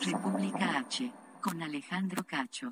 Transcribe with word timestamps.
República 0.00 0.78
H, 0.78 1.10
con 1.40 1.62
Alejandro 1.62 2.24
Cacho. 2.24 2.70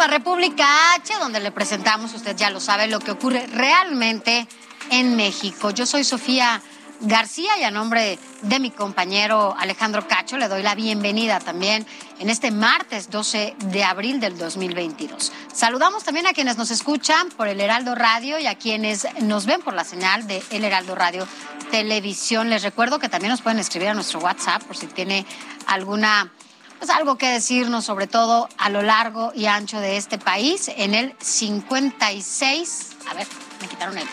A 0.00 0.06
República 0.06 0.94
H, 0.94 1.12
donde 1.18 1.40
le 1.40 1.50
presentamos, 1.50 2.14
usted 2.14 2.36
ya 2.36 2.50
lo 2.50 2.60
sabe, 2.60 2.86
lo 2.86 3.00
que 3.00 3.10
ocurre 3.10 3.48
realmente 3.48 4.46
en 4.90 5.16
México. 5.16 5.70
Yo 5.70 5.86
soy 5.86 6.04
Sofía 6.04 6.62
García 7.00 7.58
y 7.58 7.64
a 7.64 7.72
nombre 7.72 8.16
de 8.42 8.60
mi 8.60 8.70
compañero 8.70 9.56
Alejandro 9.58 10.06
Cacho 10.06 10.36
le 10.36 10.46
doy 10.46 10.62
la 10.62 10.76
bienvenida 10.76 11.40
también 11.40 11.84
en 12.20 12.30
este 12.30 12.52
martes 12.52 13.10
12 13.10 13.56
de 13.58 13.82
abril 13.82 14.20
del 14.20 14.38
2022. 14.38 15.32
Saludamos 15.52 16.04
también 16.04 16.28
a 16.28 16.32
quienes 16.32 16.56
nos 16.58 16.70
escuchan 16.70 17.30
por 17.30 17.48
el 17.48 17.60
Heraldo 17.60 17.96
Radio 17.96 18.38
y 18.38 18.46
a 18.46 18.54
quienes 18.54 19.06
nos 19.22 19.46
ven 19.46 19.62
por 19.62 19.74
la 19.74 19.84
señal 19.84 20.28
de 20.28 20.40
El 20.50 20.62
Heraldo 20.62 20.94
Radio 20.94 21.26
Televisión. 21.72 22.50
Les 22.50 22.62
recuerdo 22.62 23.00
que 23.00 23.08
también 23.08 23.32
nos 23.32 23.42
pueden 23.42 23.58
escribir 23.58 23.88
a 23.88 23.94
nuestro 23.94 24.20
WhatsApp 24.20 24.62
por 24.62 24.76
si 24.76 24.86
tiene 24.86 25.26
alguna 25.66 26.30
pues 26.78 26.90
algo 26.90 27.18
que 27.18 27.28
decirnos 27.28 27.84
sobre 27.84 28.06
todo 28.06 28.48
a 28.56 28.70
lo 28.70 28.82
largo 28.82 29.32
y 29.34 29.46
ancho 29.46 29.80
de 29.80 29.96
este 29.96 30.18
país 30.18 30.70
en 30.76 30.94
el 30.94 31.14
56, 31.20 32.90
a 33.10 33.14
ver, 33.14 33.26
me 33.60 33.68
quitaron 33.68 33.98
el 33.98 34.06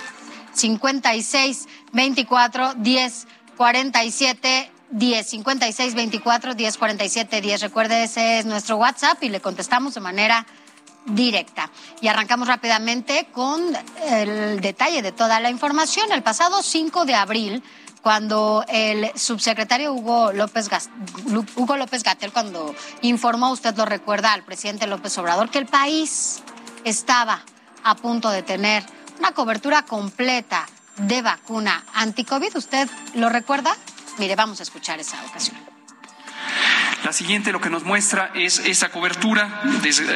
56 0.54 1.68
24 1.94 2.74
10 2.76 3.28
47 3.58 4.72
10 4.92 5.28
56 5.28 5.96
24 5.96 6.54
10 6.54 6.78
47 6.78 7.42
10. 7.42 7.62
Recuerde, 7.62 8.04
ese 8.04 8.40
es 8.40 8.46
nuestro 8.46 8.78
WhatsApp 8.78 9.22
y 9.24 9.30
le 9.30 9.42
contestamos 9.42 9.94
de 9.94 10.02
manera 10.02 10.46
directa. 11.06 11.70
Y 12.02 12.08
arrancamos 12.08 12.48
rápidamente 12.48 13.28
con 13.32 13.62
el 14.08 14.60
detalle 14.62 15.02
de 15.02 15.12
toda 15.12 15.40
la 15.40 15.50
información. 15.50 16.12
El 16.12 16.24
pasado 16.24 16.62
5 16.64 17.06
de 17.06 17.16
abril, 17.16 17.64
cuando 18.06 18.64
el 18.68 19.12
subsecretario 19.16 19.92
Hugo 19.92 20.32
López, 20.32 20.70
Hugo 21.56 21.76
López 21.76 22.04
Gatel, 22.04 22.32
cuando 22.32 22.76
informó, 23.02 23.50
usted 23.50 23.76
lo 23.76 23.84
recuerda, 23.84 24.32
al 24.32 24.44
presidente 24.44 24.86
López 24.86 25.18
Obrador, 25.18 25.50
que 25.50 25.58
el 25.58 25.66
país 25.66 26.44
estaba 26.84 27.42
a 27.84 27.96
punto 27.96 28.30
de 28.30 28.44
tener 28.44 28.84
una 29.18 29.32
cobertura 29.32 29.86
completa 29.86 30.68
de 30.98 31.24
vacuna 31.24 31.84
anti-COVID. 31.96 32.56
¿Usted 32.56 32.88
lo 33.16 33.30
recuerda? 33.30 33.76
Mire, 34.20 34.36
vamos 34.36 34.60
a 34.60 34.64
escuchar 34.64 35.00
esa 35.00 35.18
ocasión. 35.26 35.58
La 37.06 37.14
siguiente 37.14 37.52
lo 37.52 37.62
que 37.62 37.70
nos 37.70 37.84
muestra 37.84 38.32
es 38.34 38.58
esa 38.58 38.90
cobertura 38.90 39.62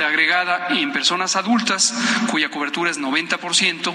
agregada 0.08 0.70
en 0.72 0.92
personas 0.92 1.36
adultas, 1.36 1.94
cuya 2.32 2.50
cobertura 2.50 2.90
es 2.90 3.00
90%, 3.00 3.94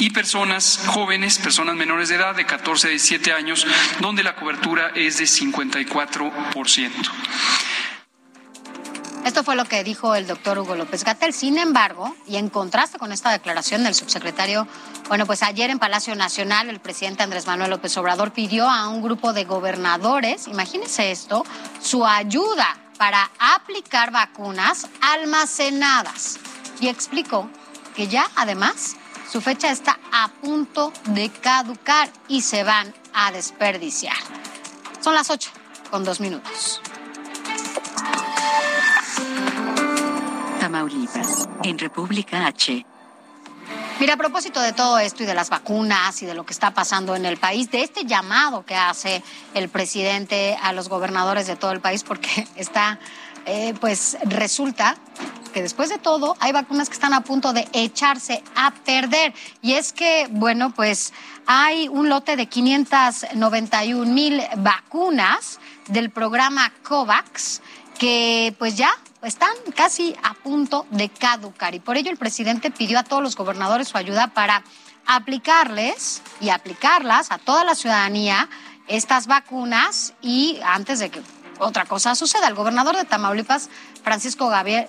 y 0.00 0.10
personas 0.10 0.82
jóvenes, 0.86 1.38
personas 1.38 1.76
menores 1.76 2.08
de 2.08 2.16
edad 2.16 2.34
de 2.34 2.44
14 2.44 2.88
a 2.88 2.90
17 2.90 3.32
años, 3.32 3.64
donde 4.00 4.24
la 4.24 4.34
cobertura 4.34 4.90
es 4.96 5.18
de 5.18 5.24
54%. 5.24 6.90
Esto 9.24 9.44
fue 9.44 9.54
lo 9.54 9.64
que 9.64 9.84
dijo 9.84 10.16
el 10.16 10.26
doctor 10.26 10.58
Hugo 10.58 10.74
López 10.74 11.04
Gatel. 11.04 11.32
Sin 11.32 11.56
embargo, 11.56 12.14
y 12.26 12.36
en 12.36 12.48
contraste 12.48 12.98
con 12.98 13.12
esta 13.12 13.30
declaración 13.30 13.84
del 13.84 13.94
subsecretario, 13.94 14.66
bueno, 15.08 15.26
pues 15.26 15.44
ayer 15.44 15.70
en 15.70 15.78
Palacio 15.78 16.16
Nacional 16.16 16.68
el 16.68 16.80
presidente 16.80 17.22
Andrés 17.22 17.46
Manuel 17.46 17.70
López 17.70 17.96
Obrador 17.96 18.32
pidió 18.32 18.68
a 18.68 18.88
un 18.88 19.00
grupo 19.00 19.32
de 19.32 19.44
gobernadores, 19.44 20.48
imagínense 20.48 21.12
esto, 21.12 21.44
su 21.80 22.04
ayuda 22.04 22.76
para 22.98 23.30
aplicar 23.38 24.10
vacunas 24.10 24.88
almacenadas. 25.00 26.38
Y 26.80 26.88
explicó 26.88 27.48
que 27.94 28.08
ya 28.08 28.28
además 28.34 28.96
su 29.30 29.40
fecha 29.40 29.70
está 29.70 30.00
a 30.10 30.28
punto 30.28 30.92
de 31.06 31.30
caducar 31.30 32.10
y 32.26 32.42
se 32.42 32.64
van 32.64 32.92
a 33.14 33.30
desperdiciar. 33.30 34.16
Son 35.00 35.14
las 35.14 35.30
8 35.30 35.50
con 35.90 36.04
dos 36.04 36.20
minutos. 36.20 36.80
Tamaulipas, 40.62 41.48
en 41.64 41.76
República 41.76 42.46
H. 42.46 42.86
Mira, 43.98 44.14
a 44.14 44.16
propósito 44.16 44.60
de 44.60 44.72
todo 44.72 45.00
esto 45.00 45.24
y 45.24 45.26
de 45.26 45.34
las 45.34 45.50
vacunas 45.50 46.22
y 46.22 46.26
de 46.26 46.34
lo 46.34 46.46
que 46.46 46.52
está 46.52 46.72
pasando 46.72 47.16
en 47.16 47.26
el 47.26 47.36
país, 47.36 47.68
de 47.72 47.82
este 47.82 48.04
llamado 48.04 48.64
que 48.64 48.76
hace 48.76 49.24
el 49.54 49.68
presidente 49.68 50.56
a 50.62 50.72
los 50.72 50.88
gobernadores 50.88 51.48
de 51.48 51.56
todo 51.56 51.72
el 51.72 51.80
país, 51.80 52.04
porque 52.04 52.46
está, 52.54 53.00
eh, 53.44 53.74
pues 53.80 54.16
resulta 54.22 54.96
que 55.52 55.62
después 55.62 55.88
de 55.88 55.98
todo 55.98 56.36
hay 56.38 56.52
vacunas 56.52 56.88
que 56.88 56.94
están 56.94 57.12
a 57.12 57.22
punto 57.22 57.52
de 57.52 57.66
echarse 57.72 58.40
a 58.54 58.70
perder. 58.70 59.34
Y 59.62 59.72
es 59.72 59.92
que, 59.92 60.28
bueno, 60.30 60.72
pues 60.72 61.12
hay 61.44 61.88
un 61.88 62.08
lote 62.08 62.36
de 62.36 62.46
591 62.46 64.12
mil 64.12 64.40
vacunas 64.58 65.58
del 65.88 66.10
programa 66.10 66.72
COVAX 66.84 67.62
que 67.98 68.54
pues 68.60 68.76
ya 68.76 68.92
están 69.22 69.54
casi 69.74 70.16
a 70.22 70.34
punto 70.34 70.86
de 70.90 71.08
caducar. 71.08 71.74
Y 71.74 71.80
por 71.80 71.96
ello 71.96 72.10
el 72.10 72.16
presidente 72.16 72.70
pidió 72.70 72.98
a 72.98 73.04
todos 73.04 73.22
los 73.22 73.36
gobernadores 73.36 73.88
su 73.88 73.96
ayuda 73.96 74.28
para 74.28 74.62
aplicarles 75.06 76.22
y 76.40 76.50
aplicarlas 76.50 77.30
a 77.30 77.38
toda 77.38 77.64
la 77.64 77.74
ciudadanía 77.74 78.48
estas 78.88 79.26
vacunas. 79.26 80.14
Y 80.22 80.60
antes 80.64 80.98
de 80.98 81.10
que 81.10 81.22
otra 81.58 81.84
cosa 81.84 82.14
suceda, 82.14 82.48
el 82.48 82.54
gobernador 82.54 82.96
de 82.96 83.04
Tamaulipas, 83.04 83.70
Francisco, 84.02 84.48
Gabriel- 84.48 84.88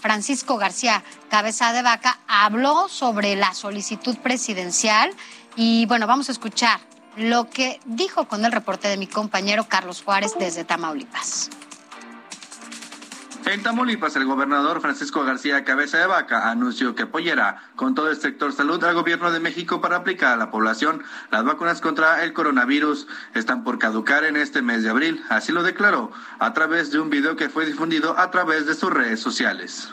Francisco 0.00 0.56
García 0.56 1.02
Cabeza 1.28 1.72
de 1.72 1.82
Vaca, 1.82 2.18
habló 2.28 2.88
sobre 2.88 3.36
la 3.36 3.52
solicitud 3.54 4.16
presidencial. 4.18 5.10
Y 5.56 5.86
bueno, 5.86 6.06
vamos 6.06 6.28
a 6.28 6.32
escuchar 6.32 6.80
lo 7.16 7.50
que 7.50 7.80
dijo 7.84 8.28
con 8.28 8.44
el 8.44 8.52
reporte 8.52 8.86
de 8.88 8.96
mi 8.96 9.08
compañero 9.08 9.68
Carlos 9.68 10.02
Juárez 10.02 10.34
desde 10.38 10.64
Tamaulipas. 10.64 11.50
En 13.48 13.62
Tamaulipas, 13.62 14.14
el 14.16 14.26
gobernador 14.26 14.82
Francisco 14.82 15.24
García 15.24 15.64
Cabeza 15.64 15.96
de 15.96 16.06
Vaca 16.06 16.50
anunció 16.50 16.94
que 16.94 17.04
apoyará 17.04 17.70
con 17.76 17.94
todo 17.94 18.10
el 18.10 18.18
sector 18.18 18.52
salud 18.52 18.84
al 18.84 18.94
gobierno 18.94 19.30
de 19.30 19.40
México 19.40 19.80
para 19.80 19.96
aplicar 19.96 20.34
a 20.34 20.36
la 20.36 20.50
población 20.50 21.02
las 21.30 21.44
vacunas 21.44 21.80
contra 21.80 22.22
el 22.24 22.34
coronavirus. 22.34 23.06
Están 23.34 23.64
por 23.64 23.78
caducar 23.78 24.24
en 24.24 24.36
este 24.36 24.60
mes 24.60 24.82
de 24.82 24.90
abril, 24.90 25.24
así 25.30 25.50
lo 25.50 25.62
declaró 25.62 26.12
a 26.38 26.52
través 26.52 26.90
de 26.90 27.00
un 27.00 27.08
video 27.08 27.36
que 27.36 27.48
fue 27.48 27.64
difundido 27.64 28.18
a 28.18 28.30
través 28.30 28.66
de 28.66 28.74
sus 28.74 28.92
redes 28.92 29.20
sociales. 29.20 29.92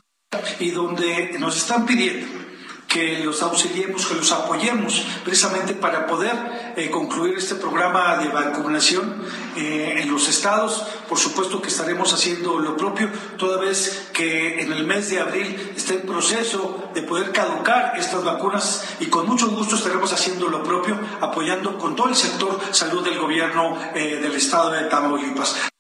y 0.59 0.71
donde 0.71 1.37
nos 1.39 1.55
están 1.55 1.85
pidiendo 1.85 2.54
que 2.87 3.19
los 3.19 3.41
auxiliemos, 3.41 4.05
que 4.05 4.15
los 4.15 4.31
apoyemos, 4.31 5.05
precisamente 5.23 5.73
para 5.73 6.07
poder 6.07 6.73
eh, 6.77 6.89
concluir 6.89 7.37
este 7.37 7.55
programa 7.55 8.17
de 8.17 8.29
vacunación 8.29 9.23
eh, 9.57 9.99
en 10.01 10.11
los 10.11 10.29
estados. 10.29 10.85
Por 11.09 11.17
supuesto 11.17 11.61
que 11.61 11.67
estaremos 11.67 12.13
haciendo 12.13 12.59
lo 12.59 12.77
propio, 12.77 13.09
toda 13.37 13.59
vez 13.59 14.09
que 14.13 14.61
en 14.61 14.71
el 14.71 14.85
mes 14.85 15.09
de 15.09 15.19
abril 15.19 15.73
está 15.75 15.93
en 15.93 16.01
proceso 16.01 16.89
de 16.93 17.01
poder 17.01 17.31
caducar 17.31 17.93
estas 17.97 18.23
vacunas 18.23 18.85
y 18.99 19.07
con 19.07 19.27
mucho 19.27 19.49
gusto 19.49 19.75
estaremos 19.75 20.13
haciendo 20.13 20.47
lo 20.47 20.63
propio, 20.63 20.97
apoyando 21.21 21.77
con 21.77 21.95
todo 21.95 22.09
el 22.09 22.15
sector 22.15 22.59
salud 22.71 23.03
del 23.03 23.19
gobierno 23.19 23.77
eh, 23.93 24.19
del 24.21 24.35
estado 24.35 24.71
de 24.71 24.83
Tamaulipas. 24.85 25.74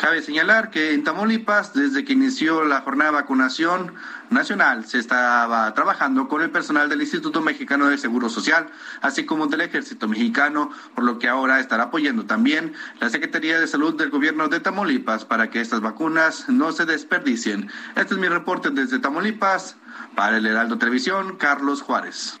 Cabe 0.00 0.22
señalar 0.22 0.70
que 0.70 0.94
en 0.94 1.02
Tamaulipas, 1.02 1.74
desde 1.74 2.04
que 2.04 2.12
inició 2.12 2.62
la 2.62 2.82
jornada 2.82 3.10
de 3.10 3.16
vacunación 3.16 3.94
nacional, 4.30 4.86
se 4.86 4.98
estaba 4.98 5.74
trabajando 5.74 6.28
con 6.28 6.40
el 6.40 6.50
personal 6.50 6.88
del 6.88 7.00
Instituto 7.00 7.40
Mexicano 7.40 7.88
de 7.88 7.98
Seguro 7.98 8.28
Social, 8.28 8.68
así 9.00 9.26
como 9.26 9.48
del 9.48 9.62
Ejército 9.62 10.06
Mexicano, 10.06 10.70
por 10.94 11.02
lo 11.02 11.18
que 11.18 11.28
ahora 11.28 11.58
estará 11.58 11.84
apoyando 11.84 12.26
también 12.26 12.74
la 13.00 13.10
Secretaría 13.10 13.58
de 13.58 13.66
Salud 13.66 13.96
del 13.96 14.10
Gobierno 14.10 14.46
de 14.46 14.60
Tamaulipas 14.60 15.24
para 15.24 15.50
que 15.50 15.60
estas 15.60 15.80
vacunas 15.80 16.48
no 16.48 16.70
se 16.70 16.86
desperdicien. 16.86 17.68
Este 17.96 18.14
es 18.14 18.20
mi 18.20 18.28
reporte 18.28 18.70
desde 18.70 19.00
Tamaulipas. 19.00 19.76
Para 20.14 20.36
el 20.36 20.46
Heraldo 20.46 20.78
Televisión, 20.78 21.36
Carlos 21.38 21.82
Juárez. 21.82 22.38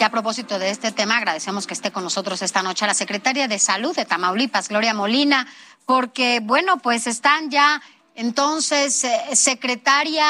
Y 0.00 0.02
a 0.02 0.10
propósito 0.10 0.58
de 0.58 0.70
este 0.70 0.90
tema, 0.90 1.18
agradecemos 1.18 1.66
que 1.66 1.74
esté 1.74 1.92
con 1.92 2.02
nosotros 2.02 2.42
esta 2.42 2.62
noche 2.62 2.86
la 2.86 2.94
secretaria 2.94 3.46
de 3.46 3.58
Salud 3.58 3.94
de 3.94 4.04
Tamaulipas, 4.04 4.68
Gloria 4.68 4.92
Molina, 4.92 5.46
porque, 5.86 6.40
bueno, 6.42 6.78
pues 6.78 7.06
están 7.06 7.50
ya 7.50 7.80
entonces, 8.14 9.04
eh, 9.04 9.34
secretaria, 9.34 10.24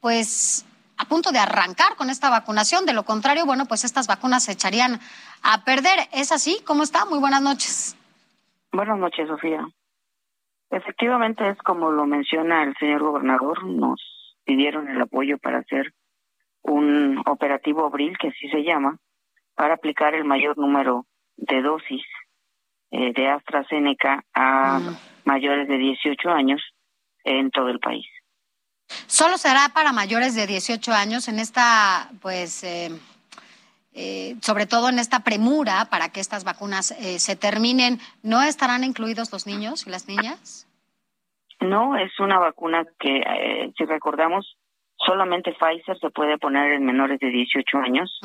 pues 0.00 0.66
a 0.98 1.04
punto 1.04 1.30
de 1.30 1.38
arrancar 1.38 1.96
con 1.96 2.10
esta 2.10 2.30
vacunación. 2.30 2.84
De 2.84 2.92
lo 2.92 3.04
contrario, 3.04 3.46
bueno, 3.46 3.66
pues 3.66 3.84
estas 3.84 4.08
vacunas 4.08 4.44
se 4.44 4.52
echarían 4.52 4.98
a 5.42 5.64
perder. 5.64 6.08
¿Es 6.12 6.32
así? 6.32 6.58
¿Cómo 6.66 6.82
está? 6.82 7.04
Muy 7.06 7.20
buenas 7.20 7.42
noches. 7.42 7.96
Buenas 8.72 8.98
noches, 8.98 9.28
Sofía. 9.28 9.66
Efectivamente 10.70 11.48
es 11.48 11.58
como 11.58 11.90
lo 11.90 12.06
menciona 12.06 12.62
el 12.64 12.74
señor 12.78 13.02
gobernador, 13.02 13.62
nos 13.64 14.00
pidieron 14.44 14.88
el 14.88 15.02
apoyo 15.02 15.36
para 15.38 15.58
hacer 15.58 15.92
un 16.62 17.22
operativo 17.26 17.84
abril, 17.84 18.16
que 18.18 18.28
así 18.28 18.48
se 18.48 18.62
llama, 18.62 18.96
para 19.54 19.74
aplicar 19.74 20.14
el 20.14 20.24
mayor 20.24 20.56
número 20.56 21.04
de 21.36 21.60
dosis 21.60 22.02
eh, 22.94 23.14
de 23.14 23.26
AstraZeneca 23.26 24.22
a 24.34 24.78
mm. 24.78 24.96
mayores 25.24 25.66
de 25.66 25.78
18 25.78 26.28
años 26.28 26.60
en 27.24 27.50
todo 27.50 27.70
el 27.70 27.80
país. 27.80 28.04
¿Solo 29.06 29.38
será 29.38 29.70
para 29.72 29.94
mayores 29.94 30.34
de 30.34 30.46
18 30.46 30.92
años 30.92 31.26
en 31.28 31.38
esta, 31.38 32.10
pues, 32.20 32.62
eh, 32.64 32.90
eh, 33.94 34.36
sobre 34.42 34.66
todo 34.66 34.90
en 34.90 34.98
esta 34.98 35.20
premura 35.20 35.86
para 35.86 36.10
que 36.10 36.20
estas 36.20 36.44
vacunas 36.44 36.88
se 36.88 37.36
terminen? 37.36 37.98
¿No 38.22 38.42
estarán 38.42 38.84
incluidos 38.84 39.32
los 39.32 39.46
niños 39.46 39.86
y 39.86 39.90
las 39.90 40.06
niñas? 40.06 40.68
No, 41.60 41.96
es 41.96 42.12
una 42.20 42.38
vacuna 42.38 42.84
que, 43.00 43.72
si 43.78 43.84
recordamos, 43.86 44.58
solamente 44.98 45.54
Pfizer 45.54 45.98
se 45.98 46.10
puede 46.10 46.36
poner 46.36 46.72
en 46.72 46.84
menores 46.84 47.18
de 47.20 47.30
18 47.30 47.78
años 47.78 48.20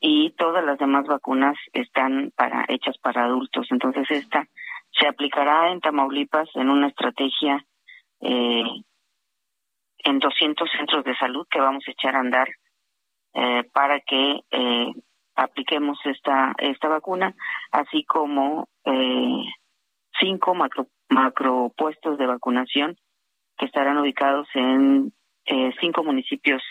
y 0.00 0.30
todas 0.32 0.64
las 0.64 0.78
demás 0.78 1.06
vacunas 1.06 1.56
están 1.72 2.32
para 2.36 2.64
hechas 2.68 2.96
para 2.98 3.24
adultos. 3.24 3.66
Entonces 3.70 4.10
esta 4.10 4.46
se 4.92 5.06
aplicará 5.06 5.70
en 5.70 5.80
Tamaulipas 5.80 6.48
en 6.54 6.70
una 6.70 6.88
estrategia 6.88 7.64
eh, 8.20 8.64
en 10.04 10.18
200 10.18 10.70
centros 10.70 11.04
de 11.04 11.16
salud 11.16 11.46
que 11.50 11.60
vamos 11.60 11.84
a 11.86 11.90
echar 11.90 12.16
a 12.16 12.20
andar 12.20 12.48
eh, 13.34 13.64
para 13.72 14.00
que 14.00 14.40
eh, 14.50 14.92
apliquemos 15.34 15.98
esta 16.04 16.54
esta 16.58 16.88
vacuna, 16.88 17.34
así 17.70 18.04
como 18.04 18.68
eh, 18.84 19.44
cinco 20.18 20.54
macro, 20.54 20.86
macro 21.08 21.72
puestos 21.76 22.18
de 22.18 22.26
vacunación 22.26 22.96
que 23.56 23.66
estarán 23.66 23.98
ubicados 23.98 24.48
en 24.54 25.12
eh, 25.46 25.72
cinco 25.80 26.04
municipios 26.04 26.62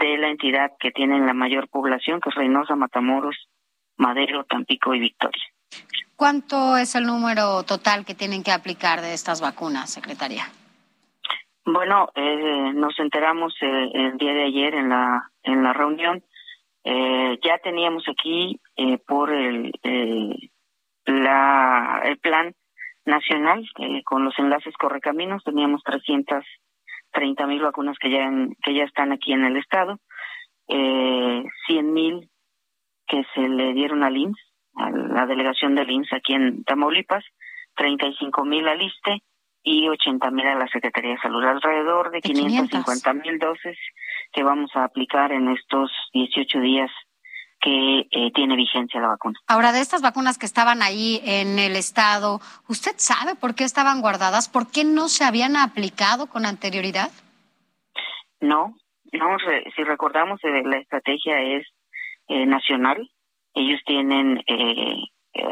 de 0.00 0.18
la 0.18 0.28
entidad 0.28 0.72
que 0.78 0.90
tienen 0.90 1.26
la 1.26 1.34
mayor 1.34 1.68
población, 1.68 2.20
que 2.20 2.30
es 2.30 2.34
Reynosa, 2.34 2.74
Matamoros, 2.74 3.48
Madero, 3.96 4.44
Tampico 4.44 4.94
y 4.94 5.00
Victoria. 5.00 5.42
¿Cuánto 6.16 6.76
es 6.76 6.94
el 6.94 7.04
número 7.04 7.62
total 7.64 8.04
que 8.04 8.14
tienen 8.14 8.42
que 8.42 8.52
aplicar 8.52 9.00
de 9.00 9.14
estas 9.14 9.40
vacunas, 9.40 9.90
secretaria? 9.90 10.44
Bueno, 11.64 12.10
eh, 12.14 12.72
nos 12.74 12.98
enteramos 12.98 13.54
eh, 13.60 13.90
el 13.94 14.18
día 14.18 14.34
de 14.34 14.44
ayer 14.44 14.74
en 14.74 14.90
la 14.90 15.30
en 15.42 15.62
la 15.62 15.72
reunión. 15.72 16.22
Eh, 16.84 17.38
ya 17.42 17.58
teníamos 17.58 18.04
aquí 18.08 18.60
eh, 18.76 18.98
por 18.98 19.32
el 19.32 19.72
la 21.06 22.02
el 22.04 22.18
plan 22.18 22.54
nacional 23.06 23.66
con 24.04 24.24
los 24.24 24.38
enlaces 24.38 24.74
correcaminos 24.78 25.44
teníamos 25.44 25.82
300 25.84 26.44
30 27.14 27.46
mil 27.46 27.62
vacunas 27.62 27.96
que 27.98 28.10
ya, 28.10 28.28
que 28.62 28.74
ya 28.74 28.84
están 28.84 29.12
aquí 29.12 29.32
en 29.32 29.44
el 29.44 29.56
estado, 29.56 29.98
eh, 30.68 31.44
100 31.66 31.92
mil 31.92 32.28
que 33.06 33.24
se 33.34 33.48
le 33.48 33.72
dieron 33.72 34.02
al 34.02 34.16
INS, 34.16 34.36
a 34.76 34.90
la 34.90 35.26
delegación 35.26 35.74
del 35.74 35.90
INS 35.90 36.12
aquí 36.12 36.34
en 36.34 36.64
Tamaulipas, 36.64 37.24
35 37.76 38.44
mil 38.44 38.66
al 38.68 38.82
ISTE 38.82 39.22
y 39.62 39.88
80 39.88 40.30
mil 40.30 40.46
a 40.46 40.56
la 40.56 40.68
Secretaría 40.68 41.12
de 41.12 41.20
Salud, 41.20 41.44
alrededor 41.44 42.10
de, 42.10 42.20
550 42.20 43.12
mil 43.14 43.38
dosis 43.38 43.78
que 44.32 44.42
vamos 44.42 44.70
a 44.74 44.84
aplicar 44.84 45.32
en 45.32 45.48
estos 45.48 45.90
18 46.12 46.60
días 46.60 46.90
que 47.64 48.06
eh, 48.10 48.30
tiene 48.34 48.56
vigencia 48.56 49.00
la 49.00 49.08
vacuna. 49.08 49.38
Ahora, 49.46 49.72
de 49.72 49.80
estas 49.80 50.02
vacunas 50.02 50.36
que 50.36 50.44
estaban 50.44 50.82
ahí 50.82 51.22
en 51.24 51.58
el 51.58 51.76
estado, 51.76 52.40
¿usted 52.68 52.92
sabe 52.98 53.36
por 53.36 53.54
qué 53.54 53.64
estaban 53.64 54.02
guardadas? 54.02 54.50
¿Por 54.50 54.70
qué 54.70 54.84
no 54.84 55.08
se 55.08 55.24
habían 55.24 55.56
aplicado 55.56 56.26
con 56.26 56.44
anterioridad? 56.44 57.10
No, 58.40 58.76
no, 59.12 59.36
si 59.74 59.82
recordamos, 59.82 60.44
eh, 60.44 60.62
la 60.62 60.76
estrategia 60.76 61.40
es 61.40 61.66
eh, 62.28 62.44
nacional. 62.44 63.08
Ellos 63.54 63.80
tienen 63.86 64.42
eh, 64.46 65.02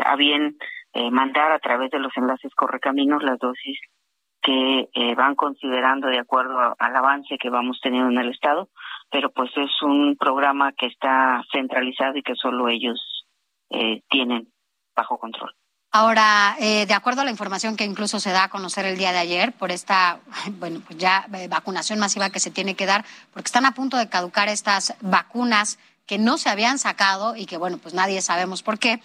a 0.05 0.17
bien 0.17 0.59
mandar 1.11 1.53
a 1.53 1.59
través 1.59 1.91
de 1.91 1.99
los 1.99 2.13
enlaces 2.17 2.55
correcaminos 2.55 3.23
las 3.23 3.39
dosis 3.39 3.79
que 4.43 4.87
van 5.17 5.35
considerando 5.35 6.09
de 6.09 6.19
acuerdo 6.19 6.77
al 6.79 6.97
avance 6.97 7.39
que 7.39 7.49
vamos 7.49 7.81
teniendo 7.83 8.11
en 8.11 8.19
el 8.19 8.31
Estado 8.31 8.69
pero 9.13 9.31
pues 9.31 9.51
es 9.57 9.71
un 9.83 10.17
programa 10.19 10.73
que 10.73 10.87
está 10.87 11.45
centralizado 11.53 12.17
y 12.17 12.23
que 12.23 12.35
solo 12.35 12.69
ellos 12.69 12.99
eh, 13.71 14.01
tienen 14.09 14.51
bajo 14.97 15.19
control. 15.19 15.55
Ahora, 15.95 16.57
eh, 16.59 16.87
de 16.87 16.95
acuerdo 16.95 17.21
a 17.21 17.25
la 17.25 17.31
información 17.31 17.77
que 17.77 17.85
incluso 17.85 18.19
se 18.19 18.31
da 18.31 18.45
a 18.45 18.49
conocer 18.49 18.87
el 18.87 18.97
día 18.97 19.13
de 19.13 19.19
ayer 19.19 19.53
por 19.53 19.71
esta, 19.71 20.21
bueno, 20.59 20.81
pues 20.87 20.99
ya 20.99 21.29
eh, 21.35 21.47
vacunación 21.49 21.99
masiva 21.99 22.31
que 22.31 22.41
se 22.41 22.51
tiene 22.51 22.75
que 22.75 22.87
dar, 22.87 23.05
porque 23.35 23.49
están 23.49 23.67
a 23.67 23.75
punto 23.75 23.99
de 23.99 24.09
caducar 24.09 24.49
estas 24.49 24.95
vacunas 25.03 25.79
que 26.07 26.17
no 26.17 26.39
se 26.39 26.49
habían 26.49 26.79
sacado 26.79 27.37
y 27.37 27.45
que, 27.45 27.59
bueno, 27.59 27.77
pues 27.77 27.93
nadie 27.93 28.23
sabemos 28.23 28.63
por 28.63 28.79
qué. 28.79 29.01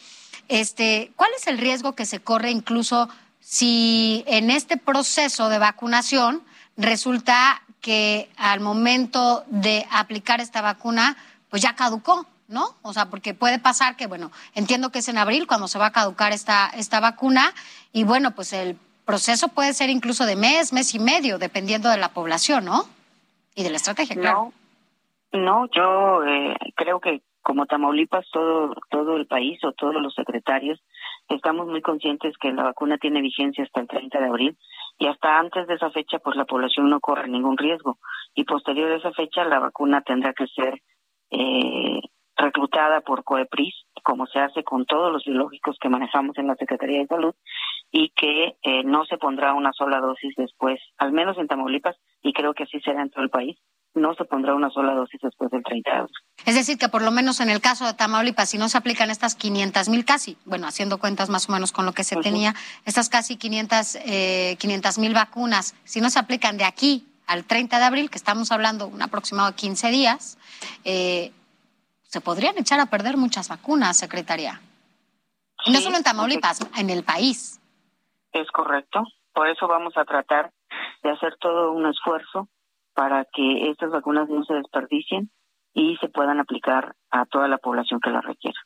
Este, 0.48 1.12
¿cuál 1.18 1.31
es 1.36 1.48
el 1.48 1.57
riesgo 1.57 1.94
que 1.94 2.06
se 2.06 2.21
corre 2.21 2.50
incluso 2.50 3.09
si 3.42 4.24
en 4.25 4.50
este 4.50 4.77
proceso 4.77 5.50
de 5.50 5.59
vacunación 5.59 6.44
resulta 6.77 7.63
que 7.87 8.27
al 8.35 8.59
momento 8.59 9.45
de 9.47 9.85
aplicar 9.89 10.41
esta 10.41 10.61
vacuna, 10.61 11.15
pues 11.49 11.61
ya 11.61 11.73
caducó, 11.73 12.25
¿no? 12.49 12.65
O 12.81 12.91
sea, 12.91 13.05
porque 13.05 13.33
puede 13.33 13.59
pasar 13.59 13.95
que, 13.95 14.07
bueno, 14.07 14.29
entiendo 14.55 14.91
que 14.91 14.99
es 14.99 15.07
en 15.07 15.17
abril 15.17 15.47
cuando 15.47 15.69
se 15.69 15.79
va 15.79 15.85
a 15.85 15.91
caducar 15.93 16.33
esta, 16.33 16.69
esta 16.75 16.99
vacuna 16.99 17.53
y 17.93 18.03
bueno, 18.03 18.31
pues 18.31 18.51
el 18.51 18.75
proceso 19.05 19.47
puede 19.47 19.71
ser 19.71 19.89
incluso 19.89 20.25
de 20.25 20.35
mes, 20.35 20.73
mes 20.73 20.95
y 20.95 20.99
medio, 20.99 21.39
dependiendo 21.39 21.87
de 21.87 21.95
la 21.95 22.09
población, 22.09 22.65
¿no? 22.65 22.83
Y 23.55 23.63
de 23.63 23.69
la 23.69 23.77
estrategia, 23.77 24.17
claro. 24.17 24.51
No, 25.31 25.39
no 25.39 25.69
yo 25.73 26.25
eh, 26.25 26.57
creo 26.75 26.99
que 26.99 27.21
como 27.41 27.67
Tamaulipas, 27.67 28.25
todo, 28.33 28.75
todo 28.89 29.15
el 29.15 29.27
país 29.27 29.63
o 29.63 29.71
todos 29.71 30.01
los 30.01 30.13
secretarios 30.13 30.77
estamos 31.29 31.67
muy 31.67 31.81
conscientes 31.81 32.37
que 32.37 32.51
la 32.51 32.63
vacuna 32.63 32.97
tiene 32.97 33.21
vigencia 33.21 33.63
hasta 33.63 33.79
el 33.79 33.87
30 33.87 34.19
de 34.19 34.25
abril 34.25 34.57
y 34.97 35.07
hasta 35.07 35.39
antes 35.39 35.68
de 35.68 35.75
esa 35.75 35.92
fecha 35.92 36.19
pues 36.19 36.35
la 36.35 36.45
población 36.45 36.89
no 36.89 36.99
corre 36.99 37.27
ningún 37.27 37.57
riesgo. 37.57 37.97
Y 38.33 38.44
posterior 38.44 38.92
a 38.92 38.97
esa 38.97 39.11
fecha 39.11 39.44
la 39.45 39.59
vacuna 39.59 40.01
tendrá 40.01 40.33
que 40.33 40.47
ser 40.47 40.81
eh, 41.31 41.99
reclutada 42.35 43.01
por 43.01 43.23
COEPRIS 43.23 43.73
como 44.04 44.25
se 44.27 44.39
hace 44.39 44.63
con 44.63 44.85
todos 44.85 45.11
los 45.11 45.25
biológicos 45.25 45.77
que 45.81 45.89
manejamos 45.89 46.37
en 46.37 46.47
la 46.47 46.56
Secretaría 46.56 46.99
de 46.99 47.07
Salud 47.07 47.35
y 47.92 48.09
que 48.09 48.56
eh, 48.61 48.83
no 48.83 49.06
se 49.06 49.18
pondrá 49.18 49.54
una 49.54 49.73
sola 49.73 49.99
dosis 49.99 50.33
después, 50.37 50.80
al 50.97 51.11
menos 51.11 51.37
en 51.37 51.47
Tamaulipas 51.47 51.97
y 52.21 52.33
creo 52.33 52.54
que 52.54 52.63
así 52.63 52.80
será 52.80 53.01
en 53.01 53.09
todo 53.09 53.23
el 53.23 53.30
país, 53.30 53.57
no 53.97 54.13
se 54.13 54.25
pondrá 54.25 54.56
una 54.56 54.69
sola 54.69 54.94
dosis 54.94 55.19
después 55.21 55.51
del 55.51 55.63
30 55.63 55.89
de 55.89 55.97
abril. 55.97 56.16
Es 56.45 56.56
decir, 56.56 56.77
que 56.77 56.89
por 56.89 57.01
lo 57.01 57.11
menos 57.11 57.39
en 57.39 57.49
el 57.49 57.61
caso 57.61 57.85
de 57.85 57.94
Tamaulipas, 57.94 58.49
si 58.49 58.57
no 58.57 58.69
se 58.69 58.77
aplican 58.77 59.09
estas 59.09 59.35
500 59.35 59.89
mil 59.89 60.06
casi, 60.06 60.37
bueno, 60.45 60.68
haciendo 60.68 60.97
cuentas 60.99 61.30
más 61.30 61.49
o 61.49 61.51
menos 61.51 61.71
con 61.71 61.85
lo 61.85 61.94
que 61.94 62.04
se 62.04 62.16
tenía, 62.18 62.54
estas 62.85 63.09
casi 63.09 63.37
500 63.37 63.95
eh, 64.06 64.57
mil 64.99 65.13
vacunas, 65.13 65.75
si 65.83 66.01
no 66.01 66.09
se 66.09 66.19
aplican 66.19 66.57
de 66.57 66.63
aquí 66.63 67.06
al 67.25 67.44
30 67.44 67.77
de 67.77 67.83
abril, 67.83 68.09
que 68.09 68.18
estamos 68.18 68.51
hablando 68.51 68.87
un 68.87 69.01
aproximado 69.01 69.49
de 69.49 69.56
15 69.56 69.89
días, 69.89 70.37
eh, 70.85 71.31
se 72.04 72.21
podrían 72.21 72.57
echar 72.57 72.80
a 72.80 72.85
perder 72.85 73.18
muchas 73.18 73.49
vacunas, 73.49 73.97
secretaria. 73.97 74.61
No 75.66 75.80
solo 75.81 75.97
en 75.97 76.04
Tamaulipas, 76.04 76.66
en 76.77 76.89
el 76.89 77.04
país. 77.04 77.59
Es 78.31 78.49
correcto. 78.51 79.04
Por 79.33 79.49
eso 79.49 79.68
vamos 79.68 79.97
a 79.97 80.06
tratar 80.06 80.51
de 81.04 81.11
hacer 81.11 81.35
todo 81.39 81.73
un 81.73 81.85
esfuerzo 81.85 82.47
para 82.97 83.25
que 83.25 83.69
estas 83.69 83.92
vacunas 83.92 84.27
no 84.27 84.44
se 84.44 84.56
desperdicien 84.56 85.30
y 85.71 85.97
se 85.97 86.09
puedan 86.09 86.39
aplicar 86.39 86.95
a 87.11 87.27
toda 87.27 87.47
la 87.47 87.59
población 87.59 87.99
que 87.99 88.09
las 88.09 88.25
requiera. 88.25 88.59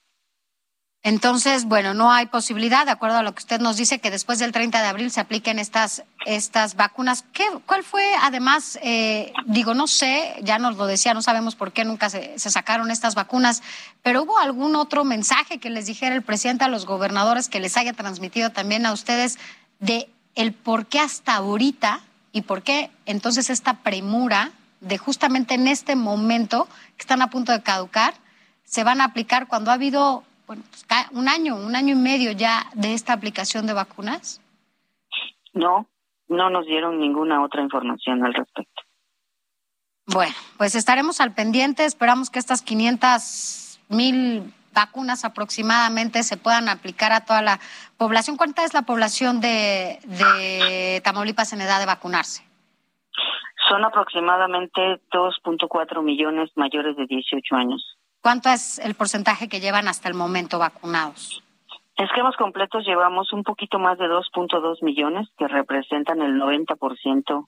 Entonces, 1.03 1.65
bueno, 1.65 1.93
no 1.93 2.13
hay 2.13 2.27
posibilidad, 2.27 2.85
de 2.85 2.91
acuerdo 2.91 3.17
a 3.17 3.23
lo 3.23 3.33
que 3.33 3.39
usted 3.39 3.59
nos 3.59 3.75
dice, 3.75 3.99
que 3.99 4.09
después 4.09 4.39
del 4.39 4.53
30 4.53 4.81
de 4.81 4.87
abril 4.87 5.11
se 5.11 5.19
apliquen 5.19 5.59
estas, 5.59 6.05
estas 6.25 6.77
vacunas. 6.77 7.25
¿Qué, 7.33 7.43
¿Cuál 7.65 7.83
fue, 7.83 8.05
además, 8.21 8.79
eh, 8.81 9.33
digo, 9.47 9.73
no 9.73 9.87
sé, 9.87 10.35
ya 10.43 10.59
nos 10.59 10.77
lo 10.77 10.85
decía, 10.85 11.13
no 11.13 11.21
sabemos 11.21 11.57
por 11.57 11.73
qué 11.73 11.83
nunca 11.83 12.09
se, 12.09 12.39
se, 12.39 12.51
sacaron 12.51 12.89
estas 12.89 13.15
vacunas, 13.15 13.61
pero 14.01 14.23
hubo 14.23 14.37
algún 14.37 14.77
otro 14.77 15.03
mensaje 15.03 15.59
que 15.59 15.69
les 15.69 15.87
dijera 15.87 16.15
el 16.15 16.21
presidente 16.21 16.63
a 16.63 16.69
los 16.69 16.85
gobernadores 16.85 17.49
que 17.49 17.59
les 17.59 17.75
haya 17.75 17.91
transmitido 17.91 18.51
también 18.51 18.85
a 18.85 18.93
ustedes 18.93 19.39
de 19.79 20.07
el 20.35 20.53
por 20.53 20.85
qué 20.85 21.01
hasta 21.01 21.35
ahorita 21.35 21.99
y 22.31 22.41
por 22.41 22.63
qué 22.63 22.89
entonces 23.05 23.49
esta 23.49 23.81
premura 23.83 24.51
de 24.79 24.97
justamente 24.97 25.53
en 25.53 25.67
este 25.67 25.95
momento 25.95 26.67
que 26.97 27.01
están 27.01 27.21
a 27.21 27.29
punto 27.29 27.51
de 27.51 27.61
caducar, 27.61 28.13
se 28.63 28.83
van 28.83 29.01
a 29.01 29.05
aplicar 29.05 29.47
cuando 29.47 29.71
ha 29.71 29.75
habido 29.75 30.23
bueno, 30.47 30.63
pues, 30.69 30.85
un 31.11 31.29
año, 31.29 31.55
un 31.55 31.75
año 31.75 31.93
y 31.93 31.97
medio 31.97 32.31
ya 32.31 32.69
de 32.73 32.93
esta 32.93 33.13
aplicación 33.13 33.67
de 33.67 33.73
vacunas? 33.73 34.41
No, 35.53 35.87
no 36.27 36.49
nos 36.49 36.65
dieron 36.65 36.99
ninguna 36.99 37.43
otra 37.43 37.61
información 37.61 38.25
al 38.25 38.33
respecto. 38.33 38.81
Bueno, 40.07 40.33
pues 40.57 40.75
estaremos 40.75 41.21
al 41.21 41.33
pendiente. 41.33 41.85
Esperamos 41.85 42.29
que 42.29 42.39
estas 42.39 42.61
500 42.63 43.79
mil 43.89 44.53
vacunas 44.73 45.25
aproximadamente 45.25 46.23
se 46.23 46.37
puedan 46.37 46.69
aplicar 46.69 47.11
a 47.11 47.25
toda 47.25 47.41
la 47.41 47.59
población. 47.97 48.37
¿Cuánta 48.37 48.63
es 48.63 48.73
la 48.73 48.83
población 48.83 49.41
de, 49.41 49.99
de 50.03 51.01
Tamaulipas 51.03 51.53
en 51.53 51.61
edad 51.61 51.79
de 51.79 51.85
vacunarse? 51.85 52.43
Son 53.69 53.83
aproximadamente 53.85 54.81
2.4 55.11 56.03
millones 56.03 56.49
mayores 56.55 56.95
de 56.97 57.05
18 57.05 57.55
años. 57.55 57.97
¿Cuánto 58.21 58.49
es 58.49 58.79
el 58.79 58.95
porcentaje 58.95 59.49
que 59.49 59.59
llevan 59.59 59.87
hasta 59.87 60.07
el 60.09 60.13
momento 60.13 60.59
vacunados? 60.59 61.41
Esquemas 61.97 62.35
completos 62.35 62.85
llevamos 62.85 63.31
un 63.31 63.43
poquito 63.43 63.77
más 63.79 63.97
de 63.97 64.05
2.2 64.05 64.83
millones 64.83 65.27
que 65.37 65.47
representan 65.47 66.21
el 66.21 66.39
90% 66.39 67.47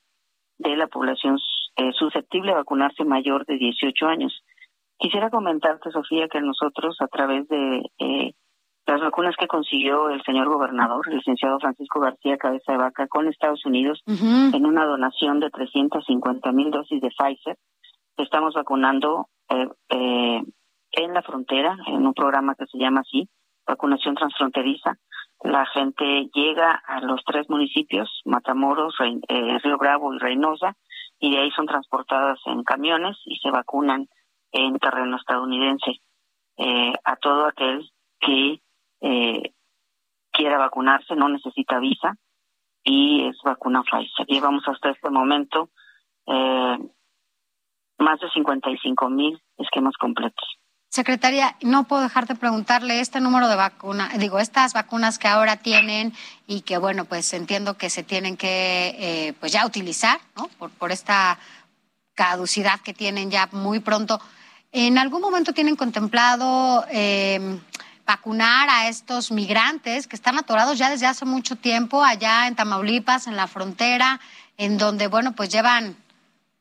de 0.59 0.77
la 0.77 0.87
población 0.87 1.39
eh, 1.75 1.91
susceptible 1.97 2.51
a 2.51 2.55
vacunarse 2.55 3.03
mayor 3.03 3.45
de 3.45 3.57
18 3.57 4.05
años. 4.05 4.43
Quisiera 5.03 5.29
comentarte, 5.29 5.91
Sofía, 5.91 6.29
que 6.29 6.39
nosotros 6.39 6.95
a 7.01 7.07
través 7.07 7.45
de 7.49 7.81
eh, 7.99 8.31
las 8.85 9.01
vacunas 9.01 9.35
que 9.37 9.47
consiguió 9.47 10.09
el 10.09 10.23
señor 10.23 10.47
gobernador, 10.47 11.05
el 11.09 11.17
licenciado 11.17 11.59
Francisco 11.59 11.99
García 11.99 12.37
Cabeza 12.37 12.71
de 12.71 12.77
Vaca, 12.77 13.07
con 13.07 13.27
Estados 13.27 13.65
Unidos, 13.65 14.01
en 14.07 14.65
una 14.65 14.85
donación 14.85 15.41
de 15.41 15.49
350 15.49 16.49
mil 16.53 16.71
dosis 16.71 17.01
de 17.01 17.09
Pfizer, 17.09 17.57
estamos 18.15 18.53
vacunando 18.53 19.27
eh, 19.49 19.67
eh, 19.89 20.41
en 20.93 21.13
la 21.13 21.21
frontera, 21.21 21.75
en 21.87 22.07
un 22.07 22.13
programa 22.13 22.55
que 22.55 22.67
se 22.67 22.77
llama 22.77 23.01
así, 23.01 23.27
vacunación 23.67 24.15
transfronteriza. 24.15 24.95
La 25.43 25.65
gente 25.65 26.29
llega 26.33 26.81
a 26.87 27.01
los 27.01 27.21
tres 27.25 27.49
municipios, 27.49 28.21
Matamoros, 28.23 28.95
eh, 29.01 29.57
Río 29.61 29.77
Bravo 29.77 30.13
y 30.13 30.19
Reynosa, 30.19 30.77
y 31.19 31.33
de 31.33 31.41
ahí 31.41 31.51
son 31.51 31.65
transportadas 31.65 32.39
en 32.45 32.63
camiones 32.63 33.17
y 33.25 33.35
se 33.39 33.51
vacunan 33.51 34.07
en 34.53 34.79
terreno 34.79 35.17
estadounidense. 35.17 35.99
Eh, 36.57 36.93
a 37.03 37.15
todo 37.17 37.47
aquel 37.47 37.89
que 38.19 38.61
eh, 39.01 39.53
quiera 40.31 40.57
vacunarse 40.57 41.15
no 41.15 41.27
necesita 41.27 41.79
visa 41.79 42.15
y 42.83 43.27
es 43.27 43.37
vacuna 43.43 43.83
Pfizer. 43.83 44.27
Llevamos 44.27 44.63
hasta 44.67 44.91
este 44.91 45.09
momento 45.09 45.69
eh, 46.27 46.77
más 47.97 48.19
de 48.19 48.29
55 48.29 49.09
mil 49.09 49.41
esquemas 49.57 49.95
completos. 49.97 50.47
Secretaria, 50.89 51.55
no 51.63 51.85
puedo 51.85 52.03
dejar 52.03 52.27
de 52.27 52.35
preguntarle 52.35 52.99
este 52.99 53.19
número 53.19 53.47
de 53.47 53.55
vacunas, 53.55 54.15
digo, 54.19 54.37
estas 54.37 54.73
vacunas 54.73 55.17
que 55.17 55.27
ahora 55.27 55.57
tienen 55.57 56.13
y 56.45 56.61
que, 56.61 56.77
bueno, 56.77 57.05
pues 57.05 57.33
entiendo 57.33 57.77
que 57.77 57.89
se 57.89 58.03
tienen 58.03 58.37
que, 58.37 58.95
eh, 58.99 59.33
pues 59.39 59.51
ya 59.51 59.65
utilizar, 59.65 60.19
¿no? 60.37 60.49
Por, 60.59 60.69
por 60.69 60.91
esta 60.91 61.39
caducidad 62.13 62.79
que 62.81 62.93
tienen 62.93 63.31
ya 63.31 63.49
muy 63.51 63.79
pronto. 63.79 64.19
¿En 64.75 64.97
algún 64.97 65.21
momento 65.21 65.53
tienen 65.53 65.75
contemplado 65.75 66.83
eh, 66.89 67.59
vacunar 68.07 68.67
a 68.71 68.87
estos 68.87 69.31
migrantes 69.31 70.07
que 70.07 70.15
están 70.15 70.39
atorados 70.39 70.79
ya 70.79 70.89
desde 70.89 71.05
hace 71.05 71.25
mucho 71.25 71.55
tiempo 71.55 72.03
allá 72.03 72.47
en 72.47 72.55
Tamaulipas, 72.55 73.27
en 73.27 73.35
la 73.35 73.45
frontera, 73.45 74.19
en 74.57 74.79
donde, 74.79 75.05
bueno, 75.05 75.33
pues 75.33 75.49
llevan 75.49 75.95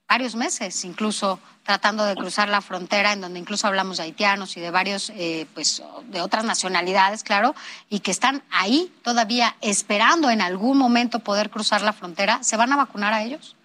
varios 0.06 0.36
meses 0.36 0.84
incluso 0.84 1.40
tratando 1.62 2.04
de 2.04 2.14
cruzar 2.14 2.50
la 2.50 2.60
frontera, 2.60 3.14
en 3.14 3.22
donde 3.22 3.38
incluso 3.38 3.66
hablamos 3.66 3.96
de 3.96 4.02
haitianos 4.02 4.58
y 4.58 4.60
de 4.60 4.70
varios, 4.70 5.08
eh, 5.16 5.46
pues, 5.54 5.82
de 6.08 6.20
otras 6.20 6.44
nacionalidades, 6.44 7.24
claro, 7.24 7.54
y 7.88 8.00
que 8.00 8.10
están 8.10 8.42
ahí 8.50 8.92
todavía 9.02 9.56
esperando 9.62 10.28
en 10.28 10.42
algún 10.42 10.76
momento 10.76 11.20
poder 11.20 11.48
cruzar 11.48 11.80
la 11.80 11.94
frontera, 11.94 12.42
¿se 12.42 12.58
van 12.58 12.74
a 12.74 12.76
vacunar 12.76 13.14
a 13.14 13.22
ellos? 13.22 13.56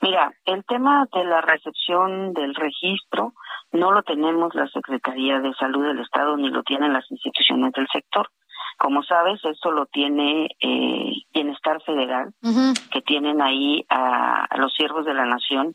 Mira, 0.00 0.32
el 0.46 0.64
tema 0.64 1.06
de 1.12 1.24
la 1.24 1.42
recepción 1.42 2.32
del 2.32 2.56
registro 2.56 3.34
no 3.72 3.92
lo 3.92 4.02
tenemos 4.02 4.54
la 4.54 4.68
Secretaría 4.68 5.40
de 5.40 5.54
Salud 5.54 5.86
del 5.86 6.00
Estado 6.00 6.36
ni 6.36 6.50
lo 6.50 6.62
tienen 6.62 6.92
las 6.92 7.10
instituciones 7.10 7.72
del 7.72 7.88
sector. 7.92 8.28
Como 8.78 9.02
sabes, 9.02 9.44
esto 9.44 9.70
lo 9.70 9.86
tiene 9.86 10.48
eh, 10.60 11.12
Bienestar 11.32 11.82
Federal, 11.82 12.32
que 12.90 13.02
tienen 13.02 13.40
ahí 13.40 13.84
a, 13.88 14.48
los 14.56 14.72
siervos 14.74 15.04
de 15.04 15.14
la 15.14 15.24
nación 15.24 15.74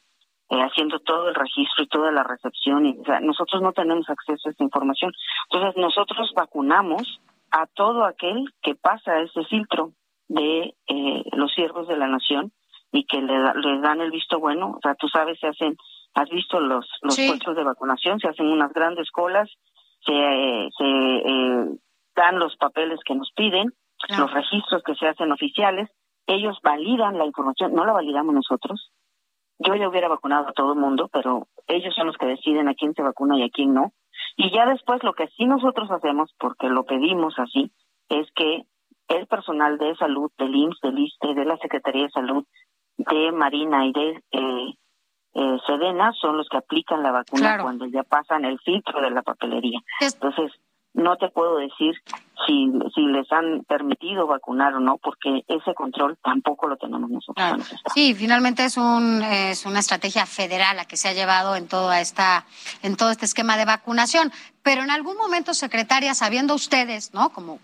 eh, 0.50 0.62
haciendo 0.62 1.00
todo 1.00 1.30
el 1.30 1.36
registro 1.36 1.84
y 1.84 1.88
toda 1.88 2.12
la 2.12 2.24
recepción. 2.24 2.86
Y, 2.86 2.98
nosotros 3.22 3.62
no 3.62 3.74
tenemos 3.74 4.10
acceso 4.10 4.48
a 4.48 4.52
esta 4.52 4.64
información. 4.64 5.12
Entonces, 5.50 5.82
nosotros 5.82 6.32
vacunamos 6.36 7.22
a 7.52 7.66
todo 7.68 8.06
aquel 8.06 8.46
que 8.62 8.76
pasa 8.76 9.20
ese 9.20 9.44
filtro 9.46 9.92
de 10.28 10.74
eh, 10.88 11.24
los 11.34 11.54
siervos 11.54 11.88
de 11.88 11.98
la 11.98 12.08
nación 12.08 12.52
y 12.92 13.06
que 13.06 13.22
le, 13.22 13.54
le, 13.56 13.80
dan 13.80 14.02
el 14.02 14.12
visto 14.12 14.40
bueno. 14.40 14.76
O 14.78 14.80
sea, 14.82 14.96
tú 14.96 15.08
sabes, 15.08 15.40
se 15.40 15.48
hacen, 15.48 15.76
has 16.14 16.30
visto 16.30 16.60
los, 16.60 16.88
los 17.02 17.16
puestos 17.16 17.56
de 17.56 17.64
vacunación, 17.64 18.20
se 18.20 18.28
hacen 18.28 18.48
unas 18.48 18.74
grandes 18.74 19.12
colas, 19.12 19.50
se, 20.06 20.14
se 20.78 20.86
eh, 20.86 21.66
dan 22.16 22.40
los 22.40 22.56
papeles 22.58 23.00
que 23.06 23.16
nos 23.16 23.32
piden, 23.36 23.74
los 24.18 24.32
registros 24.32 24.84
que 24.84 24.96
se 24.96 25.08
hacen 25.08 25.32
oficiales, 25.32 25.90
ellos 26.28 26.58
validan 26.62 27.18
la 27.18 27.26
información, 27.26 27.74
no 27.74 27.86
la 27.86 27.94
validamos 27.94 28.34
nosotros. 28.34 28.92
Yo 29.60 29.76
ya 29.76 29.90
hubiera 29.90 30.08
vacunado 30.08 30.50
a 30.50 30.54
todo 30.54 30.74
el 30.74 30.80
mundo, 30.80 31.10
pero 31.12 31.48
ellos 31.68 31.96
son 31.96 32.08
los 32.08 32.18
que 32.18 32.28
deciden 32.28 32.68
a 32.68 32.76
quién 32.76 32.94
se 32.94 33.02
vacuna 33.02 33.38
y 33.38 33.44
a 33.44 33.50
quién 33.50 33.74
no. 33.74 33.94
Y 34.36 34.52
ya 34.52 34.66
después 34.66 35.04
lo 35.04 35.14
que 35.14 35.28
sí 35.30 35.46
nosotros 35.46 35.90
hacemos, 35.90 36.34
porque 36.38 36.68
lo 36.68 36.86
pedimos 36.86 37.34
así, 37.40 37.72
es 38.10 38.28
que 38.36 38.64
el 39.08 39.26
personal 39.28 39.78
de 39.78 39.96
salud, 39.96 40.32
del 40.38 40.56
IMSS, 40.56 40.82
del 40.82 41.00
ISTE, 41.00 41.34
de 41.34 41.46
la 41.46 41.58
Secretaría 41.58 42.04
de 42.04 42.10
Salud, 42.12 42.46
de 42.98 43.32
Marina 43.32 43.86
y 43.86 43.94
de 43.94 44.22
eh, 44.32 44.74
eh, 45.40 45.58
Sedena 45.68 46.12
son 46.20 46.36
los 46.36 46.50
que 46.50 46.58
aplican 46.58 47.04
la 47.04 47.12
vacuna 47.12 47.60
cuando 47.62 47.86
ya 47.86 48.02
pasan 48.02 48.44
el 48.44 48.58
filtro 48.60 49.02
de 49.02 49.12
la 49.12 49.22
papelería. 49.22 49.80
Entonces, 50.02 50.52
no 50.96 51.16
te 51.18 51.30
puedo 51.30 51.58
decir 51.58 51.94
si, 52.48 52.72
si 52.96 53.02
les 53.02 53.32
han 53.32 53.64
permitido 53.66 54.26
vacunar 54.26 54.74
o 54.74 54.80
no, 54.80 54.98
porque 54.98 55.44
ese 55.48 55.76
control 55.76 56.18
tampoco 56.24 56.68
lo 56.68 56.76
tenemos 56.78 57.08
nosotros. 57.12 57.72
Sí, 57.94 58.16
finalmente 58.16 58.66
es, 58.66 58.78
un, 58.78 59.22
es 59.22 59.68
una 59.68 59.78
estrategia 59.78 60.26
federal 60.26 60.76
la 60.76 60.86
que 60.86 60.98
se 60.98 61.08
ha 61.08 61.14
llevado 61.14 61.56
en, 61.56 61.68
toda 61.68 62.02
esta, 62.02 62.46
en 62.82 62.98
todo 62.98 63.12
este 63.12 63.26
esquema 63.26 63.58
de 63.58 63.66
vacunación. 63.66 64.32
Pero 64.64 64.82
en 64.82 64.90
algún 64.90 65.18
momento, 65.18 65.54
secretaria, 65.54 66.16
sabiendo 66.16 66.56
ustedes, 66.56 67.14
¿no? 67.14 67.30
Como 67.30 67.60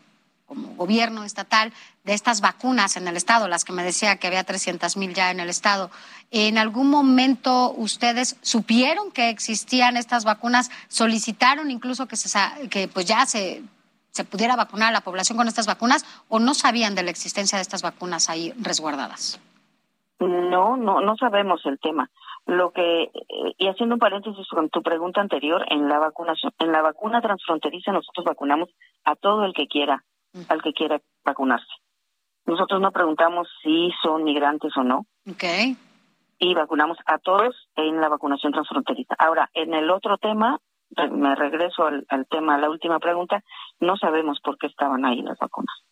como 0.46 0.76
gobierno 0.76 1.24
estatal 1.24 1.74
de 2.04 2.14
estas 2.14 2.42
vacunas 2.42 2.98
en 2.98 3.08
el 3.08 3.16
Estado, 3.16 3.48
las 3.48 3.64
que 3.64 3.72
me 3.72 3.84
decía 3.84 4.18
que 4.18 4.28
había 4.28 4.44
300 4.44 4.98
mil 4.98 5.14
ya 5.14 5.32
en 5.32 5.40
el 5.40 5.50
Estado. 5.50 5.90
¿En 6.32 6.58
algún 6.58 6.90
momento 6.90 7.72
ustedes 7.72 8.38
supieron 8.42 9.12
que 9.12 9.30
existían 9.30 9.96
estas 9.96 10.26
vacunas? 10.26 10.70
¿Solicitaron 10.90 11.72
incluso 11.72 12.08
que, 12.08 12.18
se, 12.18 12.30
que 12.70 12.88
pues 12.88 13.06
ya 13.06 13.26
se, 13.26 13.64
se 14.12 14.26
pudiera 14.26 14.56
vacunar 14.56 14.90
a 14.90 14.92
la 14.92 15.02
población 15.02 15.38
con 15.38 15.48
estas 15.48 15.68
vacunas 15.68 16.06
o 16.28 16.40
no 16.40 16.54
sabían 16.54 16.94
de 16.94 17.04
la 17.04 17.12
existencia 17.12 17.58
de 17.58 17.62
estas 17.62 17.82
vacunas 17.82 18.30
ahí 18.30 18.54
resguardadas? 18.60 19.40
No, 20.20 20.76
no, 20.78 21.02
no 21.02 21.16
sabemos 21.16 21.66
el 21.66 21.80
tema. 21.80 22.10
Lo 22.46 22.72
que 22.72 23.12
y 23.58 23.68
haciendo 23.70 23.96
un 23.96 24.00
paréntesis 24.00 24.46
con 24.50 24.70
tu 24.70 24.82
pregunta 24.82 25.22
anterior, 25.22 25.66
en 25.70 25.88
la 25.88 26.00
vacunación, 26.00 26.52
en 26.60 26.74
la 26.74 26.82
vacuna 26.82 27.22
transfronteriza 27.22 27.94
nosotros 27.94 28.26
vacunamos 28.26 28.70
a 29.06 29.16
todo 29.16 29.46
el 29.46 29.54
que 29.54 29.68
quiera 29.68 30.04
al 30.50 30.62
que 30.62 30.74
quiera 30.74 31.00
vacunarse. 31.24 31.72
Nosotros 32.46 32.82
no 32.82 32.92
preguntamos 32.92 33.48
si 33.64 33.92
son 34.02 34.24
migrantes 34.24 34.76
o 34.78 34.84
no. 34.84 35.06
Okay. 35.30 35.78
Y 36.40 36.54
vacunamos 36.54 36.98
a 37.06 37.20
todos 37.20 37.70
en 37.76 38.02
la 38.02 38.10
vacunación 38.10 38.52
transfronteriza. 38.52 39.16
Ahora, 39.18 39.50
en 39.54 39.74
el 39.74 39.90
otro 39.90 40.18
tema, 40.18 40.60
me 41.12 41.36
regreso 41.36 41.86
al, 41.86 42.06
al 42.10 42.28
tema, 42.28 42.56
a 42.56 42.58
la 42.60 42.70
última 42.70 43.00
pregunta, 43.00 43.44
no 43.80 43.96
sabemos 43.98 44.40
por 44.42 44.58
qué 44.58 44.68
estaban 44.68 45.06
ahí 45.06 45.22
las 45.22 45.38
vacunas. 45.38 45.84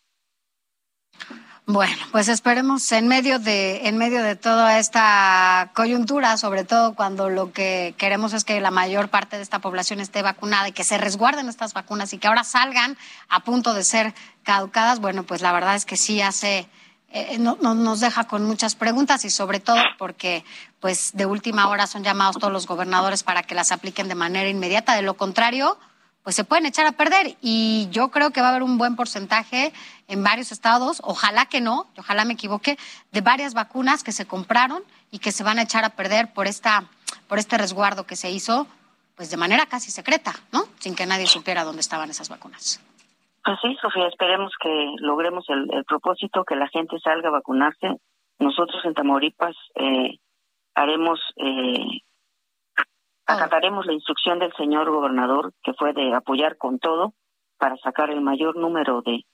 Bueno, 1.66 1.94
pues 2.10 2.26
esperemos 2.28 2.90
en 2.90 3.06
medio 3.06 3.38
de 3.38 3.86
en 3.86 3.96
medio 3.96 4.20
de 4.22 4.34
toda 4.34 4.80
esta 4.80 5.70
coyuntura, 5.74 6.36
sobre 6.36 6.64
todo 6.64 6.94
cuando 6.94 7.30
lo 7.30 7.52
que 7.52 7.94
queremos 7.98 8.32
es 8.32 8.42
que 8.42 8.60
la 8.60 8.72
mayor 8.72 9.10
parte 9.10 9.36
de 9.36 9.42
esta 9.42 9.60
población 9.60 10.00
esté 10.00 10.22
vacunada 10.22 10.68
y 10.68 10.72
que 10.72 10.82
se 10.82 10.98
resguarden 10.98 11.48
estas 11.48 11.72
vacunas 11.72 12.12
y 12.12 12.18
que 12.18 12.26
ahora 12.26 12.42
salgan 12.42 12.98
a 13.28 13.44
punto 13.44 13.74
de 13.74 13.84
ser 13.84 14.12
caducadas, 14.42 14.98
bueno, 14.98 15.22
pues 15.22 15.40
la 15.40 15.52
verdad 15.52 15.76
es 15.76 15.84
que 15.84 15.96
sí 15.96 16.20
hace 16.20 16.68
eh, 17.14 17.36
no, 17.38 17.56
nos 17.56 18.00
deja 18.00 18.24
con 18.24 18.42
muchas 18.44 18.74
preguntas 18.74 19.24
y 19.26 19.30
sobre 19.30 19.60
todo 19.60 19.80
porque 19.98 20.44
pues 20.80 21.10
de 21.12 21.26
última 21.26 21.68
hora 21.68 21.86
son 21.86 22.02
llamados 22.02 22.38
todos 22.38 22.52
los 22.52 22.66
gobernadores 22.66 23.22
para 23.22 23.42
que 23.42 23.54
las 23.54 23.70
apliquen 23.70 24.08
de 24.08 24.14
manera 24.14 24.48
inmediata. 24.48 24.96
De 24.96 25.02
lo 25.02 25.14
contrario, 25.14 25.78
pues 26.22 26.36
se 26.36 26.44
pueden 26.44 26.66
echar 26.66 26.86
a 26.86 26.92
perder. 26.92 27.36
Y 27.40 27.88
yo 27.90 28.10
creo 28.10 28.30
que 28.30 28.40
va 28.40 28.48
a 28.48 28.50
haber 28.50 28.62
un 28.62 28.78
buen 28.78 28.96
porcentaje 28.96 29.72
en 30.08 30.22
varios 30.22 30.52
estados, 30.52 31.00
ojalá 31.04 31.46
que 31.46 31.60
no, 31.60 31.86
ojalá 31.96 32.24
me 32.24 32.34
equivoque, 32.34 32.76
de 33.12 33.20
varias 33.20 33.54
vacunas 33.54 34.04
que 34.04 34.12
se 34.12 34.26
compraron 34.26 34.82
y 35.10 35.18
que 35.18 35.32
se 35.32 35.44
van 35.44 35.58
a 35.58 35.62
echar 35.62 35.84
a 35.84 35.90
perder 35.90 36.32
por 36.32 36.46
esta, 36.46 36.84
por 37.28 37.38
este 37.38 37.58
resguardo 37.58 38.06
que 38.06 38.16
se 38.16 38.30
hizo, 38.30 38.66
pues 39.16 39.30
de 39.30 39.36
manera 39.36 39.66
casi 39.66 39.90
secreta, 39.90 40.32
¿no? 40.52 40.62
Sin 40.78 40.94
que 40.94 41.06
nadie 41.06 41.26
supiera 41.26 41.64
dónde 41.64 41.80
estaban 41.80 42.10
esas 42.10 42.28
vacunas. 42.28 42.80
Pues 43.44 43.58
sí, 43.60 43.76
Sofía, 43.80 44.06
esperemos 44.06 44.52
que 44.60 44.94
logremos 44.98 45.44
el, 45.48 45.84
propósito, 45.84 46.44
que 46.44 46.54
la 46.54 46.68
gente 46.68 46.98
salga 47.00 47.28
a 47.28 47.32
vacunarse. 47.32 47.88
Nosotros 48.38 48.84
en 48.84 48.94
Tamaulipas 48.94 49.56
eh, 49.74 50.18
haremos 50.74 51.20
eh, 51.36 52.02
Acataremos 53.26 53.86
la 53.86 53.92
instrucción 53.92 54.38
del 54.38 54.52
señor 54.54 54.90
gobernador, 54.90 55.52
que 55.62 55.74
fue 55.74 55.92
de 55.92 56.14
apoyar 56.14 56.56
con 56.56 56.78
todo 56.78 57.14
para 57.58 57.76
sacar 57.78 58.10
el 58.10 58.20
mayor 58.20 58.56
número 58.56 59.02
de, 59.02 59.24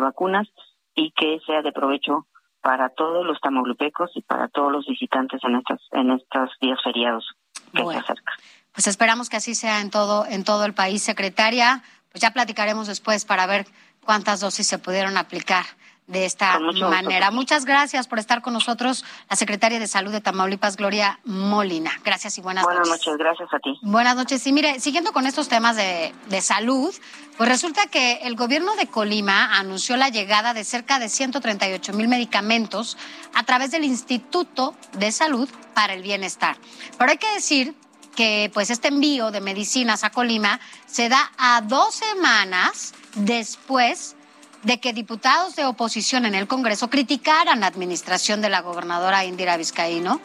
vacunas 0.00 0.48
y 0.94 1.12
que 1.12 1.38
sea 1.46 1.60
de 1.60 1.70
provecho 1.70 2.26
para 2.62 2.88
todos 2.88 3.26
los 3.26 3.38
tamaulipecos 3.40 4.10
y 4.14 4.22
para 4.22 4.48
todos 4.48 4.72
los 4.72 4.86
visitantes 4.86 5.40
en 5.44 5.56
estas 5.56 5.80
en 5.90 6.10
estos 6.12 6.50
días 6.60 6.78
feriados 6.82 7.28
que 7.72 7.84
se 7.84 7.96
acercan. 7.96 8.34
Pues 8.72 8.86
esperamos 8.86 9.28
que 9.28 9.36
así 9.36 9.54
sea 9.54 9.80
en 9.80 9.90
todo 9.90 10.24
en 10.26 10.44
todo 10.44 10.64
el 10.64 10.72
país, 10.72 11.02
secretaria. 11.02 11.82
Pues 12.10 12.22
ya 12.22 12.32
platicaremos 12.32 12.86
después 12.86 13.26
para 13.26 13.46
ver 13.46 13.66
cuántas 14.04 14.40
dosis 14.40 14.66
se 14.66 14.78
pudieron 14.78 15.18
aplicar 15.18 15.64
de 16.06 16.24
esta 16.26 16.58
manera. 16.58 17.30
Muchas 17.30 17.64
gracias 17.64 18.08
por 18.08 18.18
estar 18.18 18.42
con 18.42 18.52
nosotros, 18.52 19.04
la 19.30 19.36
secretaria 19.36 19.78
de 19.78 19.86
Salud 19.86 20.12
de 20.12 20.20
Tamaulipas, 20.20 20.76
Gloria 20.76 21.20
Molina. 21.24 21.92
Gracias 22.04 22.36
y 22.38 22.40
buenas, 22.40 22.64
noches. 22.64 22.80
Buenas 22.80 22.98
noches, 22.98 23.16
gracias 23.18 23.48
a 23.52 23.58
ti. 23.60 23.78
Buenas 23.82 24.16
noches. 24.16 24.46
Y 24.46 24.52
mire, 24.52 24.80
siguiendo 24.80 25.12
con 25.12 25.26
estos 25.26 25.48
temas 25.48 25.76
de, 25.76 26.12
de 26.28 26.40
salud, 26.40 26.92
pues 27.36 27.48
resulta 27.48 27.86
que 27.86 28.20
el 28.24 28.34
gobierno 28.34 28.74
de 28.76 28.88
Colima 28.88 29.58
anunció 29.58 29.96
la 29.96 30.08
llegada 30.08 30.54
de 30.54 30.64
cerca 30.64 30.98
de 30.98 31.08
138 31.08 31.92
mil 31.92 32.08
medicamentos 32.08 32.98
a 33.34 33.44
través 33.44 33.70
del 33.70 33.84
Instituto 33.84 34.74
de 34.92 35.12
Salud 35.12 35.48
para 35.74 35.94
el 35.94 36.02
Bienestar. 36.02 36.56
Pero 36.98 37.10
hay 37.10 37.18
que 37.18 37.32
decir 37.34 37.74
que 38.14 38.50
pues 38.52 38.70
este 38.70 38.88
envío 38.88 39.30
de 39.30 39.40
medicinas 39.40 40.04
a 40.04 40.10
Colima 40.10 40.60
se 40.86 41.08
da 41.08 41.32
a 41.38 41.62
dos 41.62 41.94
semanas 41.94 42.94
después 43.14 44.16
de 44.62 44.80
que 44.80 44.92
diputados 44.92 45.56
de 45.56 45.64
oposición 45.64 46.24
en 46.26 46.34
el 46.34 46.46
Congreso 46.46 46.88
criticaran 46.88 47.60
la 47.60 47.66
administración 47.66 48.40
de 48.40 48.48
la 48.48 48.60
gobernadora 48.60 49.24
Indira 49.24 49.56
Vizcaíno 49.56 50.20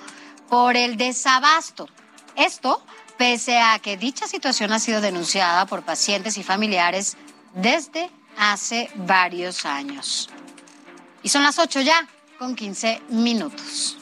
por 0.50 0.75
el 0.75 0.98
desabasto. 0.98 1.88
Esto 2.36 2.84
pese 3.17 3.60
a 3.60 3.79
que 3.79 3.98
dicha 3.98 4.27
situación 4.27 4.72
ha 4.72 4.79
sido 4.79 5.01
denunciada 5.01 5.65
por 5.65 5.84
pacientes 5.84 6.38
y 6.38 6.44
familiares 6.44 7.17
desde 7.53 8.10
hace 8.38 8.89
varios 8.96 9.65
años. 9.65 10.29
Y 11.24 11.29
son 11.29 11.44
las 11.44 11.58
8 11.58 11.82
ya, 11.82 12.08
con 12.38 12.56
15 12.56 13.01
minutos. 13.10 13.98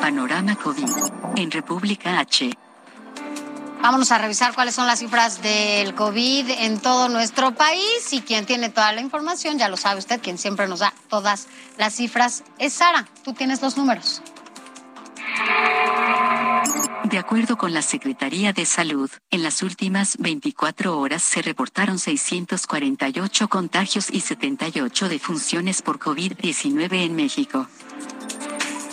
Panorama 0.00 0.54
COVID 0.56 0.90
en 1.36 1.50
República 1.50 2.20
H. 2.20 2.50
Vámonos 3.84 4.12
a 4.12 4.18
revisar 4.18 4.54
cuáles 4.54 4.74
son 4.74 4.86
las 4.86 5.00
cifras 5.00 5.42
del 5.42 5.94
COVID 5.94 6.48
en 6.48 6.80
todo 6.80 7.10
nuestro 7.10 7.54
país 7.54 8.10
y 8.12 8.22
quien 8.22 8.46
tiene 8.46 8.70
toda 8.70 8.90
la 8.92 9.02
información, 9.02 9.58
ya 9.58 9.68
lo 9.68 9.76
sabe 9.76 9.98
usted, 9.98 10.22
quien 10.22 10.38
siempre 10.38 10.66
nos 10.66 10.78
da 10.78 10.94
todas 11.10 11.48
las 11.76 11.94
cifras 11.94 12.44
es 12.58 12.72
Sara. 12.72 13.06
Tú 13.22 13.34
tienes 13.34 13.60
los 13.60 13.76
números. 13.76 14.22
De 17.02 17.18
acuerdo 17.18 17.58
con 17.58 17.74
la 17.74 17.82
Secretaría 17.82 18.54
de 18.54 18.64
Salud, 18.64 19.10
en 19.30 19.42
las 19.42 19.62
últimas 19.62 20.16
24 20.16 20.98
horas 20.98 21.22
se 21.22 21.42
reportaron 21.42 21.98
648 21.98 23.48
contagios 23.48 24.08
y 24.10 24.20
78 24.22 25.10
defunciones 25.10 25.82
por 25.82 25.98
COVID-19 25.98 27.04
en 27.04 27.14
México. 27.14 27.68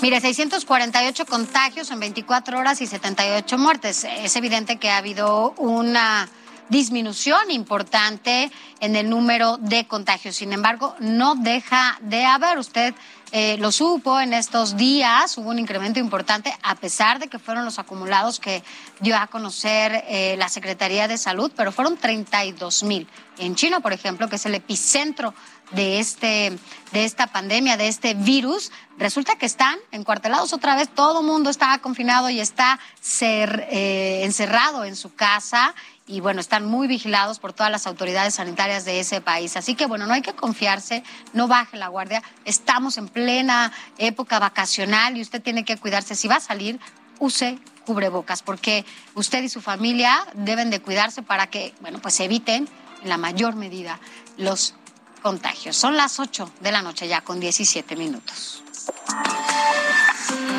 Mire, 0.02 0.20
648 0.20 1.28
contagios 1.28 1.92
en 1.92 2.00
24 2.00 2.58
horas 2.58 2.82
y 2.82 2.88
78 2.88 3.58
muertes. 3.60 4.04
Es 4.04 4.36
evidente 4.36 4.78
que 4.78 4.90
ha 4.90 4.98
habido 4.98 5.54
una 5.58 6.28
disminución 6.70 7.52
importante 7.52 8.52
en 8.80 8.96
el 8.96 9.12
número 9.12 9.58
de 9.58 9.86
contagios. 9.86 10.38
Sin 10.38 10.54
embargo, 10.54 10.96
no 11.00 11.36
deja 11.36 12.00
de 12.02 12.26
haber. 12.26 12.58
Usted 12.58 12.96
eh, 13.32 13.58
lo 13.60 13.72
supo 13.72 14.20
en 14.20 14.34
estos 14.34 14.76
días, 14.76 15.38
hubo 15.38 15.52
un 15.52 15.60
incremento 15.60 16.00
importante, 16.00 16.52
a 16.64 16.76
pesar 16.76 17.20
de 17.20 17.28
que 17.28 17.40
fueron 17.40 17.64
los 17.64 17.78
acumulados 17.78 18.40
que 18.40 18.64
dio 19.02 19.16
a 19.16 19.28
conocer 19.28 20.04
eh, 20.08 20.36
la 20.38 20.50
Secretaría 20.50 21.08
de 21.08 21.18
Salud, 21.18 21.52
pero 21.56 21.72
fueron 21.72 21.96
32 21.96 22.84
mil. 22.84 23.08
En 23.38 23.56
China, 23.56 23.82
por 23.82 23.94
ejemplo, 23.94 24.28
que 24.28 24.38
es 24.38 24.46
el 24.48 24.56
epicentro 24.56 25.34
de, 25.72 26.00
este, 26.00 26.58
de 26.92 27.06
esta 27.06 27.28
pandemia, 27.28 27.78
de 27.78 27.88
este 27.88 28.14
virus, 28.14 28.72
resulta 28.98 29.36
que 29.36 29.46
están 29.46 29.78
encuartelados 29.92 30.54
otra 30.54 30.76
vez, 30.76 30.90
todo 30.90 31.22
el 31.22 31.26
mundo 31.26 31.50
está 31.50 31.78
confinado 31.80 32.30
y 32.30 32.40
está 32.40 32.80
ser, 33.00 33.68
eh, 33.70 34.22
encerrado 34.24 34.86
en 34.86 34.96
su 34.96 35.14
casa 35.14 35.74
y 36.08 36.20
bueno, 36.20 36.42
están 36.42 36.66
muy 36.66 36.88
vigilados 36.88 37.40
por 37.40 37.54
todas 37.54 37.72
las 37.72 37.88
autoridades 37.88 38.36
sanitarias 38.36 38.84
de 38.84 39.00
ese 39.00 39.22
país. 39.22 39.56
Así 39.56 39.76
que 39.76 39.86
bueno, 39.86 40.08
no 40.08 40.14
hay 40.14 40.22
que 40.22 40.34
confiarse, 40.34 41.04
no 41.34 41.48
baje 41.48 41.78
la 41.78 41.88
guardia, 41.88 42.22
estamos 42.44 42.98
en 42.98 43.08
plena 43.08 43.72
época 43.98 44.40
vacacional 44.40 45.18
y 45.18 45.22
usted 45.22 45.42
tiene 45.42 45.64
que 45.64 45.78
cuidarse. 45.78 46.16
Si 46.16 46.28
va 46.28 46.36
a 46.36 46.42
salir, 46.42 46.80
use 47.20 47.60
cubrebocas, 47.86 48.44
porque 48.44 48.86
usted 49.16 49.44
y 49.44 49.50
su 49.50 49.62
familia 49.62 50.26
deben 50.34 50.70
de 50.70 50.82
cuidarse 50.82 51.22
para 51.22 51.48
que, 51.48 51.74
bueno, 51.82 52.00
pues 52.00 52.20
eviten 52.20 52.68
en 53.04 53.10
la 53.10 53.18
mayor 53.18 53.56
medida 53.56 54.00
los 54.38 54.76
contagios. 55.22 55.76
Son 55.76 55.96
las 55.96 56.20
8 56.20 56.52
de 56.60 56.72
la 56.72 56.82
noche 56.82 57.08
ya 57.08 57.22
con 57.22 57.40
17 57.40 57.96
minutos. 57.96 58.64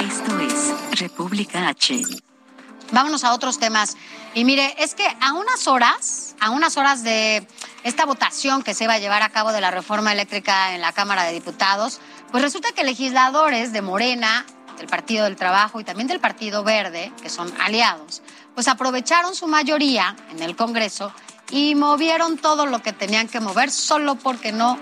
Esto 0.01 0.38
es 0.40 1.01
República 1.01 1.68
H. 1.68 2.03
Vámonos 2.92 3.25
a 3.25 3.33
otros 3.33 3.59
temas. 3.59 3.96
Y 4.35 4.44
mire, 4.44 4.75
es 4.79 4.94
que 4.94 5.07
a 5.20 5.33
unas 5.33 5.66
horas, 5.66 6.35
a 6.40 6.51
unas 6.51 6.77
horas 6.77 7.03
de 7.03 7.46
esta 7.85 8.05
votación 8.07 8.62
que 8.62 8.75
se 8.75 8.87
va 8.87 8.94
a 8.94 8.98
llevar 8.98 9.22
a 9.22 9.31
cabo 9.31 9.53
de 9.53 9.61
la 9.61 9.70
reforma 9.70 10.12
eléctrica 10.12 10.75
en 10.75 10.81
la 10.81 10.92
Cámara 10.92 11.25
de 11.25 11.33
Diputados, 11.33 12.01
pues 12.31 12.42
resulta 12.42 12.72
que 12.72 12.85
legisladores 12.85 13.72
de 13.72 13.83
Morena, 13.83 14.46
del 14.79 14.87
Partido 14.87 15.25
del 15.25 15.37
Trabajo 15.37 15.81
y 15.81 15.85
también 15.85 16.09
del 16.09 16.20
Partido 16.20 16.64
Verde, 16.64 17.12
que 17.22 17.29
son 17.29 17.53
aliados, 17.61 18.22
pues 18.55 18.68
aprovecharon 18.68 19.35
su 19.35 19.46
mayoría 19.46 20.16
en 20.31 20.42
el 20.42 20.57
Congreso 20.57 21.12
y 21.52 21.76
movieron 21.76 22.38
todo 22.38 22.66
lo 22.66 22.82
que 22.82 22.92
tenían 22.92 23.28
que 23.28 23.38
mover 23.38 23.70
solo 23.70 24.16
porque 24.16 24.50
no 24.50 24.78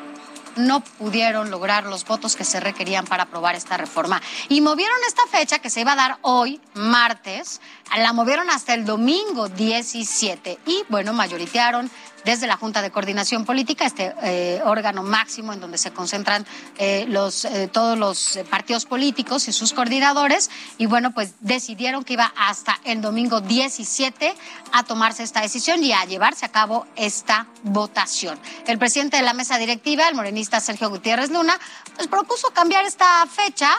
no 0.57 0.81
pudieron 0.81 1.51
lograr 1.51 1.85
los 1.85 2.05
votos 2.05 2.37
que 2.37 2.45
se 2.45 2.61
requerían 2.61 3.07
para 3.07 3.25
aprobar 3.25 3.55
esta 3.55 3.77
reforma. 3.77 4.21
Y 4.49 4.61
movieron 4.61 4.97
esta 5.07 5.23
fecha 5.31 5.61
que 5.61 5.71
se 5.71 5.81
iba 5.81 5.93
a 5.93 5.97
dar 5.97 6.19
hoy, 6.23 6.61
martes, 6.75 7.61
la 7.97 8.13
movieron 8.13 8.51
hasta 8.51 8.75
el 8.75 8.85
domingo 8.85 9.49
17 9.49 10.59
y 10.67 10.85
bueno, 10.89 11.13
mayoritearon 11.13 11.91
desde 12.25 12.47
la 12.47 12.57
Junta 12.57 12.83
de 12.83 12.91
Coordinación 12.91 13.45
Política, 13.45 13.87
este 13.87 14.15
eh, 14.23 14.61
órgano 14.65 15.03
máximo 15.03 15.53
en 15.53 15.61
donde 15.61 15.79
se 15.79 15.91
concentran 15.91 16.47
eh, 16.79 17.07
los, 17.09 17.45
eh, 17.45 17.69
todos 17.69 17.99
los 17.99 18.39
partidos 18.51 18.87
políticos 18.87 19.49
y 19.49 19.53
sus 19.53 19.73
coordinadores. 19.73 20.51
Y 20.79 20.87
bueno, 20.87 21.13
pues 21.13 21.35
decidieron 21.41 22.05
que 22.05 22.15
iba 22.15 22.33
hasta 22.37 22.79
el 22.85 23.01
domingo 23.01 23.41
17 23.41 24.35
a 24.73 24.83
tomarse 24.85 25.23
esta 25.23 25.41
decisión 25.41 25.83
y 25.83 25.93
a 25.93 26.05
llevarse 26.05 26.47
a 26.47 26.51
cabo 26.51 26.87
esta 26.97 27.47
votación. 27.63 28.39
El 28.67 28.79
presidente 28.79 29.17
de 29.17 29.23
la 29.23 29.35
mesa 29.35 29.59
directiva, 29.59 30.09
el 30.09 30.15
morenista 30.15 30.61
Sergio 30.61 30.91
Gutiérrez 30.91 31.31
Luna, 31.31 31.59
pues 31.97 32.09
propuso 32.09 32.51
cambiar 32.51 32.85
esta 32.85 33.27
fecha 33.27 33.71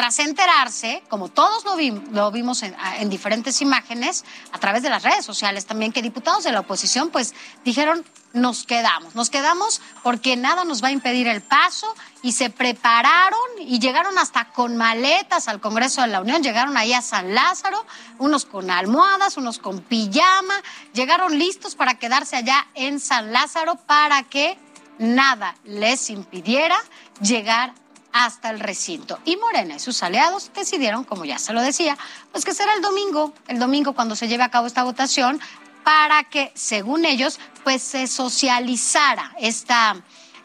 tras 0.00 0.18
enterarse, 0.18 1.02
como 1.10 1.28
todos 1.28 1.62
lo, 1.66 2.30
vimos 2.30 2.62
en, 2.62 3.10
diferentes 3.10 3.60
imágenes, 3.60 4.24
a 4.50 4.58
través 4.58 4.82
de 4.82 4.88
las 4.88 5.02
redes 5.02 5.26
sociales 5.26 5.66
también, 5.66 5.92
que 5.92 6.00
diputados 6.00 6.42
de 6.42 6.52
la 6.52 6.60
oposición 6.60 7.10
pues 7.10 7.34
dijeron, 7.66 8.02
nos 8.32 8.64
quedamos, 8.64 9.14
nos 9.14 9.28
quedamos 9.28 9.82
porque 10.02 10.38
nada 10.38 10.64
nos 10.64 10.82
va 10.82 10.88
a 10.88 10.92
impedir 10.92 11.28
el 11.28 11.42
paso 11.42 11.94
y 12.22 12.32
se 12.32 12.48
prepararon 12.48 13.38
y 13.58 13.78
llegaron 13.78 14.16
hasta 14.16 14.46
con 14.52 14.74
maletas 14.74 15.48
al 15.48 15.60
Congreso 15.60 16.00
de 16.00 16.06
la 16.06 16.22
Unión, 16.22 16.42
llegaron 16.42 16.78
ahí 16.78 16.94
a 16.94 17.02
San 17.02 17.34
Lázaro, 17.34 17.84
unos 18.16 18.46
con 18.46 18.70
almohadas, 18.70 19.36
unos 19.36 19.58
con 19.58 19.82
pijama, 19.82 20.54
llegaron 20.94 21.38
listos 21.38 21.74
para 21.74 21.98
quedarse 21.98 22.36
allá 22.36 22.66
en 22.74 23.00
San 23.00 23.34
Lázaro 23.34 23.74
para 23.74 24.22
que 24.22 24.56
nada 24.98 25.56
les 25.64 26.08
impidiera 26.08 26.78
llegar 27.20 27.74
hasta 28.12 28.50
el 28.50 28.60
recinto. 28.60 29.18
Y 29.24 29.36
Morena 29.36 29.76
y 29.76 29.78
sus 29.80 30.02
aliados 30.02 30.50
decidieron, 30.54 31.04
como 31.04 31.24
ya 31.24 31.38
se 31.38 31.52
lo 31.52 31.62
decía, 31.62 31.96
pues 32.32 32.44
que 32.44 32.54
será 32.54 32.74
el 32.74 32.82
domingo, 32.82 33.32
el 33.48 33.58
domingo 33.58 33.92
cuando 33.92 34.16
se 34.16 34.28
lleve 34.28 34.42
a 34.42 34.50
cabo 34.50 34.66
esta 34.66 34.84
votación, 34.84 35.40
para 35.84 36.24
que, 36.24 36.52
según 36.54 37.04
ellos, 37.04 37.40
pues 37.64 37.82
se 37.82 38.06
socializara 38.06 39.34
esta 39.38 39.96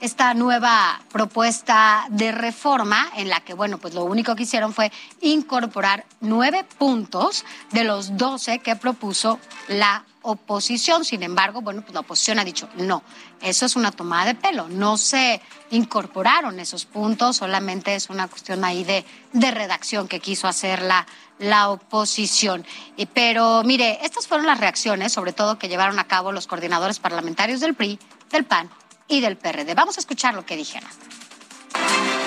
esta 0.02 0.34
nueva 0.34 1.02
propuesta 1.12 2.06
de 2.10 2.32
reforma 2.32 3.10
en 3.16 3.30
la 3.30 3.40
que, 3.40 3.54
bueno, 3.54 3.78
pues 3.78 3.94
lo 3.94 4.04
único 4.04 4.36
que 4.36 4.44
hicieron 4.44 4.74
fue 4.74 4.92
incorporar 5.22 6.06
nueve 6.20 6.66
puntos 6.78 7.46
de 7.72 7.86
los 7.86 8.18
doce 8.18 8.60
que 8.60 8.76
propuso 8.76 9.40
la 9.68 10.06
oposición. 10.26 11.06
Sin 11.06 11.24
embargo, 11.24 11.62
bueno, 11.62 11.82
pues 11.82 11.94
la 11.94 12.02
oposición 12.02 12.40
ha 12.40 12.44
dicho, 12.44 12.68
no, 12.76 13.04
eso 13.42 13.66
es 13.66 13.76
una 13.76 13.92
tomada 13.92 14.26
de 14.26 14.36
pelo, 14.36 14.68
no 14.68 14.98
se 14.98 15.42
incorporaron 15.72 16.60
esos 16.60 16.86
puntos, 16.86 17.38
solamente 17.38 17.96
es 17.96 18.10
una 18.10 18.28
cuestión 18.28 18.64
ahí 18.64 18.84
de, 18.84 19.06
de 19.34 19.52
redacción 19.52 20.08
que 20.08 20.20
quiso 20.20 20.48
hacer 20.48 20.82
la, 20.82 21.06
la 21.40 21.70
oposición. 21.70 22.66
Pero 23.14 23.64
mire, 23.64 24.00
estas 24.04 24.28
fueron 24.28 24.46
las 24.46 24.60
reacciones, 24.60 25.14
sobre 25.14 25.34
todo 25.34 25.60
que 25.60 25.68
llevaron 25.68 26.00
a 26.00 26.08
cabo 26.08 26.32
los 26.32 26.48
coordinadores 26.48 27.00
parlamentarios 27.00 27.60
del 27.60 27.76
PRI, 27.76 28.00
del 28.32 28.46
PAN 28.46 28.70
y 29.08 29.22
del 29.22 29.38
PRD. 29.38 29.74
Vamos 29.76 29.98
a 29.98 30.00
escuchar 30.00 30.34
lo 30.34 30.46
que 30.46 30.56
dijeron. 30.56 30.90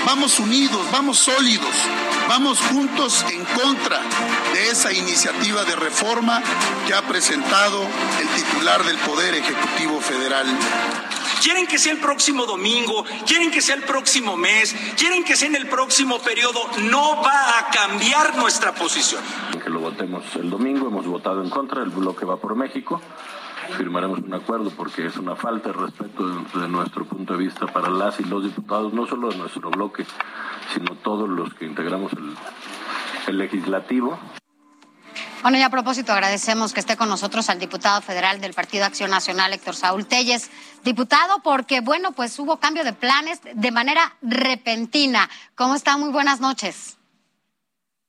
Vamos 0.09 0.41
unidos, 0.41 0.91
vamos 0.91 1.19
sólidos, 1.19 1.75
vamos 2.31 2.59
juntos 2.63 3.27
en 3.31 3.45
contra 3.45 4.01
de 4.55 4.71
esa 4.71 4.91
iniciativa 4.91 5.67
de 5.67 5.77
reforma 5.77 6.43
que 6.87 6.95
ha 6.95 7.03
presentado 7.03 7.83
el 8.19 8.29
titular 8.29 8.83
del 8.85 8.97
Poder 8.97 9.35
Ejecutivo 9.35 10.01
Federal. 10.01 10.47
Quieren 11.43 11.67
que 11.67 11.79
sea 11.79 11.93
el 11.93 11.99
próximo 11.99 12.47
domingo, 12.47 13.05
quieren 13.27 13.51
que 13.51 13.61
sea 13.61 13.75
el 13.75 13.83
próximo 13.83 14.39
mes, 14.39 14.75
quieren 14.97 15.25
que 15.25 15.37
sea 15.37 15.49
en 15.49 15.57
el 15.57 15.69
próximo 15.69 16.19
periodo. 16.21 16.59
No 16.85 17.21
va 17.21 17.59
a 17.59 17.69
cambiar 17.71 18.35
nuestra 18.39 18.75
posición. 18.75 19.21
Que 19.63 19.69
lo 19.69 19.81
votemos 19.81 20.25
el 20.37 20.49
domingo, 20.49 20.89
hemos 20.89 21.07
votado 21.07 21.43
en 21.43 21.51
contra, 21.51 21.83
el 21.83 21.91
bloque 21.91 22.25
va 22.25 22.39
por 22.39 22.57
México 22.57 22.99
firmaremos 23.77 24.21
un 24.21 24.35
acuerdo 24.35 24.71
porque 24.71 25.07
es 25.07 25.17
una 25.17 25.37
falta 25.37 25.69
de 25.69 25.75
respeto 25.75 26.27
de, 26.27 26.69
nuestro 26.69 27.05
punto 27.05 27.35
de 27.35 27.41
vista 27.41 27.67
para 27.67 27.91
las 27.91 28.19
y 28.21 28.25
los 28.25 28.43
diputados, 28.43 28.93
no 28.93 29.07
solo 29.07 29.29
de 29.29 29.37
nuestro 29.37 29.71
bloque, 29.71 30.07
sino 30.73 30.95
todos 30.97 31.29
los 31.29 31.53
que 31.55 31.67
integramos 31.67 32.13
el, 32.13 32.37
el 33.27 33.39
legislativo. 33.39 34.19
Bueno, 35.43 35.57
y 35.59 35.63
a 35.63 35.71
propósito, 35.71 36.13
agradecemos 36.13 36.73
que 36.73 36.81
esté 36.81 36.97
con 36.97 37.09
nosotros 37.09 37.49
al 37.49 37.61
diputado 37.61 38.03
federal 38.03 38.41
del 38.41 38.55
Partido 38.55 38.85
Acción 38.85 39.11
Nacional, 39.11 39.53
Héctor 39.53 39.77
Saúl 39.77 40.05
Telles. 40.05 40.51
Diputado, 40.83 41.41
porque, 41.45 41.81
bueno, 41.81 42.11
pues 42.13 42.37
hubo 42.41 42.59
cambio 42.59 42.83
de 42.83 42.93
planes 42.93 43.41
de 43.55 43.71
manera 43.71 44.17
repentina. 44.21 45.31
¿Cómo 45.55 45.77
está? 45.77 45.97
Muy 45.97 46.11
buenas 46.11 46.41
noches. 46.41 46.99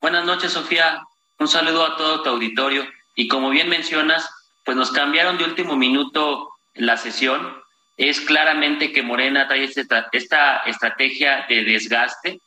Buenas 0.01 0.25
noches, 0.25 0.53
Sofía. 0.53 1.03
Un 1.37 1.47
saludo 1.47 1.85
a 1.85 1.97
todo 1.97 2.23
tu 2.23 2.29
auditorio. 2.29 2.83
Y 3.15 3.27
como 3.27 3.51
bien 3.51 3.69
mencionas, 3.69 4.27
pues 4.69 4.77
nos 4.77 4.91
cambiaron 4.91 5.39
de 5.39 5.45
último 5.45 5.75
minuto 5.75 6.47
la 6.75 6.95
sesión. 6.95 7.57
Es 7.97 8.21
claramente 8.21 8.91
que 8.91 9.01
Morena 9.01 9.47
trae 9.47 9.63
este 9.63 9.83
esta 10.11 10.57
estrategia 10.57 11.47
de 11.49 11.63
desgaste. 11.63 12.39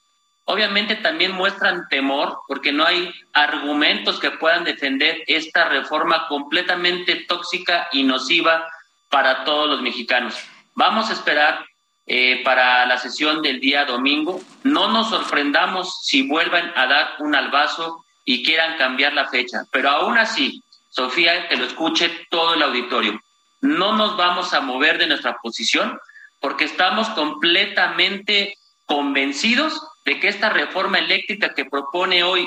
Obviamente 0.45 0.95
también 0.95 1.33
muestran 1.33 1.89
temor 1.89 2.39
porque 2.47 2.71
no 2.71 2.87
hay 2.87 3.13
argumentos 3.33 4.21
que 4.21 4.31
puedan 4.31 4.63
defender 4.63 5.25
esta 5.27 5.65
reforma 5.65 6.29
completamente 6.29 7.25
tóxica 7.27 7.89
y 7.91 8.05
nociva 8.05 8.71
para 9.11 9.43
todos 9.43 9.69
los 9.69 9.83
mexicanos. 9.83 10.37
Vamos 10.77 11.11
a 11.11 11.15
esperar 11.15 11.67
eh, 12.07 12.41
para 12.45 12.87
la 12.87 12.99
sesión 12.99 13.43
del 13.43 13.59
día 13.59 13.85
domingo. 13.85 14.41
No 14.63 14.87
nos 14.93 15.11
sorprendamos 15.11 16.05
si 16.05 16.23
vuelvan 16.23 16.73
a 16.77 16.87
dar 16.87 17.15
un 17.19 17.35
albazo 17.35 18.05
y 18.25 18.45
quieran 18.45 18.79
cambiar 18.79 19.13
la 19.13 19.27
fecha, 19.27 19.65
pero 19.73 19.91
aún 19.91 20.19
así, 20.19 20.63
Sofía, 20.93 21.49
que 21.49 21.57
lo 21.57 21.65
escuche 21.65 22.11
todo 22.31 22.53
el 22.53 22.63
auditorio. 22.63 23.19
No 23.63 23.97
nos 23.97 24.17
vamos 24.19 24.53
a 24.53 24.61
mover 24.61 24.99
de 24.99 25.07
nuestra 25.07 25.39
posición 25.39 25.99
porque 26.39 26.65
estamos 26.65 27.09
completamente 27.11 28.59
convencidos 28.85 29.81
de 30.05 30.21
que 30.21 30.29
esta 30.29 30.51
reforma 30.51 30.99
eléctrica 30.99 31.55
que 31.55 31.65
propone 31.65 32.25
hoy 32.25 32.47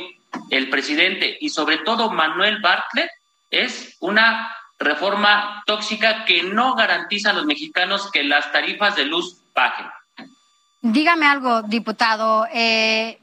el 0.51 0.69
presidente 0.69 1.37
y 1.41 1.49
sobre 1.49 1.79
todo 1.79 2.11
Manuel 2.11 2.61
Bartlett 2.61 3.09
es 3.49 3.97
una 3.99 4.55
reforma 4.77 5.63
tóxica 5.65 6.25
que 6.25 6.43
no 6.43 6.75
garantiza 6.75 7.31
a 7.31 7.33
los 7.33 7.45
mexicanos 7.45 8.11
que 8.11 8.23
las 8.23 8.51
tarifas 8.51 8.95
de 8.95 9.05
luz 9.05 9.37
bajen. 9.55 9.87
Dígame 10.81 11.25
algo, 11.25 11.63
diputado. 11.63 12.45
Eh, 12.53 13.17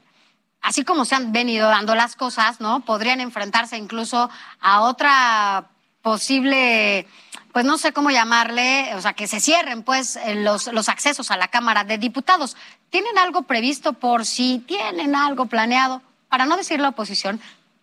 así 0.63 0.83
como 0.83 1.05
se 1.05 1.13
han 1.13 1.31
venido 1.31 1.69
dando 1.69 1.93
las 1.93 2.15
cosas, 2.15 2.59
¿no? 2.59 2.79
Podrían 2.79 3.19
enfrentarse 3.19 3.77
incluso 3.77 4.31
a 4.59 4.81
otra 4.81 5.69
posible, 6.01 7.05
pues 7.51 7.65
no 7.65 7.77
sé 7.77 7.93
cómo 7.93 8.09
llamarle, 8.09 8.95
o 8.95 9.01
sea, 9.01 9.13
que 9.13 9.27
se 9.27 9.39
cierren 9.39 9.83
pues 9.83 10.17
los, 10.37 10.67
los 10.67 10.89
accesos 10.89 11.31
a 11.31 11.37
la 11.37 11.49
Cámara 11.49 11.83
de 11.83 11.97
Diputados. 11.97 12.57
¿Tienen 12.89 13.17
algo 13.17 13.43
previsto 13.43 13.93
por 13.93 14.25
si 14.25 14.59
tienen 14.59 15.15
algo 15.15 15.45
planeado, 15.45 16.01
para 16.29 16.45
no 16.45 16.57
decir 16.57 16.79
la 16.79 16.89
oposición, 16.89 17.39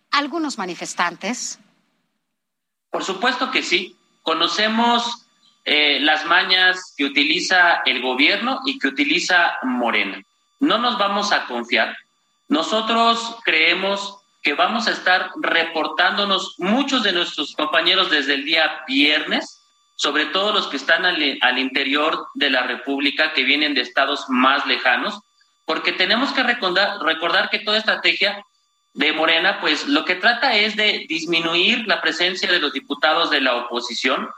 algunos 0.09 0.57
manifestantes? 0.57 1.59
Por 2.89 3.03
supuesto 3.03 3.51
que 3.51 3.63
sí. 3.63 3.95
Conocemos 4.23 5.27
eh, 5.65 5.99
las 5.99 6.25
mañas 6.25 6.93
que 6.97 7.05
utiliza 7.05 7.81
el 7.85 8.01
gobierno 8.01 8.59
y 8.65 8.77
que 8.77 8.87
utiliza 8.87 9.53
Morena. 9.63 10.21
No 10.59 10.77
nos 10.77 10.97
vamos 10.97 11.31
a 11.31 11.45
confiar 11.45 11.95
nosotros 12.51 13.37
creemos 13.45 14.17
que 14.43 14.55
vamos 14.55 14.85
a 14.85 14.91
estar 14.91 15.31
reportándonos 15.39 16.55
muchos 16.57 17.01
de 17.01 17.13
nuestros 17.13 17.53
compañeros 17.53 18.11
desde 18.11 18.33
el 18.33 18.43
día 18.43 18.83
viernes, 18.85 19.61
sobre 19.95 20.25
todo 20.25 20.51
los 20.51 20.67
que 20.67 20.75
están 20.75 21.05
al, 21.05 21.57
interior 21.57 22.27
de 22.33 22.49
la 22.49 22.63
República, 22.63 23.31
que 23.31 23.45
vienen 23.45 23.73
de 23.73 23.79
estados 23.79 24.25
más 24.27 24.65
lejanos, 24.65 25.21
porque 25.63 25.93
tenemos 25.93 26.33
que 26.33 26.43
recordar, 26.43 26.99
recordar 26.99 27.49
que 27.49 27.59
toda 27.59 27.77
estrategia 27.77 28.45
de 28.95 29.13
Morena, 29.13 29.61
pues 29.61 29.87
lo 29.87 30.03
que 30.03 30.15
trata 30.15 30.53
es 30.53 30.75
de 30.75 31.05
disminuir 31.07 31.87
la 31.87 32.01
presencia 32.01 32.51
de 32.51 32.59
los 32.59 32.73
diputados 32.73 33.29
de 33.29 33.39
la 33.39 33.55
oposición. 33.55 34.29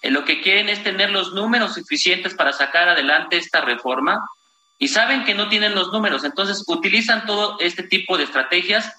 Eh, 0.00 0.10
lo 0.10 0.24
que 0.24 0.40
quieren 0.40 0.70
es 0.70 0.82
tener 0.82 1.10
los 1.10 1.34
números 1.34 1.74
suficientes 1.74 2.32
para 2.32 2.54
sacar 2.54 2.88
adelante 2.88 3.36
esta 3.36 3.60
reforma 3.60 4.26
y 4.78 4.88
saben 4.88 5.24
que 5.24 5.34
no 5.34 5.48
tienen 5.48 5.74
los 5.74 5.92
números, 5.92 6.24
entonces 6.24 6.62
utilizan 6.66 7.26
todo 7.26 7.58
este 7.58 7.82
tipo 7.82 8.16
de 8.16 8.24
estrategias, 8.24 8.92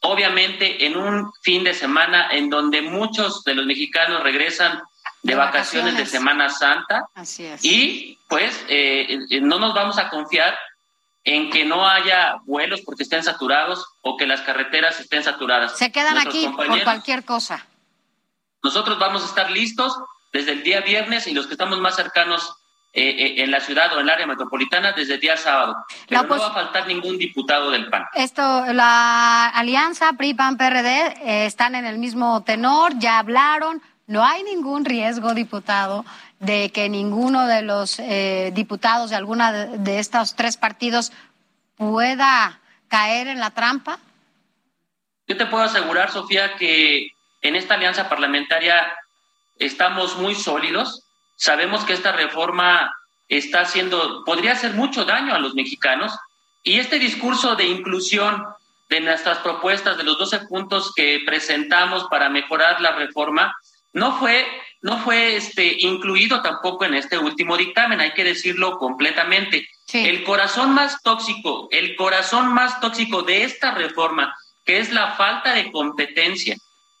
obviamente 0.00 0.86
en 0.86 0.96
un 0.96 1.30
fin 1.42 1.62
de 1.62 1.74
semana 1.74 2.28
en 2.30 2.48
donde 2.48 2.80
muchos 2.80 3.44
de 3.44 3.54
los 3.54 3.66
mexicanos 3.66 4.22
regresan 4.22 4.80
de, 5.22 5.34
vacaciones. 5.34 5.96
de 5.96 6.06
Semana 6.06 6.48
Santa 6.48 7.04
Así 7.14 7.44
es. 7.44 7.62
y 7.62 8.18
pues 8.28 8.64
eh, 8.68 9.18
no 9.42 9.58
nos 9.58 9.74
vamos 9.74 9.98
a 9.98 10.08
confiar 10.08 10.58
en 11.24 11.50
que 11.50 11.66
no 11.66 11.86
haya 11.86 12.36
vuelos 12.44 12.80
porque 12.80 13.02
estén 13.02 13.22
saturados 13.22 13.84
o 14.00 14.16
que 14.16 14.26
las 14.26 14.40
carreteras 14.40 14.98
estén 15.00 15.22
saturadas. 15.22 15.76
Se 15.76 15.92
quedan 15.92 16.16
aquí 16.16 16.48
por 16.48 16.66
cualquier 16.82 17.24
cosa. 17.26 17.66
Nosotros 18.62 18.98
vamos 18.98 19.22
a 19.22 19.26
estar 19.26 19.50
listos 19.50 19.98
desde 20.32 20.52
el 20.52 20.62
día 20.62 20.80
viernes 20.80 21.26
y 21.26 21.34
los 21.34 21.46
que 21.46 21.54
estamos 21.54 21.78
más 21.80 21.96
cercanos 21.96 22.54
eh, 22.92 23.10
eh, 23.10 23.44
en 23.44 23.52
la 23.52 23.60
ciudad 23.60 23.92
o 23.92 24.00
en 24.00 24.06
el 24.06 24.10
área 24.10 24.26
metropolitana 24.26 24.90
desde 24.90 25.14
el 25.14 25.20
día 25.20 25.36
sábado. 25.36 25.76
Pero 26.08 26.24
no 26.24 26.36
va 26.36 26.48
a 26.48 26.52
faltar 26.52 26.88
ningún 26.88 27.18
diputado 27.18 27.70
del 27.70 27.88
PAN. 27.88 28.06
Esto, 28.14 28.42
la 28.72 29.46
alianza 29.50 30.12
PRI-PAN-PRD 30.14 30.88
eh, 31.22 31.46
están 31.46 31.76
en 31.76 31.84
el 31.84 31.98
mismo 31.98 32.42
tenor, 32.42 32.98
ya 32.98 33.20
hablaron, 33.20 33.80
no 34.08 34.24
hay 34.24 34.42
ningún 34.42 34.84
riesgo, 34.84 35.34
diputado, 35.34 36.04
de 36.40 36.72
que 36.72 36.88
ninguno 36.88 37.46
de 37.46 37.62
los 37.62 38.02
diputados 38.52 39.10
de 39.10 39.16
alguna 39.16 39.52
de, 39.52 39.78
de 39.78 39.98
estos 40.00 40.34
tres 40.34 40.56
partidos 40.56 41.12
pueda 41.76 42.60
caer 42.88 43.28
en 43.28 43.38
la 43.38 43.50
trampa. 43.50 44.00
Yo 45.28 45.36
te 45.36 45.46
puedo 45.46 45.62
asegurar, 45.62 46.10
Sofía, 46.10 46.56
que 46.56 47.12
en 47.40 47.54
esta 47.54 47.74
alianza 47.74 48.08
parlamentaria 48.08 48.92
estamos 49.58 50.16
muy 50.16 50.34
sólidos 50.34 51.04
Sabemos 51.40 51.86
que 51.86 51.94
esta 51.94 52.12
reforma 52.12 52.94
está 53.26 53.62
haciendo, 53.62 54.24
podría 54.26 54.52
hacer 54.52 54.74
mucho 54.74 55.06
daño 55.06 55.34
a 55.34 55.38
los 55.38 55.54
mexicanos 55.54 56.12
y 56.62 56.78
este 56.78 56.98
discurso 56.98 57.56
de 57.56 57.64
inclusión 57.64 58.44
de 58.90 59.00
nuestras 59.00 59.38
propuestas, 59.38 59.96
de 59.96 60.04
los 60.04 60.18
12 60.18 60.40
puntos 60.48 60.92
que 60.94 61.22
presentamos 61.24 62.04
para 62.10 62.28
mejorar 62.28 62.82
la 62.82 62.92
reforma, 62.92 63.56
no 63.94 64.18
fue, 64.18 64.46
no 64.82 64.98
fue 64.98 65.36
este, 65.36 65.76
incluido 65.78 66.42
tampoco 66.42 66.84
en 66.84 66.92
este 66.92 67.16
último 67.16 67.56
dictamen, 67.56 68.00
hay 68.00 68.12
que 68.12 68.24
decirlo 68.24 68.76
completamente. 68.76 69.66
El 69.94 70.22
corazón 70.24 70.74
más 70.74 71.00
tóxico, 71.02 71.68
el 71.70 71.96
corazón 71.96 72.52
más 72.52 72.80
tóxico 72.80 73.22
de 73.22 73.44
esta 73.44 73.70
reforma, 73.70 74.36
que 74.66 74.78
es 74.78 74.92
la 74.92 75.12
falta 75.12 75.54
de 75.54 75.72
competencia, 75.72 76.54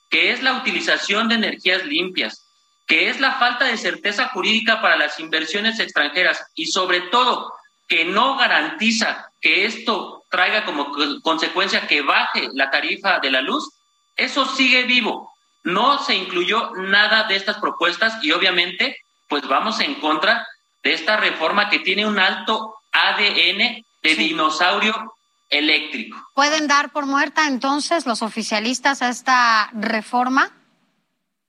que 0.08 0.32
es 0.32 0.42
la 0.42 0.54
utilización 0.54 1.28
de 1.28 1.34
energías 1.34 1.84
limpias, 1.84 2.49
que 2.90 3.08
es 3.08 3.20
la 3.20 3.34
falta 3.34 3.66
de 3.66 3.76
certeza 3.76 4.30
jurídica 4.30 4.82
para 4.82 4.96
las 4.96 5.20
inversiones 5.20 5.78
extranjeras 5.78 6.44
y 6.56 6.66
sobre 6.66 7.02
todo 7.02 7.52
que 7.86 8.04
no 8.04 8.36
garantiza 8.36 9.30
que 9.40 9.64
esto 9.64 10.24
traiga 10.28 10.64
como 10.64 10.90
consecuencia 11.22 11.86
que 11.86 12.02
baje 12.02 12.48
la 12.52 12.68
tarifa 12.68 13.20
de 13.20 13.30
la 13.30 13.42
luz, 13.42 13.70
eso 14.16 14.44
sigue 14.44 14.82
vivo. 14.82 15.32
No 15.62 16.02
se 16.02 16.16
incluyó 16.16 16.72
nada 16.74 17.28
de 17.28 17.36
estas 17.36 17.58
propuestas 17.58 18.18
y 18.24 18.32
obviamente 18.32 18.96
pues 19.28 19.46
vamos 19.46 19.78
en 19.78 19.94
contra 20.00 20.44
de 20.82 20.92
esta 20.92 21.16
reforma 21.16 21.70
que 21.70 21.78
tiene 21.78 22.08
un 22.08 22.18
alto 22.18 22.74
ADN 22.90 23.84
de 24.02 24.14
dinosaurio 24.16 25.14
eléctrico. 25.48 26.18
¿Pueden 26.34 26.66
dar 26.66 26.90
por 26.90 27.06
muerta 27.06 27.46
entonces 27.46 28.04
los 28.04 28.20
oficialistas 28.20 29.00
a 29.00 29.10
esta 29.10 29.70
reforma? 29.74 30.50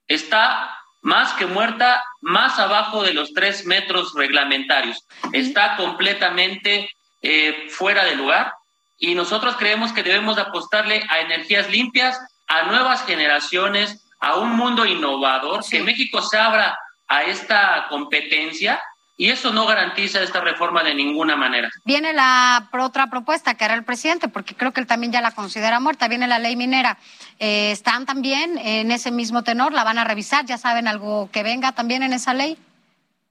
Está 0.08 0.78
más 1.02 1.34
que 1.34 1.46
muerta, 1.46 2.04
más 2.22 2.60
abajo 2.60 3.04
de 3.04 3.14
los 3.14 3.34
tres 3.34 3.66
metros 3.66 4.14
reglamentarios. 4.14 5.06
Está 5.34 5.76
completamente 5.76 6.90
eh, 7.22 7.68
fuera 7.70 8.06
de 8.06 8.16
lugar 8.16 8.54
y 8.98 9.16
nosotros 9.16 9.56
creemos 9.58 9.92
que 9.94 10.04
debemos 10.04 10.38
apostarle 10.38 11.04
a 11.10 11.20
energías 11.20 11.70
limpias, 11.70 12.20
a 12.48 12.64
nuevas 12.64 13.04
generaciones, 13.06 14.08
a 14.20 14.38
un 14.38 14.56
mundo 14.56 14.86
innovador, 14.86 15.64
que 15.68 15.82
México 15.82 16.22
se 16.22 16.38
abra 16.38 16.78
a 17.08 17.24
esta 17.24 17.88
competencia 17.90 18.82
y 19.18 19.30
eso 19.30 19.52
no 19.52 19.66
garantiza 19.66 20.24
esta 20.24 20.42
reforma 20.42 20.84
de 20.84 20.96
ninguna 20.96 21.36
manera. 21.36 21.70
Viene 21.86 22.14
la 22.14 22.70
otra 22.80 23.08
propuesta 23.08 23.54
que 23.54 23.66
hará 23.66 23.76
el 23.76 23.84
presidente, 23.84 24.28
porque 24.28 24.56
creo 24.56 24.72
que 24.72 24.82
él 24.82 24.88
también 24.88 25.12
ya 25.12 25.22
la 25.22 25.32
considera 25.32 25.80
muerta. 25.80 26.08
Viene 26.08 26.28
la 26.28 26.40
ley 26.40 26.56
minera. 26.56 26.98
Eh, 27.44 27.72
¿Están 27.72 28.06
también 28.06 28.60
en 28.60 28.92
ese 28.92 29.10
mismo 29.10 29.44
tenor? 29.44 29.74
¿La 29.74 29.84
van 29.84 29.98
a 29.98 30.04
revisar? 30.04 30.46
¿Ya 30.46 30.60
saben 30.60 30.88
algo 30.88 31.28
que 31.32 31.42
venga 31.42 31.72
también 31.72 32.04
en 32.04 32.14
esa 32.14 32.36
ley? 32.36 32.56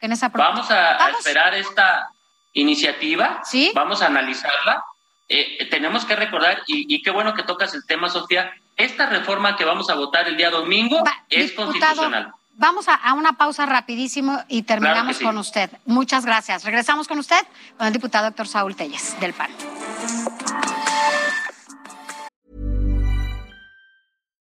En 0.00 0.10
esa 0.10 0.30
Vamos 0.30 0.68
a, 0.72 1.10
esperar 1.10 1.54
esta 1.54 2.10
iniciativa. 2.52 3.40
¿Sí? 3.44 3.70
Vamos 3.72 4.02
a 4.02 4.06
analizarla. 4.06 4.82
Eh, 5.28 5.68
tenemos 5.70 6.04
que 6.04 6.16
recordar, 6.16 6.60
y, 6.66 7.00
qué 7.02 7.12
bueno 7.12 7.34
que 7.34 7.44
tocas 7.44 7.72
el 7.74 7.86
tema, 7.86 8.08
Sofía, 8.08 8.50
esta 8.76 9.06
reforma 9.06 9.54
que 9.54 9.64
vamos 9.64 9.88
a 9.90 9.94
votar 9.94 10.26
el 10.26 10.36
día 10.36 10.50
domingo 10.50 11.04
es 11.28 11.52
constitucional. 11.52 12.32
Vamos 12.54 12.86
a, 12.88 13.14
una 13.14 13.34
pausa 13.34 13.64
rapidísimo 13.64 14.42
y 14.48 14.62
terminamos 14.62 15.20
con 15.20 15.38
usted. 15.38 15.70
Muchas 15.86 16.26
gracias. 16.26 16.64
Regresamos 16.64 17.06
con 17.06 17.20
usted, 17.20 17.46
con 17.78 17.86
el 17.86 17.92
diputado 17.92 18.26
Héctor 18.26 18.48
Saúl 18.48 18.74
Telles, 18.74 19.18
del 19.20 19.34
PAN. 19.34 19.50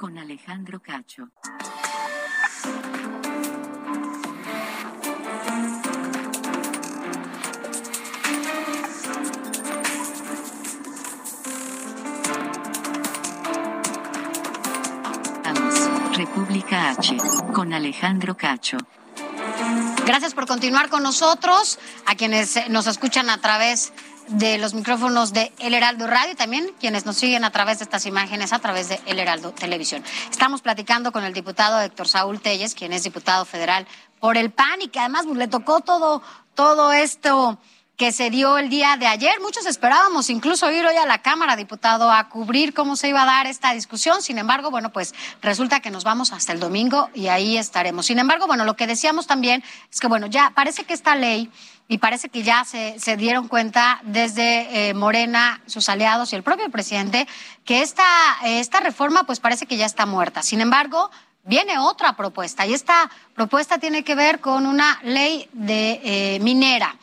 Con 0.00 0.16
Alejandro 0.16 0.80
Cacho. 0.80 1.28
República 16.16 16.92
H, 16.92 17.18
con 17.52 17.74
Alejandro 17.74 18.34
Cacho. 18.38 18.78
Gracias 20.06 20.32
por 20.32 20.46
continuar 20.46 20.88
con 20.88 21.02
nosotros, 21.02 21.78
a 22.06 22.14
quienes 22.14 22.70
nos 22.70 22.86
escuchan 22.86 23.28
a 23.28 23.38
través 23.38 23.92
de 24.30 24.58
los 24.58 24.74
micrófonos 24.74 25.32
de 25.32 25.52
El 25.58 25.74
Heraldo 25.74 26.06
Radio 26.06 26.32
y 26.32 26.36
también 26.36 26.72
quienes 26.78 27.04
nos 27.04 27.16
siguen 27.16 27.44
a 27.44 27.50
través 27.50 27.78
de 27.78 27.84
estas 27.84 28.06
imágenes 28.06 28.52
a 28.52 28.58
través 28.60 28.88
de 28.88 29.00
El 29.06 29.18
Heraldo 29.18 29.52
Televisión. 29.52 30.04
Estamos 30.30 30.62
platicando 30.62 31.10
con 31.12 31.24
el 31.24 31.32
diputado 31.32 31.80
Héctor 31.80 32.06
Saúl 32.06 32.40
Telles, 32.40 32.74
quien 32.74 32.92
es 32.92 33.02
diputado 33.02 33.44
federal 33.44 33.86
por 34.20 34.36
el 34.36 34.50
PAN 34.50 34.82
y 34.82 34.88
que 34.88 35.00
además 35.00 35.26
le 35.26 35.48
tocó 35.48 35.80
todo, 35.80 36.22
todo 36.54 36.92
esto 36.92 37.58
que 37.96 38.12
se 38.12 38.30
dio 38.30 38.56
el 38.56 38.70
día 38.70 38.96
de 38.96 39.06
ayer. 39.06 39.40
Muchos 39.42 39.66
esperábamos 39.66 40.30
incluso 40.30 40.70
ir 40.70 40.86
hoy 40.86 40.96
a 40.96 41.04
la 41.04 41.20
Cámara, 41.20 41.54
diputado, 41.54 42.10
a 42.10 42.30
cubrir 42.30 42.72
cómo 42.72 42.96
se 42.96 43.08
iba 43.08 43.22
a 43.22 43.26
dar 43.26 43.46
esta 43.46 43.74
discusión. 43.74 44.22
Sin 44.22 44.38
embargo, 44.38 44.70
bueno, 44.70 44.90
pues 44.90 45.14
resulta 45.42 45.80
que 45.80 45.90
nos 45.90 46.02
vamos 46.02 46.32
hasta 46.32 46.52
el 46.52 46.60
domingo 46.60 47.10
y 47.14 47.26
ahí 47.26 47.58
estaremos. 47.58 48.06
Sin 48.06 48.18
embargo, 48.18 48.46
bueno, 48.46 48.64
lo 48.64 48.74
que 48.74 48.86
decíamos 48.86 49.26
también 49.26 49.62
es 49.92 50.00
que, 50.00 50.06
bueno, 50.06 50.28
ya 50.28 50.52
parece 50.54 50.84
que 50.84 50.94
esta 50.94 51.14
ley 51.14 51.50
y 51.90 51.98
parece 51.98 52.28
que 52.28 52.44
ya 52.44 52.64
se, 52.64 53.16
dieron 53.16 53.48
cuenta 53.48 54.00
desde 54.04 54.90
eh, 54.90 54.94
Morena, 54.94 55.60
sus 55.66 55.88
aliados 55.88 56.32
y 56.32 56.36
el 56.36 56.44
propio 56.44 56.70
presidente, 56.70 57.26
que 57.64 57.82
esta, 57.82 58.04
esta 58.44 58.78
reforma 58.78 59.24
pues 59.24 59.40
parece 59.40 59.66
que 59.66 59.76
ya 59.76 59.86
está 59.86 60.06
muerta. 60.06 60.44
Sin 60.44 60.60
embargo, 60.60 61.10
viene 61.42 61.80
otra 61.80 62.14
propuesta 62.14 62.64
y 62.64 62.74
esta 62.74 63.10
propuesta 63.34 63.78
tiene 63.78 64.04
que 64.04 64.14
ver 64.14 64.38
con 64.38 64.66
una 64.66 65.00
ley 65.02 65.48
de 65.52 66.00
eh, 66.04 66.38
minera. 66.40 66.94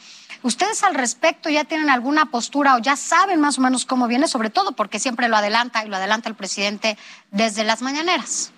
¿Ustedes 0.42 0.82
al 0.86 0.96
respecto 0.96 1.50
ya 1.50 1.66
tienen 1.66 1.90
alguna 1.90 2.28
postura 2.28 2.78
o 2.78 2.80
ya 2.80 2.96
saben 2.96 3.42
más 3.42 3.58
o 3.58 3.62
menos 3.62 3.86
cómo 3.86 4.08
viene, 4.08 4.30
sobre 4.30 4.50
todo 4.50 4.72
porque 4.72 5.00
siempre 5.00 5.28
lo 5.28 5.36
adelanta 5.36 5.84
y 5.84 5.90
lo 5.90 5.98
adelanta 5.98 6.30
el 6.30 6.36
presidente 6.36 6.98
desde 7.32 7.66
las 7.66 7.82
mañaneras? 7.82 8.54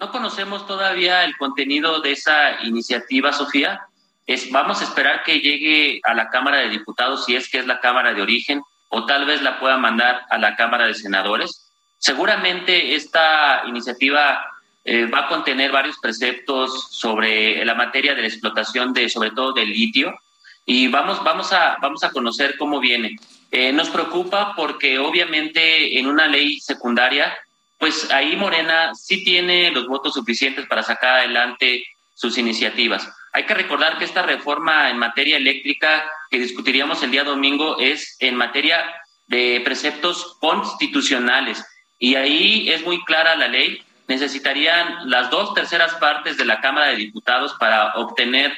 No 0.00 0.10
conocemos 0.10 0.66
todavía 0.66 1.22
el 1.22 1.36
contenido 1.36 2.00
de 2.00 2.10
esa 2.10 2.64
iniciativa, 2.64 3.32
Sofía. 3.32 3.86
Es, 4.26 4.50
vamos 4.50 4.80
a 4.80 4.84
esperar 4.84 5.22
que 5.22 5.40
llegue 5.40 6.00
a 6.02 6.14
la 6.14 6.28
Cámara 6.30 6.58
de 6.58 6.70
Diputados, 6.70 7.24
si 7.24 7.36
es 7.36 7.50
que 7.50 7.58
es 7.58 7.66
la 7.66 7.80
Cámara 7.80 8.14
de 8.14 8.22
origen, 8.22 8.62
o 8.88 9.06
tal 9.06 9.26
vez 9.26 9.42
la 9.42 9.58
pueda 9.58 9.76
mandar 9.76 10.22
a 10.30 10.38
la 10.38 10.56
Cámara 10.56 10.86
de 10.86 10.94
Senadores. 10.94 11.70
Seguramente 11.98 12.94
esta 12.94 13.62
iniciativa 13.66 14.44
eh, 14.84 15.06
va 15.06 15.20
a 15.20 15.28
contener 15.28 15.72
varios 15.72 15.98
preceptos 15.98 16.88
sobre 16.90 17.64
la 17.64 17.74
materia 17.74 18.14
de 18.14 18.22
la 18.22 18.28
explotación 18.28 18.92
de, 18.92 19.08
sobre 19.08 19.30
todo 19.30 19.52
del 19.52 19.70
litio, 19.70 20.14
y 20.66 20.88
vamos, 20.88 21.22
vamos, 21.22 21.52
a, 21.52 21.76
vamos 21.80 22.04
a 22.04 22.10
conocer 22.10 22.56
cómo 22.56 22.80
viene. 22.80 23.16
Eh, 23.50 23.72
nos 23.72 23.90
preocupa 23.90 24.54
porque 24.56 24.98
obviamente 24.98 25.98
en 25.98 26.06
una 26.06 26.26
ley 26.26 26.58
secundaria, 26.60 27.36
pues 27.78 28.10
ahí 28.10 28.34
Morena 28.36 28.94
sí 28.94 29.22
tiene 29.22 29.70
los 29.70 29.86
votos 29.86 30.14
suficientes 30.14 30.66
para 30.66 30.82
sacar 30.82 31.18
adelante 31.18 31.84
sus 32.14 32.38
iniciativas. 32.38 33.12
Hay 33.32 33.46
que 33.46 33.54
recordar 33.54 33.98
que 33.98 34.04
esta 34.04 34.22
reforma 34.22 34.90
en 34.90 34.98
materia 34.98 35.36
eléctrica 35.36 36.10
que 36.30 36.38
discutiríamos 36.38 37.02
el 37.02 37.10
día 37.10 37.24
domingo 37.24 37.78
es 37.78 38.16
en 38.20 38.36
materia 38.36 38.94
de 39.26 39.60
preceptos 39.64 40.36
constitucionales 40.40 41.64
y 41.98 42.14
ahí 42.14 42.70
es 42.70 42.84
muy 42.84 43.02
clara 43.04 43.34
la 43.34 43.48
ley. 43.48 43.82
Necesitarían 44.06 45.10
las 45.10 45.30
dos 45.30 45.54
terceras 45.54 45.94
partes 45.94 46.36
de 46.36 46.44
la 46.44 46.60
Cámara 46.60 46.88
de 46.88 46.96
Diputados 46.96 47.54
para 47.58 47.94
obtener 47.94 48.52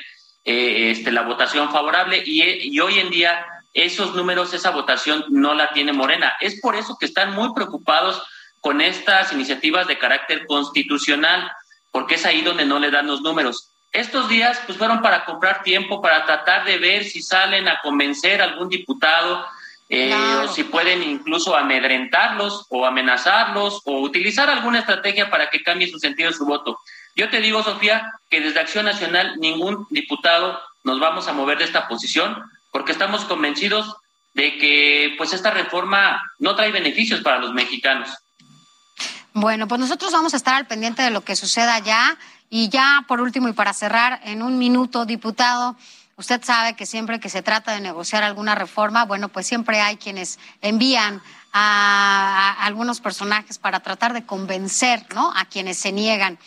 eh, 0.44 0.90
este, 0.90 1.10
la 1.10 1.22
votación 1.22 1.72
favorable 1.72 2.22
y, 2.24 2.78
hoy 2.78 3.00
en 3.00 3.10
día 3.10 3.44
esos 3.74 4.14
números, 4.14 4.54
esa 4.54 4.70
votación 4.70 5.24
no 5.28 5.54
la 5.54 5.70
tiene 5.72 5.92
Morena. 5.92 6.32
Es 6.40 6.60
por 6.60 6.76
eso 6.76 6.96
que 6.98 7.06
están 7.06 7.34
muy 7.34 7.52
preocupados 7.52 8.22
con 8.60 8.80
estas 8.80 9.32
iniciativas 9.32 9.86
de 9.86 9.98
carácter 9.98 10.46
constitucional, 10.46 11.50
porque 11.96 12.16
es 12.16 12.26
ahí 12.26 12.42
donde 12.42 12.66
no 12.66 12.78
le 12.78 12.90
dan 12.90 13.06
los 13.06 13.22
números. 13.22 13.70
Estos 13.90 14.28
días 14.28 14.60
pues 14.66 14.76
fueron 14.76 15.00
para 15.00 15.24
comprar 15.24 15.62
tiempo, 15.62 16.02
para 16.02 16.26
tratar 16.26 16.66
de 16.66 16.76
ver 16.76 17.04
si 17.04 17.22
salen 17.22 17.68
a 17.68 17.80
convencer 17.80 18.42
a 18.42 18.44
algún 18.44 18.68
diputado 18.68 19.46
eh, 19.88 20.14
o 20.44 20.46
si 20.48 20.64
pueden 20.64 21.02
incluso 21.02 21.56
amedrentarlos 21.56 22.66
o 22.68 22.84
amenazarlos 22.84 23.80
o 23.86 24.00
utilizar 24.00 24.50
alguna 24.50 24.80
estrategia 24.80 25.30
para 25.30 25.48
que 25.48 25.62
cambie 25.62 25.88
su 25.88 25.98
sentido 25.98 26.30
de 26.30 26.36
su 26.36 26.44
voto. 26.44 26.78
Yo 27.14 27.30
te 27.30 27.40
digo, 27.40 27.62
Sofía, 27.62 28.12
que 28.28 28.42
desde 28.42 28.60
Acción 28.60 28.84
Nacional 28.84 29.36
ningún 29.38 29.86
diputado 29.88 30.60
nos 30.84 31.00
vamos 31.00 31.28
a 31.28 31.32
mover 31.32 31.56
de 31.56 31.64
esta 31.64 31.88
posición 31.88 32.42
porque 32.72 32.92
estamos 32.92 33.24
convencidos 33.24 33.96
de 34.34 34.58
que 34.58 35.14
pues 35.16 35.32
esta 35.32 35.50
reforma 35.50 36.22
no 36.40 36.56
trae 36.56 36.72
beneficios 36.72 37.22
para 37.22 37.38
los 37.38 37.54
mexicanos. 37.54 38.10
Bueno, 39.38 39.68
pues 39.68 39.78
nosotros 39.78 40.12
vamos 40.12 40.32
a 40.32 40.38
estar 40.38 40.54
al 40.54 40.66
pendiente 40.66 41.02
de 41.02 41.10
lo 41.10 41.20
que 41.20 41.36
suceda 41.36 41.78
ya 41.78 42.16
y 42.48 42.70
ya 42.70 43.04
por 43.06 43.20
último 43.20 43.48
y 43.48 43.52
para 43.52 43.74
cerrar 43.74 44.18
en 44.24 44.42
un 44.42 44.58
minuto, 44.58 45.04
diputado, 45.04 45.76
Usted 46.18 46.42
sabe 46.42 46.74
que 46.74 46.86
siempre 46.86 47.20
que 47.20 47.28
se 47.28 47.42
trata 47.42 47.72
de 47.72 47.80
negociar 47.82 48.22
alguna 48.22 48.54
reforma, 48.54 49.04
bueno, 49.04 49.28
pues 49.28 49.46
siempre 49.46 49.82
hay 49.82 49.98
quienes 49.98 50.38
envían 50.62 51.20
a, 51.52 52.56
algunos 52.64 53.02
personajes 53.02 53.58
para 53.58 53.80
tratar 53.80 54.14
de 54.14 54.24
convencer, 54.24 55.04
¿no? 55.14 55.30
A 55.36 55.44
quienes 55.44 55.78
se 55.78 55.92
niegan. 55.92 56.38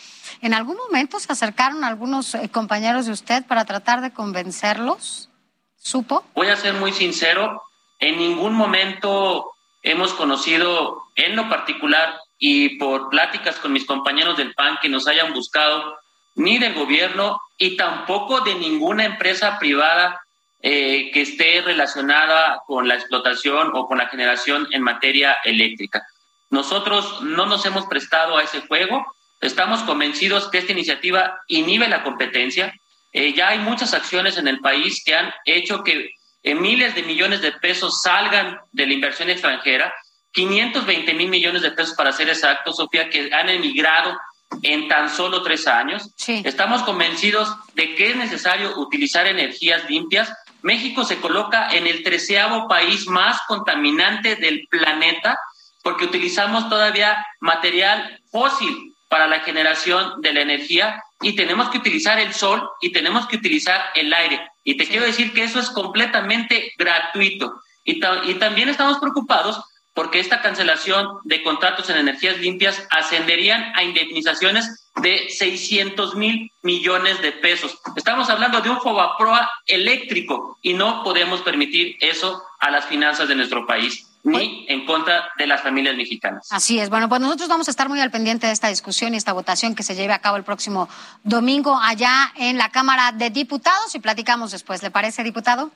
¿En 0.41 0.56
algún 0.56 0.75
momento 0.75 1.19
se 1.19 1.32
acercaron 1.32 1.84
algunos 1.84 2.34
eh, 2.34 2.49
compañeros 2.49 3.06
de 3.06 3.12
usted 3.12 3.45
para 3.45 3.65
tratar 3.65 4.02
de 4.02 4.12
convencerlos? 4.12 5.30
¿Supo? 5.78 6.23
Voy 6.34 6.47
a 6.47 6.56
ser 6.56 6.73
muy 6.73 6.91
sincero, 6.91 7.62
en 7.99 8.17
ningún 8.17 8.56
momento 8.56 9.52
hemos 9.84 10.13
conocido 10.13 11.04
en 11.15 11.36
lo 11.36 11.47
particular 11.47 12.17
y 12.39 12.78
por 12.78 13.10
pláticas 13.10 13.58
con 13.58 13.73
mis 13.73 13.86
compañeros 13.86 14.38
del 14.38 14.54
PAN 14.54 14.80
que 14.82 14.89
nos 14.89 15.08
hayan 15.08 15.34
buscado 15.34 15.99
ni 16.36 16.58
del 16.58 16.73
gobierno 16.73 17.39
y 17.58 17.75
tampoco 17.75 18.39
de 18.41 18.56
ninguna 18.56 19.04
empresa 19.04 19.60
privada 19.60 20.21
eh, 20.62 21.12
que 21.12 21.21
esté 21.21 21.62
relacionada 21.62 22.62
con 22.65 22.88
la 22.88 22.95
explotación 22.95 23.71
o 23.73 23.88
con 23.88 23.97
la 23.97 24.08
generación 24.08 24.67
en 24.71 24.82
materia 24.82 25.38
eléctrica. 25.43 26.06
Nosotros 26.49 27.21
no 27.21 27.45
nos 27.45 27.65
hemos 27.65 27.86
prestado 27.86 28.38
a 28.38 28.43
ese 28.43 28.62
juego. 28.62 29.06
Estamos 29.41 29.82
convencidos 29.84 30.49
que 30.49 30.58
esta 30.58 30.71
iniciativa 30.71 31.39
inhibe 31.47 31.88
la 31.88 32.04
competencia. 32.04 32.73
Eh, 33.12 33.34
ya 33.34 33.49
hay 33.49 33.60
muchas 33.60 33.93
acciones 33.93 34.38
en 34.38 34.47
el 34.47 34.60
país 34.60 35.04
que 35.06 35.15
han 35.15 35.34
hecho 35.45 35.84
que 35.84 36.12
eh, 36.43 36.56
miles 36.56 36.95
de 36.95 37.04
millones 37.04 37.41
de 37.41 37.52
pesos 37.52 38.02
salgan 38.02 38.60
de 38.71 38.88
la 38.88 38.93
inversión 38.93 39.30
extranjera, 39.30 39.93
520 40.32 41.13
mil 41.13 41.30
millones 41.30 41.62
de 41.62 41.72
pesos 41.72 41.96
para 41.96 42.12
ser 42.12 42.30
exactos, 42.30 42.78
Sofía, 42.78 43.10
que 43.10 43.34
han 43.34 43.50
emigrado 43.50 44.18
en 44.62 44.88
tan 44.88 45.10
solo 45.10 45.42
tres 45.42 45.68
años. 45.68 46.10
Estamos 46.28 46.84
convencidos 46.84 47.56
de 47.76 47.96
que 47.96 48.12
es 48.12 48.15
necesario 48.15 48.78
utilizar 48.80 49.28
energías 49.28 49.89
limpias. 49.89 50.34
México 50.62 51.04
se 51.06 51.20
coloca 51.20 51.70
en 51.72 51.88
el 51.88 52.04
treceavo 52.04 52.68
país 52.68 53.08
más 53.08 53.39
contaminante 53.48 54.36
del 54.36 54.68
planeta 54.70 55.39
porque 55.84 56.06
utilizamos 56.06 56.68
todavía 56.70 57.26
material 57.39 58.20
fósil 58.32 58.94
para 59.08 59.28
la 59.28 59.39
generación 59.39 60.22
de 60.22 60.34
la 60.34 60.42
energía 60.42 61.02
y 61.22 61.36
tenemos 61.36 61.70
que 61.70 61.78
utilizar 61.78 62.20
el 62.20 62.34
sol 62.34 62.70
y 62.82 62.92
tenemos 62.92 63.28
que 63.28 63.38
utilizar 63.38 63.86
el 63.96 64.13
aire. 64.13 64.48
Y 64.63 64.76
te 64.76 64.88
quiero 64.88 65.06
decir 65.06 65.34
que 65.34 65.44
eso 65.44 65.60
es 65.60 65.70
completamente 65.70 66.74
gratuito. 66.78 67.62
Y, 67.84 68.02
y 68.26 68.34
también 68.36 68.70
estamos 68.70 69.00
preocupados 69.00 69.62
porque 70.00 70.22
esta 70.22 70.42
cancelación 70.42 71.18
de 71.26 71.44
contratos 71.44 71.90
en 71.90 71.98
energías 71.98 72.38
limpias 72.38 72.88
ascenderían 72.90 73.74
a 73.76 73.84
indemnizaciones 73.84 74.90
de 75.02 75.28
600 75.28 76.16
mil 76.16 76.54
millones 76.62 77.22
de 77.22 77.34
pesos. 77.34 77.78
Estamos 77.98 78.30
hablando 78.30 78.62
de 78.62 78.70
un 78.70 78.80
Fobaproa 78.80 79.52
eléctrico 79.68 80.58
y 80.62 80.74
no 80.74 81.04
podemos 81.04 81.42
permitir 81.42 81.98
eso 82.00 82.42
a 82.62 82.72
las 82.72 82.86
finanzas 82.86 83.28
de 83.28 83.36
nuestro 83.36 83.68
país 83.68 84.08
ni 84.24 84.66
en 84.70 84.86
contra 84.86 85.32
de 85.38 85.48
las 85.48 85.62
familias 85.64 85.98
mexicanas. 85.98 86.48
Así 86.50 86.80
es. 86.80 86.90
Bueno, 86.90 87.10
pues 87.10 87.20
nosotros 87.20 87.50
vamos 87.50 87.68
a 87.68 87.72
estar 87.72 87.90
muy 87.90 88.00
al 88.00 88.10
pendiente 88.10 88.48
de 88.48 88.54
esta 88.54 88.70
discusión 88.70 89.14
y 89.14 89.18
esta 89.18 89.34
votación 89.34 89.76
que 89.76 89.84
se 89.84 89.96
lleve 89.96 90.14
a 90.14 90.20
cabo 90.20 90.38
el 90.38 90.46
próximo 90.46 90.88
domingo 91.26 91.78
allá 91.78 92.32
en 92.38 92.58
la 92.58 92.70
Cámara 92.70 93.12
de 93.12 93.32
Diputados 93.32 93.94
y 93.96 94.00
platicamos 94.00 94.52
después. 94.52 94.82
¿Le 94.82 94.92
parece, 94.92 95.26
diputado? 95.26 95.72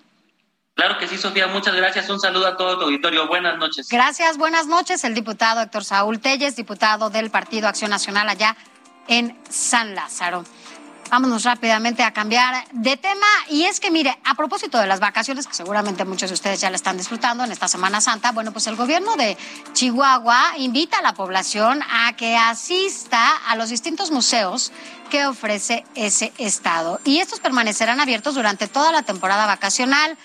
Claro 0.76 0.98
que 0.98 1.08
sí, 1.08 1.18
Sofía, 1.18 1.48
muchas 1.48 1.76
gracias. 1.76 2.10
Un 2.10 2.20
saludo 2.20 2.48
a 2.48 2.58
todo 2.58 2.78
tu 2.80 2.86
auditorio. 2.86 3.28
Buenas 3.28 3.58
noches. 3.58 3.88
Gracias, 3.90 4.38
buenas 4.38 4.66
noches. 4.66 5.04
El 5.04 5.14
diputado 5.14 5.62
Héctor 5.62 5.84
Saúl 5.84 6.20
Telles, 6.20 6.56
diputado 6.56 7.12
del 7.12 7.30
Partido 7.30 7.68
Acción 7.68 7.92
Nacional 7.92 8.28
allá 8.28 8.58
en 9.08 9.38
San 9.50 9.94
Lázaro. 9.94 10.44
Vámonos 11.12 11.44
rápidamente 11.44 12.02
a 12.02 12.12
cambiar 12.12 12.66
de 12.72 12.98
tema. 12.98 13.28
Y 13.50 13.66
es 13.66 13.80
que, 13.80 13.92
mire, 13.92 14.18
a 14.24 14.34
propósito 14.34 14.80
de 14.80 14.88
las 14.88 15.00
vacaciones, 15.00 15.46
que 15.46 15.54
seguramente 15.54 16.06
muchos 16.06 16.32
de 16.32 16.34
ustedes 16.34 16.60
ya 16.60 16.72
la 16.72 16.76
están 16.76 16.98
disfrutando 16.98 17.44
en 17.44 17.52
esta 17.52 17.68
Semana 17.68 18.02
Santa, 18.02 18.32
bueno, 18.32 18.52
pues 18.52 18.66
el 18.66 18.76
gobierno 18.76 19.16
de 19.16 19.38
Chihuahua 19.74 20.54
invita 20.58 20.98
a 20.98 21.02
la 21.04 21.14
población 21.14 21.82
a 21.84 22.16
que 22.16 22.36
asista 22.36 23.38
a 23.48 23.56
los 23.56 23.70
distintos 23.70 24.10
museos 24.10 24.72
que 25.12 25.28
ofrece 25.28 25.86
ese 25.94 26.34
estado. 26.40 27.00
Y 27.06 27.20
estos 27.20 27.40
permanecerán 27.40 28.00
abiertos 28.00 28.34
durante 28.34 28.68
toda 28.68 28.92
la 28.92 29.04
temporada 29.04 29.46
vacacional. 29.46 30.18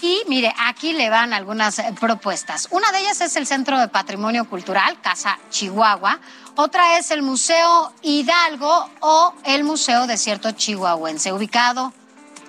Y 0.00 0.22
mire, 0.28 0.54
aquí 0.58 0.92
le 0.92 1.08
van 1.08 1.32
algunas 1.32 1.78
eh, 1.78 1.94
propuestas. 1.98 2.68
Una 2.70 2.90
de 2.92 3.00
ellas 3.00 3.20
es 3.20 3.36
el 3.36 3.46
Centro 3.46 3.78
de 3.78 3.88
Patrimonio 3.88 4.48
Cultural, 4.48 5.00
Casa 5.00 5.38
Chihuahua. 5.50 6.20
Otra 6.56 6.98
es 6.98 7.10
el 7.10 7.22
Museo 7.22 7.92
Hidalgo 8.02 8.90
o 9.00 9.34
el 9.44 9.64
Museo 9.64 10.06
Desierto 10.06 10.52
Chihuahuense, 10.52 11.32
ubicado 11.32 11.92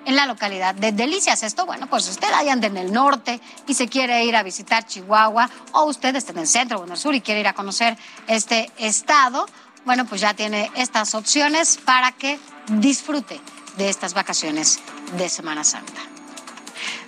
en 0.06 0.16
la 0.16 0.26
localidad 0.26 0.76
de 0.76 0.92
Delicias. 0.92 1.44
Esto, 1.44 1.66
bueno, 1.66 1.88
pues 1.88 2.08
usted 2.08 2.32
ahí 2.34 2.50
anda 2.50 2.68
en 2.68 2.78
el 2.78 2.92
norte 2.92 3.42
y 3.68 3.74
se 3.74 3.88
quiere 3.88 4.24
ir 4.24 4.36
a 4.36 4.44
visitar 4.44 4.86
Chihuahua, 4.86 5.50
o 5.74 5.86
usted 5.86 6.16
está 6.16 6.32
en 6.32 6.40
el 6.40 6.48
centro 6.48 6.80
o 6.80 6.86
en 6.86 6.92
el 6.92 6.98
sur 6.98 7.16
y 7.16 7.22
quiere 7.22 7.42
ir 7.42 7.48
a 7.48 7.54
conocer 7.54 7.98
este 8.28 8.72
estado, 8.78 9.48
bueno, 9.86 10.06
pues 10.06 10.22
ya 10.22 10.34
tiene 10.34 10.72
estas 10.76 11.14
opciones 11.16 11.78
para 11.78 12.12
que 12.12 12.40
disfrute 12.68 13.40
de 13.78 13.90
estas 13.90 14.14
vacaciones 14.14 14.80
de 15.18 15.30
Semana 15.30 15.64
Santa. 15.64 16.15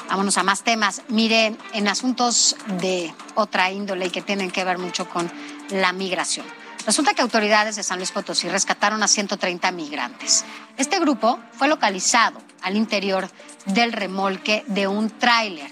Vámonos 0.09 0.37
a 0.37 0.43
más 0.43 0.63
temas. 0.63 1.01
Mire, 1.09 1.55
en 1.73 1.87
asuntos 1.87 2.55
de 2.79 3.13
otra 3.35 3.71
índole 3.71 4.07
y 4.07 4.09
que 4.09 4.21
tienen 4.21 4.51
que 4.51 4.63
ver 4.63 4.77
mucho 4.77 5.09
con 5.09 5.31
la 5.69 5.91
migración. 5.91 6.45
Resulta 6.85 7.13
que 7.13 7.21
autoridades 7.21 7.75
de 7.75 7.83
San 7.83 7.97
Luis 7.97 8.11
Potosí 8.11 8.47
rescataron 8.47 9.03
a 9.03 9.09
130 9.09 9.71
migrantes. 9.71 10.45
Este 10.77 10.99
grupo 10.99 11.37
fue 11.51 11.67
localizado 11.67 12.41
al 12.61 12.77
interior 12.77 13.29
del 13.65 13.91
remolque 13.91 14.63
de 14.67 14.87
un 14.87 15.09
tráiler 15.09 15.69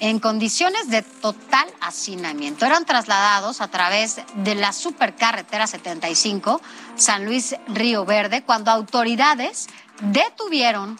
en 0.00 0.18
condiciones 0.18 0.88
de 0.88 1.02
total 1.02 1.68
hacinamiento. 1.80 2.64
Eran 2.64 2.86
trasladados 2.86 3.60
a 3.60 3.68
través 3.68 4.20
de 4.36 4.54
la 4.54 4.72
supercarretera 4.72 5.66
75 5.66 6.60
San 6.96 7.24
Luis 7.24 7.56
Río 7.68 8.04
Verde 8.04 8.42
cuando 8.42 8.70
autoridades 8.70 9.66
detuvieron 10.00 10.98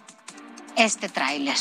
este 0.77 1.09
tráiler. 1.09 1.57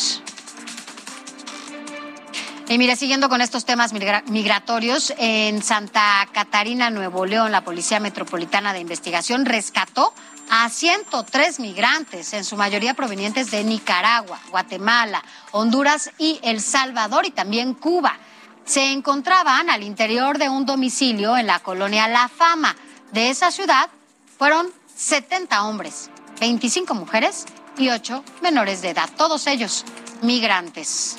Y 2.68 2.80
mire, 2.80 2.96
siguiendo 2.96 3.30
con 3.30 3.42
estos 3.42 3.64
temas 3.64 3.94
migratorios, 3.94 5.14
en 5.20 5.62
Santa 5.62 6.28
Catarina, 6.32 6.90
Nuevo 6.90 7.28
León, 7.28 7.52
la 7.52 7.64
Policía 7.64 8.00
Metropolitana 8.00 8.74
de 8.74 8.80
Investigación 8.80 9.46
rescató 9.46 10.16
a 10.50 10.68
103 10.68 11.60
migrantes, 11.60 12.34
en 12.34 12.44
su 12.44 12.58
mayoría 12.58 12.96
provenientes 12.96 13.52
de 13.52 13.64
Nicaragua, 13.64 14.40
Guatemala, 14.50 15.24
Honduras 15.52 16.10
y 16.18 16.40
El 16.42 16.60
Salvador 16.60 17.28
y 17.28 17.32
también 17.32 17.76
Cuba. 17.76 18.18
Se 18.66 18.92
encontraban 18.92 19.70
al 19.70 19.84
interior 19.84 20.40
de 20.40 20.50
un 20.50 20.66
domicilio 20.66 21.38
en 21.38 21.46
la 21.46 21.60
colonia 21.60 22.08
La 22.08 22.28
Fama. 22.30 22.76
De 23.12 23.30
esa 23.30 23.52
ciudad 23.52 23.92
fueron 24.40 24.72
70 24.96 25.66
hombres, 25.66 26.10
25 26.40 26.96
mujeres 26.96 27.46
y 27.78 27.90
8 27.90 28.24
menores 28.42 28.82
de 28.82 28.90
edad, 28.90 29.08
todos 29.16 29.46
ellos 29.46 29.86
migrantes. 30.24 31.18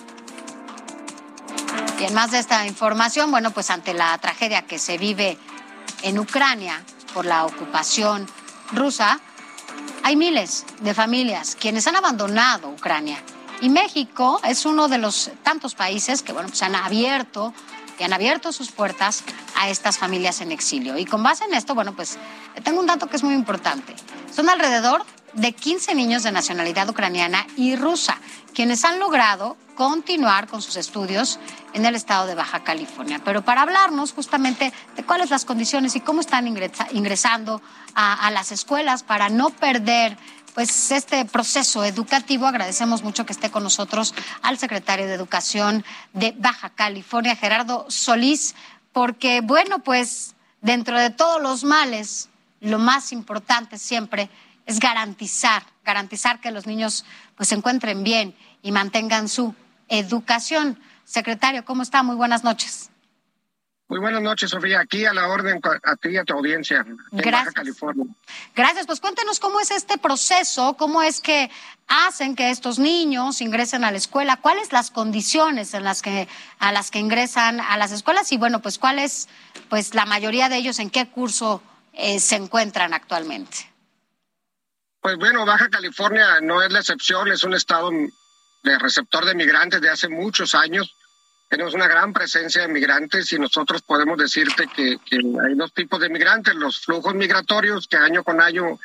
Y 1.98 2.04
en 2.04 2.14
más 2.14 2.30
de 2.30 2.38
esta 2.38 2.66
información, 2.66 3.30
bueno, 3.30 3.50
pues 3.52 3.70
ante 3.70 3.94
la 3.94 4.16
tragedia 4.18 4.62
que 4.62 4.78
se 4.78 4.98
vive 4.98 5.38
en 6.02 6.18
Ucrania 6.18 6.82
por 7.14 7.24
la 7.24 7.46
ocupación 7.46 8.26
rusa, 8.72 9.18
hay 10.02 10.16
miles 10.16 10.66
de 10.80 10.94
familias 10.94 11.56
quienes 11.58 11.86
han 11.86 11.96
abandonado 11.96 12.68
Ucrania. 12.68 13.22
Y 13.60 13.70
México 13.70 14.40
es 14.44 14.66
uno 14.66 14.88
de 14.88 14.98
los 14.98 15.30
tantos 15.42 15.74
países 15.74 16.22
que, 16.22 16.32
bueno, 16.32 16.48
pues 16.48 16.62
han 16.62 16.74
abierto 16.74 17.54
y 17.98 18.02
han 18.04 18.12
abierto 18.12 18.52
sus 18.52 18.70
puertas 18.70 19.24
a 19.56 19.70
estas 19.70 19.96
familias 19.96 20.40
en 20.42 20.52
exilio. 20.52 20.98
Y 20.98 21.06
con 21.06 21.22
base 21.22 21.44
en 21.44 21.54
esto, 21.54 21.74
bueno, 21.74 21.94
pues 21.94 22.18
tengo 22.62 22.80
un 22.80 22.86
dato 22.86 23.08
que 23.08 23.16
es 23.16 23.22
muy 23.22 23.34
importante. 23.34 23.96
Son 24.34 24.48
alrededor 24.48 25.04
de 25.36 25.52
15 25.52 25.94
niños 25.94 26.22
de 26.22 26.32
nacionalidad 26.32 26.88
ucraniana 26.88 27.46
y 27.56 27.76
rusa, 27.76 28.18
quienes 28.54 28.84
han 28.84 28.98
logrado 28.98 29.56
continuar 29.74 30.48
con 30.48 30.62
sus 30.62 30.76
estudios 30.76 31.38
en 31.74 31.84
el 31.84 31.94
estado 31.94 32.26
de 32.26 32.34
Baja 32.34 32.64
California. 32.64 33.20
Pero 33.22 33.42
para 33.42 33.62
hablarnos 33.62 34.12
justamente 34.12 34.72
de 34.96 35.02
cuáles 35.04 35.30
las 35.30 35.44
condiciones 35.44 35.94
y 35.94 36.00
cómo 36.00 36.22
están 36.22 36.48
ingresando 36.48 37.60
a, 37.94 38.30
las 38.30 38.50
escuelas 38.50 39.02
para 39.02 39.28
no 39.28 39.50
perder 39.50 40.16
pues 40.54 40.90
este 40.90 41.26
proceso 41.26 41.84
educativo. 41.84 42.46
Agradecemos 42.46 43.02
mucho 43.02 43.26
que 43.26 43.34
esté 43.34 43.50
con 43.50 43.62
nosotros 43.62 44.14
al 44.40 44.56
secretario 44.56 45.06
de 45.06 45.12
Educación 45.12 45.84
de 46.14 46.34
Baja 46.38 46.70
California, 46.70 47.36
Gerardo 47.36 47.84
Solís, 47.90 48.54
porque 48.92 49.42
bueno, 49.42 49.80
pues 49.80 50.34
dentro 50.62 50.98
de 50.98 51.10
todos 51.10 51.42
los 51.42 51.64
males, 51.64 52.30
lo 52.60 52.78
más 52.78 53.12
importante 53.12 53.76
siempre 53.76 54.30
es 54.66 54.80
garantizar, 54.80 55.62
garantizar 55.84 56.40
que 56.40 56.50
los 56.50 56.66
niños 56.66 57.04
pues 57.36 57.48
se 57.48 57.54
encuentren 57.54 58.04
bien 58.04 58.36
y 58.62 58.72
mantengan 58.72 59.28
su 59.28 59.54
educación. 59.88 60.78
Secretario, 61.04 61.64
¿cómo 61.64 61.82
está? 61.82 62.02
Muy 62.02 62.16
buenas 62.16 62.42
noches. 62.44 62.90
Muy 63.88 64.00
buenas 64.00 64.20
noches, 64.20 64.50
Sofía. 64.50 64.80
Aquí 64.80 65.04
a 65.04 65.12
la 65.12 65.28
orden, 65.28 65.60
a 65.84 65.94
ti 65.94 66.08
y 66.08 66.16
a 66.16 66.24
tu 66.24 66.34
audiencia 66.34 66.78
en 66.78 66.98
Gracias. 67.12 67.54
California. 67.54 68.06
Gracias. 68.56 68.84
Pues 68.84 68.98
cuéntenos 68.98 69.38
cómo 69.38 69.60
es 69.60 69.70
este 69.70 69.96
proceso, 69.96 70.76
cómo 70.76 71.02
es 71.04 71.20
que 71.20 71.48
hacen 71.86 72.34
que 72.34 72.50
estos 72.50 72.80
niños 72.80 73.40
ingresen 73.40 73.84
a 73.84 73.92
la 73.92 73.96
escuela, 73.96 74.38
cuáles 74.38 74.72
las 74.72 74.90
condiciones 74.90 75.72
en 75.72 75.84
las 75.84 76.02
que 76.02 76.26
a 76.58 76.72
las 76.72 76.90
que 76.90 76.98
ingresan 76.98 77.60
a 77.60 77.76
las 77.76 77.92
escuelas 77.92 78.32
y 78.32 78.38
bueno, 78.38 78.60
pues 78.60 78.80
cuáles, 78.80 79.28
pues 79.68 79.94
la 79.94 80.04
mayoría 80.04 80.48
de 80.48 80.56
ellos 80.56 80.80
en 80.80 80.90
qué 80.90 81.06
curso 81.06 81.62
eh, 81.92 82.18
se 82.18 82.34
encuentran 82.34 82.92
actualmente. 82.92 83.75
Pues 85.06 85.18
bueno, 85.18 85.46
Baja 85.46 85.68
California 85.68 86.40
no 86.42 86.60
es 86.64 86.72
la 86.72 86.80
excepción, 86.80 87.30
es 87.30 87.44
un 87.44 87.54
estado 87.54 87.92
de 88.64 88.76
receptor 88.76 89.24
de 89.24 89.36
migrantes 89.36 89.80
de 89.80 89.88
hace 89.88 90.08
muchos 90.08 90.52
años 90.56 90.96
tenemos 91.48 91.74
una 91.74 91.86
gran 91.86 92.12
presencia 92.12 92.62
de 92.62 92.66
migrantes 92.66 93.32
y 93.32 93.38
nosotros 93.38 93.82
podemos 93.82 94.18
decirte 94.18 94.66
que, 94.66 94.98
hay 95.12 95.54
dos 95.54 95.72
tipos 95.72 96.00
de 96.00 96.08
migrantes, 96.08 96.56
los 96.56 96.80
flujos 96.80 97.14
migratorios 97.14 97.86
que 97.86 97.96
año 97.96 98.24
con 98.24 98.40
año 98.40 98.80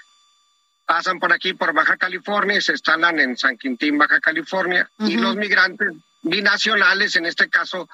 pasan 0.85 1.19
por 1.19 1.33
aquí, 1.33 1.55
por 1.55 1.73
Baja 1.73 1.97
California 1.97 2.57
y 2.57 2.61
se 2.61 2.73
instalan 2.73 3.19
en 3.19 3.35
San 3.35 3.57
Quintín, 3.57 3.97
Baja 3.97 4.19
California, 4.19 4.87
y 4.99 5.17
los 5.17 5.35
migrantes 5.35 5.89
binacionales, 6.21 7.15
en 7.15 7.25
este 7.25 7.49
caso 7.49 7.89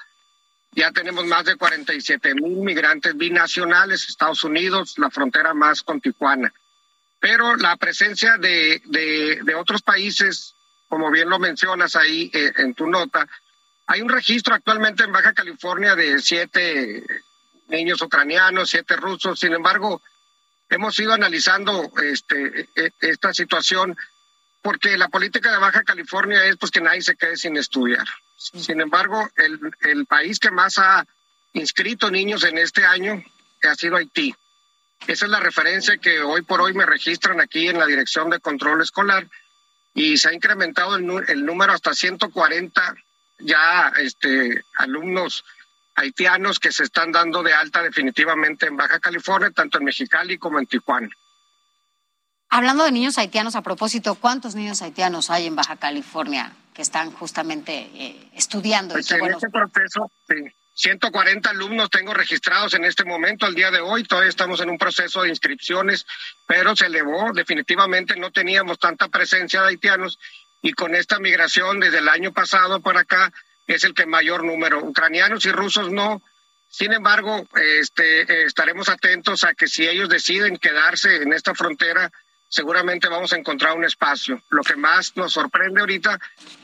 ya 0.72 0.92
tenemos 0.92 1.24
más 1.24 1.46
de 1.46 1.56
47 1.56 2.34
mil 2.34 2.58
migrantes 2.58 3.16
binacionales, 3.16 4.06
Estados 4.06 4.44
Unidos, 4.44 4.98
la 4.98 5.08
frontera 5.08 5.54
más 5.54 5.82
con 5.82 6.02
Tijuana. 6.02 6.52
Pero 7.20 7.56
la 7.56 7.76
presencia 7.76 8.36
de, 8.38 8.80
de, 8.84 9.54
otros 9.54 9.82
países, 9.82 10.54
como 10.88 11.10
bien 11.10 11.28
lo 11.28 11.38
mencionas 11.38 11.96
ahí 11.96 12.30
eh, 12.32 12.52
en 12.58 12.74
tu 12.74 12.86
nota, 12.86 13.28
hay 13.86 14.02
un 14.02 14.08
registro 14.08 14.54
actualmente 14.54 15.02
en 15.02 15.12
Baja 15.12 15.32
California 15.32 15.96
de 15.96 16.20
siete 16.20 17.02
niños 17.68 18.00
ucranianos, 18.02 18.70
siete 18.70 18.96
rusos. 18.96 19.40
Sin 19.40 19.52
embargo, 19.52 20.02
hemos 20.68 20.98
ido 20.98 21.12
analizando 21.12 21.90
este, 22.02 22.68
e, 22.76 22.90
esta 23.00 23.32
situación 23.32 23.96
porque 24.62 24.96
la 24.98 25.08
política 25.08 25.50
de 25.50 25.58
Baja 25.58 25.82
California 25.82 26.44
es 26.44 26.56
pues 26.56 26.70
que 26.70 26.80
nadie 26.80 27.02
se 27.02 27.16
quede 27.16 27.36
sin 27.36 27.56
estudiar. 27.56 28.06
Sin 28.36 28.80
embargo, 28.80 29.28
el, 29.36 29.58
el 29.80 30.06
país 30.06 30.38
que 30.38 30.50
más 30.50 30.78
ha 30.78 31.06
inscrito 31.52 32.10
niños 32.10 32.44
en 32.44 32.58
este 32.58 32.84
año 32.84 33.22
ha 33.62 33.74
sido 33.74 33.96
Haití. 33.96 34.34
Esa 35.06 35.24
es 35.24 35.30
la 35.30 35.40
referencia 35.40 35.96
que 35.96 36.20
hoy 36.20 36.42
por 36.42 36.60
hoy 36.60 36.74
me 36.74 36.84
registran 36.84 37.40
aquí 37.40 37.68
en 37.68 37.78
la 37.78 37.86
Dirección 37.86 38.30
de 38.30 38.40
Control 38.40 38.82
Escolar 38.82 39.26
y 39.94 40.16
se 40.18 40.28
ha 40.28 40.32
incrementado 40.32 40.96
el, 40.96 41.24
el 41.28 41.44
número 41.44 41.72
hasta 41.72 41.94
140 41.94 42.94
ya 43.40 43.92
este, 43.98 44.62
alumnos 44.76 45.44
haitianos 45.94 46.58
que 46.58 46.72
se 46.72 46.84
están 46.84 47.12
dando 47.12 47.42
de 47.42 47.52
alta 47.52 47.82
definitivamente 47.82 48.66
en 48.66 48.76
Baja 48.76 49.00
California, 49.00 49.50
tanto 49.50 49.78
en 49.78 49.84
Mexicali 49.84 50.38
como 50.38 50.58
en 50.58 50.66
Tijuana. 50.66 51.08
Hablando 52.50 52.84
de 52.84 52.92
niños 52.92 53.18
haitianos, 53.18 53.56
a 53.56 53.62
propósito, 53.62 54.14
¿cuántos 54.14 54.54
niños 54.54 54.80
haitianos 54.80 55.30
hay 55.30 55.46
en 55.46 55.56
Baja 55.56 55.76
California 55.76 56.52
que 56.72 56.82
están 56.82 57.12
justamente 57.12 57.90
eh, 57.94 58.30
estudiando? 58.34 58.94
Pues 58.94 59.10
en 59.10 59.26
este 59.26 59.50
proceso, 59.50 60.10
140 60.78 61.50
alumnos 61.50 61.90
tengo 61.90 62.14
registrados 62.14 62.72
en 62.74 62.84
este 62.84 63.04
momento, 63.04 63.46
al 63.46 63.54
día 63.56 63.72
de 63.72 63.80
hoy. 63.80 64.04
Todavía 64.04 64.30
estamos 64.30 64.60
en 64.60 64.70
un 64.70 64.78
proceso 64.78 65.22
de 65.22 65.28
inscripciones, 65.28 66.06
pero 66.46 66.76
se 66.76 66.86
elevó. 66.86 67.32
Definitivamente 67.32 68.14
no 68.14 68.30
teníamos 68.30 68.78
tanta 68.78 69.08
presencia 69.08 69.62
de 69.62 69.70
haitianos 69.70 70.20
y 70.62 70.72
con 70.74 70.94
esta 70.94 71.18
migración 71.18 71.80
desde 71.80 71.98
el 71.98 72.08
año 72.08 72.32
pasado 72.32 72.78
para 72.78 73.00
acá 73.00 73.32
es 73.66 73.82
el 73.82 73.92
que 73.92 74.06
mayor 74.06 74.44
número. 74.44 74.78
Ucranianos 74.78 75.44
y 75.46 75.50
rusos 75.50 75.90
no. 75.90 76.22
Sin 76.68 76.92
embargo, 76.92 77.48
este, 77.56 78.44
estaremos 78.44 78.88
atentos 78.88 79.42
a 79.42 79.54
que 79.54 79.66
si 79.66 79.88
ellos 79.88 80.08
deciden 80.08 80.58
quedarse 80.58 81.16
en 81.16 81.32
esta 81.32 81.56
frontera, 81.56 82.12
seguramente 82.48 83.08
vamos 83.08 83.32
a 83.32 83.36
encontrar 83.36 83.76
un 83.76 83.84
espacio. 83.84 84.42
Lo 84.50 84.62
que 84.62 84.76
más 84.76 85.16
nos 85.16 85.32
sorprende 85.32 85.80
ahorita 85.80 86.18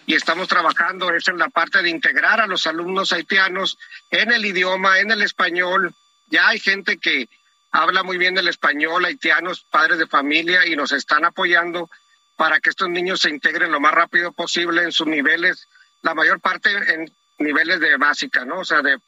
y 0.07 0.14
estamos 0.14 0.49
trabajando 0.49 1.12
es 1.12 1.28
en 1.28 1.39
la 1.39 1.49
parte 1.49 1.82
de 1.82 1.91
integrar 1.91 2.41
a 2.41 2.47
los 2.47 2.66
alumnos 2.66 3.12
haitianos 3.12 3.78
en 4.11 4.32
el 4.32 4.45
idioma, 4.45 4.99
en 4.99 5.11
el 5.11 5.22
español. 5.22 5.95
Ya 6.28 6.49
hay 6.49 6.59
gente 6.59 6.99
que 6.99 7.28
habla 7.70 8.03
muy 8.03 8.18
bien 8.18 8.39
el 8.39 8.49
español, 8.49 9.05
haitianos, 9.05 9.66
padres 9.70 9.99
de 9.99 10.07
familia 10.07 10.66
y 10.66 10.76
nos 10.76 10.93
están 10.93 11.24
apoyando 11.24 11.91
para 12.37 12.61
que 12.61 12.70
estos 12.70 12.89
niños 12.89 13.20
se 13.20 13.30
integren 13.30 13.70
lo 13.70 13.80
más 13.80 13.95
rápido 13.95 14.32
posible 14.32 14.82
en 14.82 14.93
sus 14.93 15.07
niveles, 15.07 15.68
la 16.03 16.14
mayor 16.14 16.41
parte 16.41 16.70
en 16.70 17.12
niveles 17.39 17.80
de 17.80 17.97
básica, 17.97 18.45
¿no? 18.45 18.61
O 18.61 18.64
sea, 18.64 18.82
de 18.82 18.99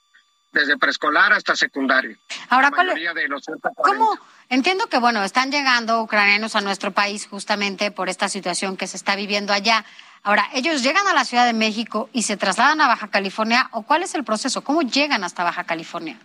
desde 0.61 0.79
preescolar 0.79 1.33
hasta 1.33 1.55
secundario. 1.55 2.17
Ahora, 2.49 2.71
¿cómo? 2.71 4.19
Entiendo 4.49 4.87
que, 4.87 4.99
bueno, 4.99 5.23
están 5.23 5.51
llegando 5.51 6.01
ucranianos 6.01 6.57
a 6.57 6.61
nuestro 6.61 6.93
país 6.93 7.27
justamente 7.27 7.91
por 7.91 8.09
esta 8.09 8.29
situación 8.29 8.77
que 8.77 8.87
se 8.87 8.97
está 8.97 9.17
viviendo 9.17 9.53
allá. 9.53 9.85
Ahora, 10.23 10.49
¿ellos 10.55 10.83
llegan 10.83 11.07
a 11.07 11.15
la 11.15 11.25
Ciudad 11.25 11.45
de 11.45 11.53
México 11.53 12.09
y 12.13 12.23
se 12.23 12.37
trasladan 12.37 12.81
a 12.81 12.89
Baja 12.89 13.09
California 13.09 13.69
o 13.73 13.83
cuál 13.83 14.03
es 14.03 14.15
el 14.15 14.25
proceso? 14.25 14.63
¿Cómo 14.65 14.83
llegan 14.83 15.25
hasta 15.25 15.45
Baja 15.45 15.65
California? 15.65 16.19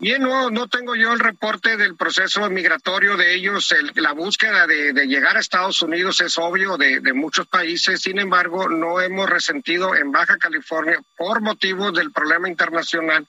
Bien, 0.00 0.22
no, 0.22 0.48
no 0.50 0.68
tengo 0.68 0.94
yo 0.94 1.12
el 1.12 1.18
reporte 1.18 1.76
del 1.76 1.96
proceso 1.96 2.48
migratorio 2.48 3.16
de 3.16 3.34
ellos. 3.34 3.74
la 3.96 4.12
búsqueda 4.12 4.64
de, 4.68 4.92
llegar 5.08 5.36
a 5.36 5.40
Estados 5.40 5.82
Unidos 5.82 6.20
es 6.20 6.38
obvio 6.38 6.76
de, 6.76 7.00
muchos 7.14 7.48
países. 7.48 8.00
Sin 8.00 8.20
embargo, 8.20 8.68
no 8.68 9.00
hemos 9.00 9.28
resentido 9.28 9.96
en 9.96 10.12
Baja 10.12 10.36
California, 10.38 11.00
por 11.16 11.40
motivos 11.40 11.92
del 11.94 12.12
problema 12.12 12.48
internacional, 12.48 13.26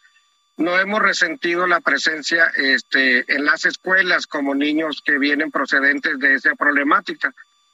no 0.57 0.77
hemos 0.77 1.01
resentido 1.01 1.65
la 1.65 1.79
presencia 1.79 2.51
este, 2.55 3.25
en 3.33 3.45
las 3.45 3.65
escuelas 3.65 4.27
como 4.27 4.53
niños 4.53 5.01
que 5.03 5.17
vienen 5.17 5.49
procedentes 5.49 6.19
de 6.19 6.35
esa 6.35 6.53
problemática. 6.53 7.33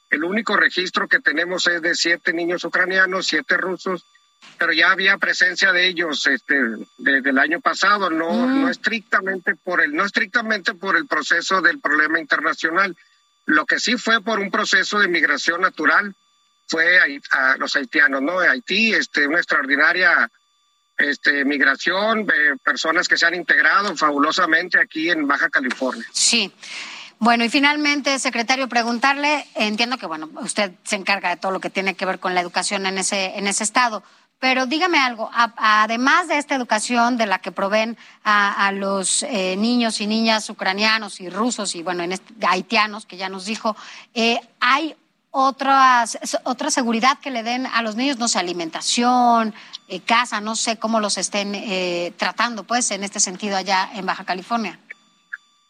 El 0.09 0.23
único 0.23 0.55
registro 0.55 1.09
que 1.09 1.19
tenemos 1.19 1.67
es 1.67 1.81
de 1.81 1.95
siete 1.95 2.31
niños 2.31 2.63
ucranianos, 2.63 3.27
siete 3.27 3.57
rusos 3.57 4.05
pero 4.57 4.73
ya 4.73 4.91
había 4.91 5.17
presencia 5.17 5.71
de 5.71 5.87
ellos 5.87 6.25
este 6.27 6.55
desde 6.97 7.29
el 7.29 7.39
año 7.39 7.59
pasado 7.59 8.09
no 8.09 8.31
mm. 8.31 8.61
no 8.61 8.69
estrictamente 8.69 9.55
por 9.55 9.81
el 9.81 9.93
no 9.93 10.05
estrictamente 10.05 10.73
por 10.73 10.95
el 10.95 11.07
proceso 11.07 11.61
del 11.61 11.79
problema 11.79 12.19
internacional. 12.19 12.95
Lo 13.45 13.65
que 13.65 13.79
sí 13.79 13.97
fue 13.97 14.21
por 14.21 14.39
un 14.39 14.49
proceso 14.49 14.99
de 14.99 15.07
migración 15.07 15.61
natural 15.61 16.15
fue 16.67 16.99
a, 16.99 17.57
los 17.57 17.75
haitianos 17.75 18.21
no 18.21 18.39
de 18.39 18.47
Haití 18.47 18.93
este 18.93 19.27
una 19.27 19.37
extraordinaria 19.37 20.31
este 20.97 21.43
migración 21.43 22.25
de 22.25 22.57
personas 22.63 23.07
que 23.07 23.17
se 23.17 23.25
han 23.25 23.35
integrado 23.35 23.95
fabulosamente 23.97 24.79
aquí 24.79 25.09
en 25.09 25.27
Baja 25.27 25.49
California. 25.49 26.05
Sí. 26.11 26.51
Bueno, 27.19 27.45
y 27.45 27.49
finalmente, 27.49 28.19
secretario, 28.19 28.67
preguntarle, 28.67 29.45
entiendo 29.55 29.97
que 29.97 30.05
bueno, 30.05 30.29
usted 30.41 30.73
se 30.83 30.95
encarga 30.97 31.29
de 31.29 31.37
todo 31.37 31.51
lo 31.51 31.59
que 31.59 31.69
tiene 31.69 31.95
que 31.95 32.05
ver 32.05 32.19
con 32.19 32.35
la 32.35 32.41
educación 32.41 32.85
en 32.85 32.97
ese, 32.97 33.37
en 33.37 33.47
ese 33.47 33.63
estado, 33.63 34.03
pero 34.39 34.65
dígame 34.65 34.99
algo, 34.99 35.29
además 35.33 36.27
de 36.27 36.37
esta 36.37 36.55
educación 36.55 37.17
de 37.17 37.25
la 37.25 37.39
que 37.39 37.51
proveen 37.51 37.97
a, 38.23 38.71
los 38.73 39.23
eh, 39.23 39.55
niños 39.57 40.01
y 40.01 40.07
niñas 40.07 40.49
ucranianos 40.49 41.19
y 41.21 41.29
rusos 41.29 41.75
y 41.75 41.83
bueno, 41.83 42.03
en 42.03 42.19
haitianos, 42.47 43.05
que 43.05 43.17
ya 43.17 43.29
nos 43.29 43.45
dijo, 43.45 43.75
eh, 44.13 44.39
¿hay 44.59 44.95
otras, 45.31 46.17
otra 46.43 46.69
seguridad 46.69 47.19
que 47.19 47.31
le 47.31 47.43
den 47.43 47.65
a 47.65 47.81
los 47.81 47.95
niños, 47.95 48.17
no 48.17 48.27
sé, 48.27 48.39
alimentación, 48.39 49.53
eh, 49.87 50.01
casa, 50.01 50.41
no 50.41 50.55
sé 50.55 50.77
cómo 50.77 50.99
los 50.99 51.17
estén 51.17 52.13
tratando, 52.17 52.63
pues, 52.63 52.91
en 52.91 53.03
este 53.03 53.19
sentido 53.19 53.57
allá 53.57 53.89
en 53.95 54.05
Baja 54.05 54.25
California? 54.25 54.79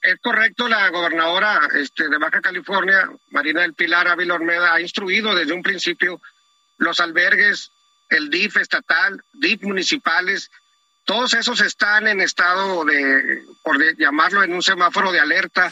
Es 0.01 0.19
correcto, 0.21 0.67
la 0.67 0.89
gobernadora 0.89 1.61
este, 1.79 2.07
de 2.07 2.17
Baja 2.19 2.39
California, 2.39 3.09
Marina 3.31 3.61
del 3.61 3.73
Pilar 3.73 4.07
Ávila 4.07 4.35
Ormeda, 4.35 4.73
ha 4.73 4.81
instruido 4.81 5.33
desde 5.33 5.53
un 5.53 5.63
principio 5.63 6.21
los 6.77 6.99
albergues 6.99 7.71
el 8.09 8.29
DIF 8.29 8.57
estatal, 8.57 9.21
DIF 9.33 9.63
municipales, 9.63 10.51
todos 11.05 11.33
esos 11.33 11.61
están 11.61 12.07
en 12.07 12.19
estado 12.19 12.83
de, 12.83 13.43
por 13.63 13.77
llamarlo 13.97 14.43
en 14.43 14.53
un 14.53 14.63
semáforo 14.63 15.11
de 15.11 15.19
alerta 15.19 15.71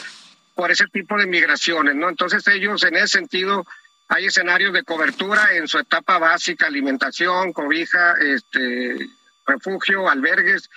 por 0.55 0.71
ese 0.71 0.85
tipo 0.87 1.17
de 1.17 1.25
migraciones, 1.25 1.95
¿no? 1.95 2.09
Entonces 2.09 2.47
ellos 2.47 2.83
en 2.83 2.95
ese 2.95 3.19
sentido 3.19 3.65
hay 4.07 4.25
escenarios 4.25 4.73
de 4.73 4.83
cobertura 4.83 5.55
en 5.55 5.67
su 5.67 5.79
etapa 5.79 6.19
básica, 6.19 6.67
alimentación, 6.67 7.51
cobija, 7.51 8.13
este, 8.21 9.09
refugio, 9.47 10.07
albergues, 10.07 10.69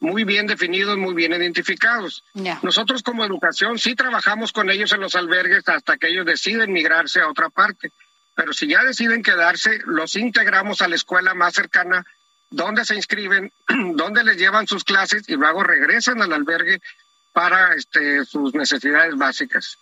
muy 0.00 0.24
bien 0.24 0.46
definidos, 0.46 0.98
muy 0.98 1.14
bien 1.14 1.32
identificados. 1.32 2.24
Nosotros 2.62 3.02
como 3.02 3.24
educación 3.24 3.78
sí 3.78 3.94
trabajamos 3.94 4.52
con 4.52 4.68
ellos 4.68 4.92
en 4.92 5.00
los 5.00 5.14
albergues 5.14 5.66
hasta 5.68 5.96
que 5.96 6.08
ellos 6.08 6.26
deciden 6.26 6.72
migrarse 6.72 7.20
a 7.20 7.28
otra 7.28 7.48
parte 7.48 7.92
pero 8.34 8.52
si 8.52 8.66
ya 8.68 8.82
deciden 8.82 9.22
quedarse, 9.22 9.80
los 9.84 10.16
integramos 10.16 10.82
a 10.82 10.88
la 10.88 10.96
escuela 10.96 11.34
más 11.34 11.54
cercana, 11.54 12.04
donde 12.50 12.84
se 12.84 12.94
inscriben, 12.94 13.52
donde 13.94 14.24
les 14.24 14.36
llevan 14.36 14.66
sus 14.66 14.84
clases 14.84 15.28
y 15.28 15.34
luego 15.34 15.62
regresan 15.62 16.22
al 16.22 16.32
albergue 16.32 16.80
para 17.32 17.74
este, 17.74 18.24
sus 18.24 18.54
necesidades 18.54 19.16
básicas. 19.16 19.78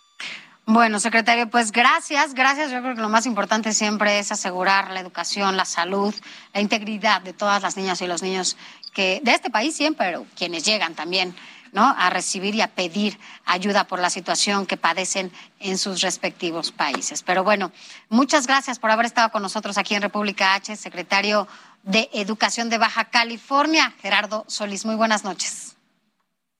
Bueno, 0.65 0.99
secretario, 0.99 1.49
pues 1.49 1.71
gracias, 1.71 2.33
gracias. 2.33 2.71
Yo 2.71 2.81
creo 2.81 2.95
que 2.95 3.01
lo 3.01 3.09
más 3.09 3.25
importante 3.25 3.73
siempre 3.73 4.19
es 4.19 4.31
asegurar 4.31 4.91
la 4.91 4.99
educación, 4.99 5.57
la 5.57 5.65
salud, 5.65 6.13
la 6.53 6.61
integridad 6.61 7.21
de 7.21 7.33
todas 7.33 7.61
las 7.61 7.77
niñas 7.77 8.01
y 8.01 8.07
los 8.07 8.21
niños 8.21 8.57
que 8.93 9.21
de 9.23 9.31
este 9.33 9.49
país 9.49 9.75
siempre, 9.75 10.07
pero 10.07 10.25
quienes 10.37 10.63
llegan 10.63 10.93
también, 10.95 11.35
¿no? 11.71 11.95
A 11.97 12.09
recibir 12.09 12.55
y 12.55 12.61
a 12.61 12.67
pedir 12.67 13.17
ayuda 13.45 13.85
por 13.85 13.99
la 13.99 14.09
situación 14.09 14.65
que 14.65 14.77
padecen 14.77 15.31
en 15.59 15.77
sus 15.77 16.01
respectivos 16.01 16.71
países. 16.71 17.23
Pero 17.23 17.43
bueno, 17.43 17.71
muchas 18.09 18.47
gracias 18.47 18.79
por 18.79 18.91
haber 18.91 19.05
estado 19.05 19.31
con 19.31 19.41
nosotros 19.41 19.77
aquí 19.77 19.95
en 19.95 20.01
República 20.01 20.53
H, 20.55 20.75
secretario 20.75 21.47
de 21.83 22.09
Educación 22.13 22.69
de 22.69 22.77
Baja 22.77 23.05
California, 23.05 23.93
Gerardo 24.01 24.45
Solís. 24.47 24.85
Muy 24.85 24.95
buenas 24.95 25.23
noches. 25.23 25.75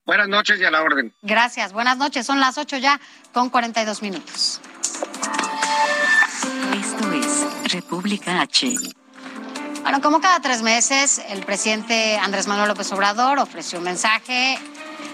Buenas 0.06 0.28
noches 0.28 0.60
y 0.60 0.66
a 0.66 0.72
la 0.72 0.82
orden. 0.82 1.14
Gracias, 1.22 1.74
buenas 1.74 1.98
noches. 1.98 2.26
Son 2.26 2.40
las 2.40 2.58
8 2.58 2.78
ya 2.78 3.00
con 3.34 3.50
42 3.50 4.02
minutos. 4.02 4.62
Esto 6.74 7.14
es 7.14 7.72
República 7.72 8.42
H. 8.42 8.76
Bueno, 9.84 10.02
como 10.02 10.22
cada 10.22 10.40
tres 10.40 10.62
meses, 10.62 11.22
el 11.30 11.44
presidente 11.44 12.18
Andrés 12.18 12.48
Manuel 12.48 12.70
López 12.70 12.92
Obrador 12.92 13.40
ofreció 13.40 13.80
un 13.80 13.86
mensaje 13.86 14.58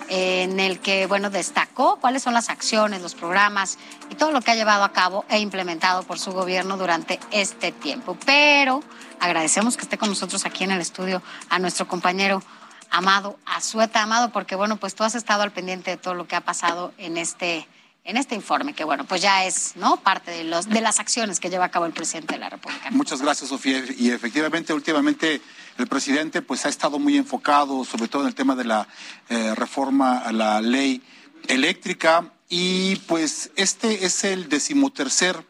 en 0.10 0.60
el 0.60 0.80
que, 0.80 1.06
bueno, 1.08 1.30
destacó 1.30 1.98
cuáles 2.00 2.24
son 2.24 2.34
las 2.34 2.50
acciones, 2.50 3.02
los 3.02 3.16
programas 3.16 3.78
y 4.10 4.16
todo 4.16 4.32
lo 4.32 4.42
que 4.42 4.52
ha 4.52 4.56
llevado 4.56 4.84
a 4.84 4.94
cabo 4.94 5.26
e 5.30 5.40
implementado 5.40 6.04
por 6.04 6.20
su 6.20 6.32
gobierno 6.32 6.78
durante 6.78 7.20
este 7.32 7.72
tiempo. 7.72 8.18
Pero 8.26 8.84
agradecemos 9.20 9.78
que 9.78 9.84
esté 9.84 9.98
con 9.98 10.10
nosotros 10.10 10.46
aquí 10.46 10.64
en 10.64 10.72
el 10.72 10.82
estudio 10.82 11.22
a 11.50 11.60
nuestro 11.60 11.88
compañero 11.88 12.42
Amado 12.90 13.38
Azueta 13.46 14.02
Amado, 14.02 14.32
porque 14.32 14.56
bueno, 14.56 14.78
pues 14.78 14.96
tú 14.96 15.04
has 15.04 15.16
estado 15.16 15.44
al 15.44 15.52
pendiente 15.52 15.92
de 15.92 15.98
todo 15.98 16.14
lo 16.14 16.28
que 16.28 16.36
ha 16.36 16.42
pasado 16.42 16.94
en 16.98 17.18
este 17.18 17.68
en 18.08 18.16
este 18.16 18.36
informe, 18.36 18.74
que 18.74 18.86
bueno, 18.86 19.04
pues 19.04 19.22
ya 19.22 19.44
es 19.44 19.76
¿no? 19.76 19.98
parte 19.98 20.32
de, 20.32 20.46
los, 20.46 20.70
de 20.70 20.80
las 20.80 21.02
acciones 21.02 21.42
que 21.42 21.50
lleva 21.50 21.66
a 21.66 21.72
cabo 21.72 21.86
el 21.86 21.92
presidente 21.92 22.36
de 22.36 22.40
la 22.40 22.50
República. 22.50 22.90
Muchas 22.90 23.22
gracias, 23.22 23.50
Sofía. 23.50 23.84
Y 23.98 24.12
efectivamente, 24.12 24.74
últimamente 24.74 25.42
el 25.78 25.88
presidente 25.88 26.42
pues 26.42 26.66
ha 26.66 26.70
estado 26.70 27.00
muy 27.00 27.18
enfocado, 27.18 27.84
sobre 27.86 28.08
todo 28.08 28.24
en 28.24 28.30
el 28.30 28.36
tema 28.36 28.56
de 28.56 28.66
la 28.66 28.88
eh, 29.30 29.54
reforma 29.56 30.20
a 30.20 30.32
la 30.32 30.62
ley 30.62 31.02
eléctrica. 31.48 32.32
Y 32.50 32.96
pues 33.08 33.52
este 33.56 34.06
es 34.06 34.24
el 34.24 34.50
decimotercer 34.50 35.46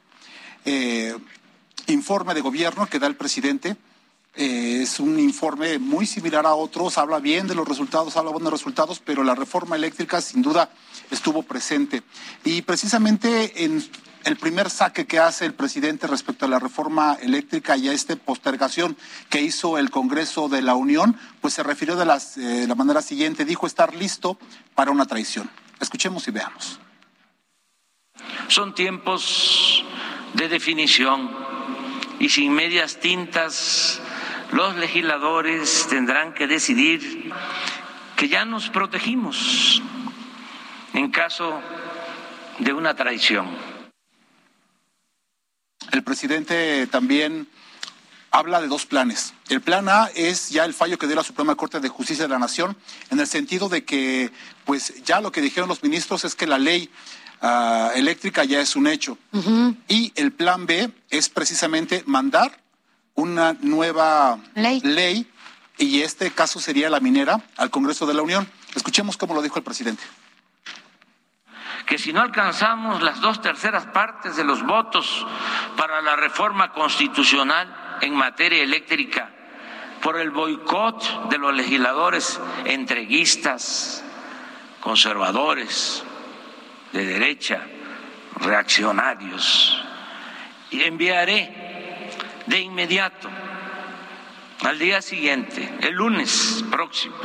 eh, 0.65 1.15
informe 1.87 2.33
de 2.33 2.41
gobierno 2.41 2.87
que 2.87 2.99
da 2.99 3.07
el 3.07 3.15
presidente 3.15 3.77
eh, 4.37 4.81
es 4.83 4.99
un 4.99 5.19
informe 5.19 5.79
muy 5.79 6.05
similar 6.05 6.45
a 6.45 6.53
otros, 6.53 6.99
habla 6.99 7.17
bien 7.19 7.47
de 7.47 7.55
los 7.55 7.67
resultados, 7.67 8.15
habla 8.17 8.29
buenos 8.29 8.53
resultados, 8.53 9.01
pero 9.03 9.23
la 9.23 9.33
reforma 9.33 9.75
eléctrica 9.75 10.21
sin 10.21 10.43
duda 10.43 10.69
estuvo 11.09 11.41
presente. 11.41 12.03
Y 12.43 12.61
precisamente 12.61 13.65
en 13.65 13.83
el 14.27 14.35
primer 14.35 14.69
saque 14.69 15.07
que 15.07 15.19
hace 15.19 15.45
el 15.45 15.53
presidente 15.53 16.05
respecto 16.05 16.45
a 16.45 16.49
la 16.49 16.59
reforma 16.59 17.17
eléctrica 17.21 17.77
y 17.77 17.87
a 17.87 17.93
esta 17.93 18.13
postergación 18.17 18.97
que 19.29 19.41
hizo 19.41 19.77
el 19.77 19.89
Congreso 19.89 20.49
de 20.49 20.61
la 20.61 20.75
Unión, 20.75 21.17
pues 21.39 21.53
se 21.53 21.63
refirió 21.63 21.95
de, 21.95 22.03
eh, 22.03 22.65
la 22.67 22.75
manera 22.75 23.01
siguiente, 23.01 23.45
dijo 23.45 23.65
estar 23.65 23.95
listo 23.95 24.37
para 24.75 24.91
una 24.91 25.05
traición. 25.05 25.49
Escuchemos 25.79 26.27
y 26.27 26.31
veamos. 26.31 26.77
Son 28.49 28.75
tiempos 28.75 29.85
de 30.33 30.49
definición 30.49 31.31
y 32.19 32.27
sin 32.27 32.51
medias 32.51 32.99
tintas 32.99 34.01
los 34.51 34.75
legisladores 34.75 35.87
tendrán 35.89 36.33
que 36.33 36.47
decidir 36.47 37.31
que 38.17 38.27
ya 38.27 38.43
nos 38.43 38.69
protegimos 38.69 39.81
en 40.91 41.11
caso 41.11 41.61
de 42.59 42.73
una 42.73 42.93
traición. 42.93 43.76
El 45.97 46.03
presidente 46.03 46.85
también 46.85 47.47
habla 48.29 48.61
de 48.61 48.67
dos 48.67 48.85
planes. 48.85 49.33
El 49.49 49.61
plan 49.61 49.89
A 49.89 50.11
es 50.13 50.49
ya 50.49 50.63
el 50.63 50.75
fallo 50.75 50.99
que 50.99 51.07
dio 51.07 51.15
la 51.15 51.23
Suprema 51.23 51.55
Corte 51.55 51.79
de 51.79 51.89
Justicia 51.89 52.25
de 52.25 52.29
la 52.29 52.37
Nación, 52.37 52.77
en 53.09 53.19
el 53.19 53.25
sentido 53.25 53.67
de 53.67 53.83
que, 53.83 54.31
pues 54.63 55.03
ya 55.05 55.21
lo 55.21 55.31
que 55.31 55.41
dijeron 55.41 55.67
los 55.67 55.81
ministros 55.81 56.23
es 56.23 56.35
que 56.35 56.45
la 56.45 56.59
ley 56.59 56.91
ah, 57.41 57.89
eléctrica 57.95 58.43
ya 58.43 58.61
es 58.61 58.75
un 58.75 58.85
hecho. 58.85 59.17
Y 59.87 60.13
el 60.15 60.31
plan 60.31 60.67
B 60.67 60.91
es 61.09 61.29
precisamente 61.29 62.03
mandar 62.05 62.61
una 63.15 63.53
nueva 63.59 64.39
ley. 64.53 65.25
y 65.79 66.03
este 66.03 66.29
caso 66.29 66.59
sería 66.59 66.91
la 66.91 66.99
minera 66.99 67.43
al 67.55 67.71
Congreso 67.71 68.05
de 68.05 68.13
la 68.13 68.21
Unión. 68.21 68.47
Escuchemos 68.75 69.17
cómo 69.17 69.33
lo 69.33 69.41
dijo 69.41 69.57
el 69.57 69.63
presidente. 69.63 70.03
Que 71.87 71.97
si 71.97 72.11
no 72.11 72.21
alcanzamos 72.21 73.01
las 73.01 73.21
dos 73.21 73.41
terceras 73.41 73.85
partes 73.85 74.35
de 74.35 74.43
los 74.43 74.61
votos 74.61 75.25
para 75.77 76.01
la 76.01 76.17
reforma 76.17 76.73
constitucional 76.73 77.97
en 78.01 78.13
materia 78.13 78.61
eléctrica 78.61 79.31
por 80.01 80.19
el 80.19 80.31
boicot 80.31 81.29
de 81.29 81.37
los 81.37 81.55
legisladores 81.55 82.39
entreguistas, 82.65 84.03
conservadores, 84.81 86.03
de 86.91 87.05
derecha, 87.05 87.61
reaccionarios, 88.35 89.81
y 90.71 90.83
enviaré 90.83 92.11
de 92.45 92.59
inmediato, 92.59 93.29
al 94.65 94.77
día 94.77 95.01
siguiente, 95.01 95.77
el 95.81 95.93
lunes 95.93 96.63
próximo, 96.69 97.15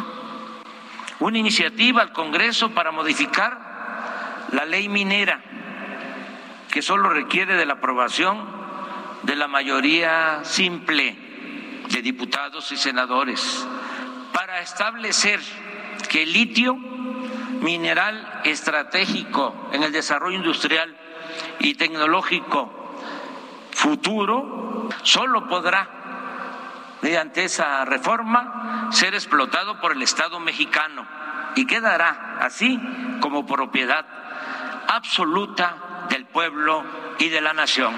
una 1.20 1.38
iniciativa 1.38 2.02
al 2.02 2.12
Congreso 2.12 2.70
para 2.70 2.92
modificar 2.92 3.71
la 4.52 4.64
ley 4.64 4.88
minera, 4.88 5.40
que 6.70 6.82
solo 6.82 7.10
requiere 7.10 7.56
de 7.56 7.66
la 7.66 7.74
aprobación 7.74 8.38
de 9.22 9.36
la 9.36 9.48
mayoría 9.48 10.40
simple 10.44 11.16
de 11.88 12.02
diputados 12.02 12.70
y 12.72 12.76
senadores, 12.76 13.66
para 14.32 14.60
establecer 14.60 15.40
que 16.08 16.22
el 16.22 16.32
litio, 16.32 16.76
mineral 17.62 18.40
estratégico 18.44 19.70
en 19.72 19.84
el 19.84 19.92
desarrollo 19.92 20.36
industrial 20.36 20.96
y 21.60 21.74
tecnológico 21.74 22.96
futuro 23.70 24.88
solo 25.02 25.48
podrá, 25.48 25.88
mediante 27.02 27.44
esa 27.44 27.84
reforma, 27.84 28.88
ser 28.90 29.14
explotado 29.14 29.80
por 29.80 29.92
el 29.92 30.02
Estado 30.02 30.40
mexicano 30.40 31.06
y 31.54 31.66
quedará 31.66 32.38
así 32.40 32.80
como 33.20 33.46
propiedad 33.46 34.06
absoluta 34.94 36.06
del 36.10 36.26
pueblo 36.26 36.84
y 37.18 37.30
de 37.30 37.40
la 37.40 37.54
nación. 37.54 37.94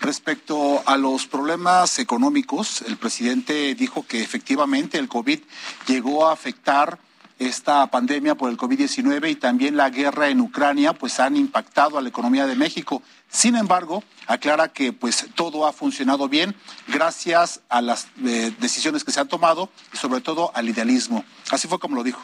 Respecto 0.00 0.82
a 0.84 0.98
los 0.98 1.26
problemas 1.26 1.98
económicos, 1.98 2.82
el 2.82 2.98
presidente 2.98 3.74
dijo 3.74 4.06
que 4.06 4.22
efectivamente 4.22 4.98
el 4.98 5.08
COVID 5.08 5.40
llegó 5.86 6.28
a 6.28 6.32
afectar 6.32 6.98
esta 7.38 7.86
pandemia 7.86 8.34
por 8.34 8.50
el 8.50 8.58
COVID-19 8.58 9.30
y 9.30 9.36
también 9.36 9.78
la 9.78 9.88
guerra 9.88 10.28
en 10.28 10.42
Ucrania, 10.42 10.92
pues 10.92 11.18
han 11.20 11.36
impactado 11.36 11.96
a 11.96 12.02
la 12.02 12.10
economía 12.10 12.46
de 12.46 12.54
México. 12.54 13.02
Sin 13.30 13.56
embargo, 13.56 14.04
aclara 14.26 14.68
que 14.68 14.92
pues 14.92 15.26
todo 15.34 15.66
ha 15.66 15.72
funcionado 15.72 16.28
bien 16.28 16.54
gracias 16.86 17.62
a 17.70 17.80
las 17.80 18.08
eh, 18.24 18.54
decisiones 18.60 19.04
que 19.04 19.10
se 19.10 19.20
han 19.20 19.28
tomado 19.28 19.70
y 19.92 19.96
sobre 19.96 20.20
todo 20.20 20.52
al 20.54 20.68
idealismo. 20.68 21.24
Así 21.50 21.66
fue 21.66 21.78
como 21.78 21.96
lo 21.96 22.02
dijo. 22.02 22.20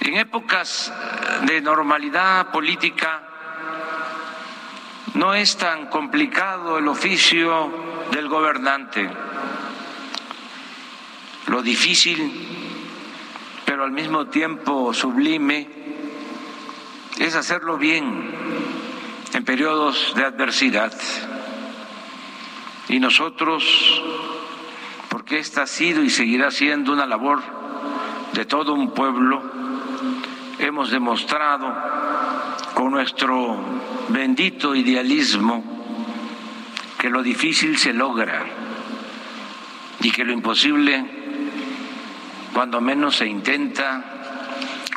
En 0.00 0.16
épocas 0.16 0.92
de 1.46 1.60
normalidad 1.60 2.50
política 2.50 3.22
no 5.14 5.34
es 5.34 5.56
tan 5.56 5.86
complicado 5.86 6.78
el 6.78 6.88
oficio 6.88 7.70
del 8.10 8.28
gobernante. 8.28 9.08
Lo 11.46 11.62
difícil, 11.62 12.32
pero 13.66 13.84
al 13.84 13.90
mismo 13.90 14.26
tiempo 14.26 14.94
sublime, 14.94 15.68
es 17.18 17.34
hacerlo 17.34 17.76
bien 17.76 18.34
en 19.34 19.44
periodos 19.44 20.14
de 20.16 20.24
adversidad. 20.24 20.92
Y 22.88 22.98
nosotros, 22.98 24.02
porque 25.08 25.38
esta 25.38 25.62
ha 25.62 25.66
sido 25.66 26.02
y 26.02 26.10
seguirá 26.10 26.50
siendo 26.50 26.92
una 26.92 27.06
labor 27.06 27.42
de 28.32 28.44
todo 28.44 28.72
un 28.72 28.92
pueblo, 28.92 29.61
hemos 30.66 30.90
demostrado 30.90 31.74
con 32.74 32.90
nuestro 32.90 33.58
bendito 34.08 34.74
idealismo 34.74 35.64
que 36.98 37.10
lo 37.10 37.22
difícil 37.22 37.76
se 37.78 37.92
logra 37.92 38.44
y 40.00 40.10
que 40.10 40.24
lo 40.24 40.32
imposible, 40.32 41.04
cuando 42.52 42.80
menos 42.80 43.16
se 43.16 43.26
intenta 43.26 44.04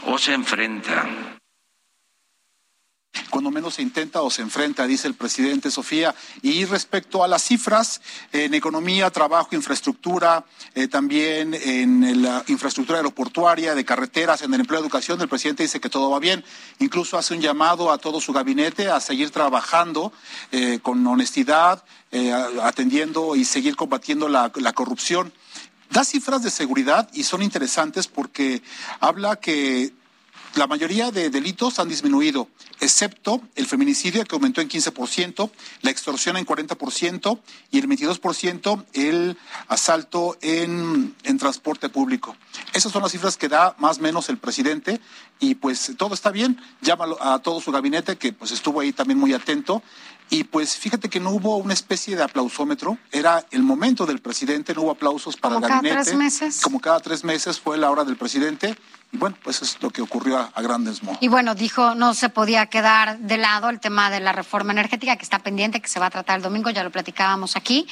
o 0.05 0.17
se 0.17 0.33
enfrenta. 0.33 1.24
Cuando 3.35 3.51
menos 3.51 3.73
se 3.73 3.81
intenta 3.81 4.21
o 4.21 4.29
se 4.29 4.41
enfrenta, 4.41 4.87
dice 4.87 5.09
el 5.09 5.13
presidente 5.13 5.69
Sofía. 5.69 6.15
Y 6.41 6.63
respecto 6.63 7.21
a 7.21 7.27
las 7.27 7.43
cifras, 7.43 7.99
en 8.31 8.53
economía, 8.53 9.09
trabajo, 9.09 9.49
infraestructura, 9.57 10.45
eh, 10.73 10.87
también 10.87 11.53
en 11.53 12.23
la 12.23 12.45
infraestructura 12.47 12.99
aeroportuaria, 12.99 13.75
de 13.75 13.83
carreteras, 13.83 14.41
en 14.41 14.53
el 14.53 14.61
empleo 14.61 14.79
de 14.79 14.85
educación, 14.85 15.19
el 15.19 15.27
presidente 15.27 15.63
dice 15.63 15.81
que 15.81 15.89
todo 15.89 16.09
va 16.09 16.19
bien. 16.19 16.45
Incluso 16.79 17.17
hace 17.17 17.33
un 17.33 17.41
llamado 17.41 17.91
a 17.91 17.97
todo 17.97 18.21
su 18.21 18.31
gabinete 18.31 18.87
a 18.89 19.01
seguir 19.01 19.31
trabajando 19.31 20.13
eh, 20.53 20.79
con 20.81 21.05
honestidad, 21.05 21.83
eh, 22.13 22.31
atendiendo 22.63 23.35
y 23.35 23.43
seguir 23.43 23.75
combatiendo 23.75 24.29
la 24.29 24.73
corrupción. 24.73 25.33
Da 25.89 26.05
cifras 26.05 26.41
de 26.41 26.51
seguridad 26.51 27.09
y 27.11 27.23
son 27.23 27.41
interesantes 27.41 28.07
porque 28.07 28.61
habla 29.01 29.35
que 29.35 29.91
la 30.55 30.67
mayoría 30.67 31.11
de 31.11 31.29
delitos 31.29 31.79
han 31.79 31.89
disminuido, 31.89 32.47
excepto 32.79 33.41
el 33.55 33.65
feminicidio 33.65 34.23
que 34.23 34.35
aumentó 34.35 34.61
en 34.61 34.69
15%, 34.69 35.51
la 35.81 35.91
extorsión 35.91 36.37
en 36.37 36.45
40% 36.45 37.39
y 37.71 37.79
el 37.79 37.89
22% 37.89 38.85
el 38.93 39.37
asalto 39.67 40.37
en, 40.41 41.13
en 41.23 41.37
transporte 41.37 41.89
público. 41.89 42.35
Esas 42.73 42.91
son 42.91 43.03
las 43.03 43.11
cifras 43.11 43.37
que 43.37 43.49
da 43.49 43.75
más 43.79 43.99
o 43.99 44.01
menos 44.01 44.29
el 44.29 44.37
presidente 44.37 45.01
y 45.39 45.55
pues 45.55 45.93
todo 45.97 46.13
está 46.13 46.31
bien. 46.31 46.59
Llama 46.81 47.07
a 47.19 47.39
todo 47.39 47.59
su 47.59 47.71
gabinete 47.71 48.17
que 48.17 48.31
pues 48.31 48.51
estuvo 48.51 48.79
ahí 48.79 48.93
también 48.93 49.19
muy 49.19 49.33
atento 49.33 49.83
y 50.29 50.45
pues 50.45 50.75
fíjate 50.75 51.09
que 51.09 51.19
no 51.19 51.31
hubo 51.31 51.57
una 51.57 51.73
especie 51.73 52.15
de 52.15 52.23
aplausómetro, 52.23 52.97
era 53.11 53.45
el 53.51 53.61
momento 53.61 54.05
del 54.05 54.19
presidente, 54.19 54.73
no 54.73 54.83
hubo 54.83 54.91
aplausos 54.91 55.37
para 55.37 55.55
el 55.55 55.61
gabinete. 55.61 55.89
Como 55.89 55.93
cada 55.93 56.03
tres 56.03 56.17
meses. 56.17 56.61
Como 56.61 56.81
cada 56.81 56.99
tres 56.99 57.23
meses 57.23 57.59
fue 57.59 57.77
la 57.77 57.91
hora 57.91 58.03
del 58.03 58.17
presidente. 58.17 58.75
Y 59.11 59.17
bueno, 59.17 59.37
pues 59.43 59.61
es 59.61 59.77
lo 59.81 59.89
que 59.89 60.01
ocurrió 60.01 60.37
a, 60.37 60.61
grandes 60.61 61.01
modos. 61.03 61.19
Y 61.21 61.27
bueno, 61.27 61.55
dijo, 61.55 61.95
no 61.95 62.13
se 62.13 62.29
podía 62.29 62.65
quedar 62.65 63.17
de 63.19 63.37
lado 63.37 63.69
el 63.69 63.79
tema 63.79 64.09
de 64.09 64.19
la 64.19 64.31
reforma 64.31 64.73
energética 64.73 65.15
que 65.15 65.23
está 65.23 65.39
pendiente, 65.39 65.81
que 65.81 65.87
se 65.87 65.99
va 65.99 66.07
a 66.07 66.09
tratar 66.09 66.37
el 66.37 66.41
domingo, 66.41 66.69
ya 66.69 66.83
lo 66.83 66.91
platicábamos 66.91 67.55
aquí 67.55 67.87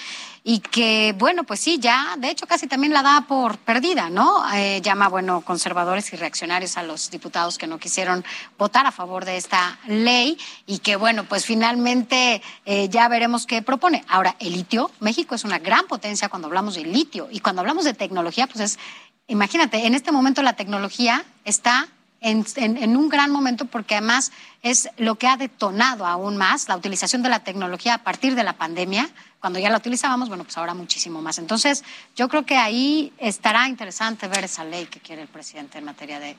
y 0.46 0.60
que, 0.60 1.16
bueno, 1.18 1.46
pues 1.46 1.62
sí, 1.62 1.80
ya, 1.80 2.16
de 2.18 2.30
hecho, 2.30 2.46
casi 2.46 2.68
también 2.68 2.92
la 2.92 3.02
da 3.02 3.22
por 3.28 3.58
perdida, 3.60 4.10
¿no? 4.10 4.44
Eh, 4.54 4.82
llama, 4.82 5.08
bueno, 5.08 5.40
conservadores 5.42 6.12
y 6.12 6.18
reaccionarios 6.18 6.76
a 6.76 6.84
los 6.84 7.10
diputados 7.10 7.58
que 7.58 7.66
no 7.66 7.80
quisieron 7.80 8.26
votar 8.58 8.86
a 8.86 8.92
favor 8.92 9.24
de 9.24 9.38
esta 9.38 9.80
ley 9.88 10.38
y 10.66 10.80
que, 10.80 10.98
bueno, 10.98 11.24
pues 11.24 11.46
finalmente 11.46 12.42
eh, 12.66 12.90
ya 12.90 13.08
veremos 13.08 13.46
qué 13.46 13.62
propone. 13.62 14.04
Ahora, 14.10 14.36
el 14.40 14.52
litio, 14.52 14.92
México 15.00 15.34
es 15.34 15.46
una 15.46 15.60
gran 15.60 15.88
potencia 15.88 16.28
cuando 16.28 16.48
hablamos 16.50 16.76
de 16.76 16.84
litio 16.84 17.30
y 17.32 17.40
cuando 17.40 17.62
hablamos 17.62 17.86
de 17.86 17.94
tecnología, 17.94 18.46
pues 18.48 18.60
es, 18.60 18.80
imagínate, 19.28 19.86
en 19.86 19.94
este 19.96 20.12
momento 20.12 20.42
la 20.42 20.54
tecnología 20.54 21.24
está 21.46 21.88
en, 22.22 22.46
en, 22.56 22.96
un 22.96 23.10
gran 23.10 23.32
momento 23.32 23.66
porque 23.66 23.96
además 23.96 24.32
es 24.62 24.90
lo 24.98 25.16
que 25.16 25.28
ha 25.28 25.36
detonado 25.36 26.06
aún 26.06 26.38
más 26.38 26.70
la 26.70 26.78
utilización 26.78 27.22
de 27.22 27.28
la 27.28 27.44
tecnología 27.44 27.96
a 27.96 28.04
partir 28.04 28.34
de 28.36 28.44
la 28.44 28.54
pandemia 28.54 29.10
cuando 29.40 29.60
ya 29.60 29.70
la 29.70 29.78
utilizábamos, 29.78 30.30
bueno, 30.30 30.46
pues 30.46 30.58
ahora 30.58 30.74
muchísimo 30.74 31.22
más. 31.22 31.38
Entonces, 31.38 31.84
yo 32.16 32.30
creo 32.30 32.46
que 32.46 32.56
ahí 32.56 33.12
estará 33.18 33.68
interesante 33.68 34.30
ver 34.30 34.46
esa 34.46 34.64
ley 34.64 34.86
que 34.86 35.02
quiere 35.02 35.22
el 35.22 35.28
presidente 35.28 35.80
en 35.80 35.84
materia 35.84 36.20
de... 36.20 36.38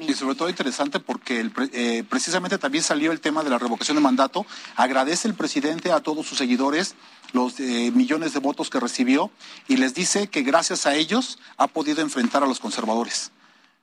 Y 0.00 0.14
sobre 0.14 0.36
todo 0.36 0.48
interesante 0.48 1.00
porque 1.00 1.50
eh, 1.72 2.04
precisamente 2.08 2.58
también 2.58 2.84
salió 2.84 3.10
el 3.10 3.20
tema 3.20 3.42
de 3.42 3.50
la 3.50 3.58
revocación 3.58 3.96
de 3.96 4.02
mandato. 4.02 4.46
Agradece 4.76 5.26
el 5.26 5.34
presidente 5.34 5.90
a 5.90 6.00
todos 6.00 6.26
sus 6.26 6.38
seguidores 6.38 6.94
los 7.32 7.58
eh, 7.60 7.90
millones 7.94 8.32
de 8.32 8.40
votos 8.40 8.70
que 8.70 8.80
recibió 8.80 9.30
y 9.66 9.76
les 9.76 9.94
dice 9.94 10.28
que 10.28 10.42
gracias 10.42 10.86
a 10.86 10.94
ellos 10.94 11.38
ha 11.56 11.66
podido 11.66 12.00
enfrentar 12.00 12.42
a 12.42 12.46
los 12.46 12.60
conservadores. 12.60 13.32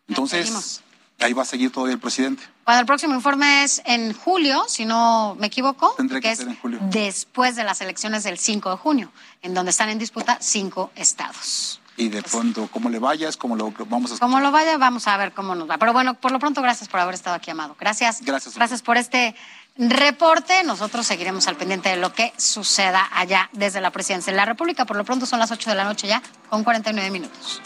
Entonces, 0.08 0.82
ahí 1.20 1.34
va 1.34 1.44
a 1.44 1.46
seguir 1.46 1.72
todavía 1.72 1.94
el 1.94 2.00
presidente. 2.00 2.44
Bueno, 2.66 2.80
el 2.80 2.86
próximo 2.86 3.14
informe 3.14 3.64
es 3.64 3.82
en 3.86 4.14
julio, 4.14 4.66
si 4.68 4.86
no 4.86 5.36
me 5.40 5.48
equivoco. 5.48 5.94
Tendré 5.98 6.22
que, 6.22 6.36
ser 6.36 6.48
en 6.48 6.56
julio. 6.56 6.80
Después 6.84 7.56
de 7.56 7.64
las 7.64 7.82
elecciones 7.82 8.24
del 8.24 8.38
5 8.38 8.70
de 8.72 8.78
junio, 8.78 9.12
en 9.42 9.54
donde 9.54 9.72
están 9.72 9.90
en 9.90 10.00
disputa 10.00 10.38
cinco 10.42 10.92
estados. 10.96 11.82
Y 11.98 12.10
de 12.10 12.22
pronto, 12.22 12.68
cómo 12.72 12.90
le 12.90 13.00
vayas, 13.00 13.38
cómo 13.38 13.56
lo 13.56 13.72
vamos 13.88 14.12
a 14.12 14.18
Como 14.18 14.42
lo 14.42 14.52
vaya, 14.52 14.78
vamos 14.78 15.08
a 15.08 15.16
ver 15.16 15.32
cómo 15.32 15.56
nos 15.56 15.70
va. 15.70 15.78
Pero 15.78 15.94
bueno, 15.94 16.16
por 16.16 16.32
lo 16.32 16.40
pronto, 16.40 16.62
gracias 16.62 16.90
por 16.90 17.00
haber 17.00 17.16
estado 17.16 17.36
aquí, 17.36 17.52
Amado. 17.52 17.76
Gracias. 17.80 18.22
Gracias. 18.22 18.56
Gracias 18.56 18.82
por 18.82 18.98
este 18.98 19.34
reporte. 19.78 20.64
Nosotros 20.66 21.08
seguiremos 21.08 21.48
al 21.48 21.56
pendiente 21.56 21.90
de 21.90 21.96
lo 21.96 22.14
que 22.14 22.34
suceda 22.38 23.08
allá 23.14 23.50
desde 23.54 23.80
la 23.80 23.92
presidencia 23.92 24.34
de 24.34 24.38
la 24.38 24.46
República. 24.46 24.86
Por 24.86 24.98
lo 24.98 25.06
pronto 25.06 25.26
son 25.26 25.40
las 25.40 25.52
8 25.52 25.70
de 25.70 25.76
la 25.76 25.86
noche 25.86 26.08
ya, 26.08 26.22
con 26.50 26.66
49 26.66 27.10
minutos. 27.12 27.62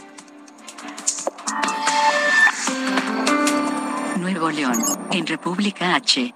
Nuevo 4.17 4.51
León, 4.51 4.83
en 5.11 5.25
República 5.25 5.95
H. 5.95 6.33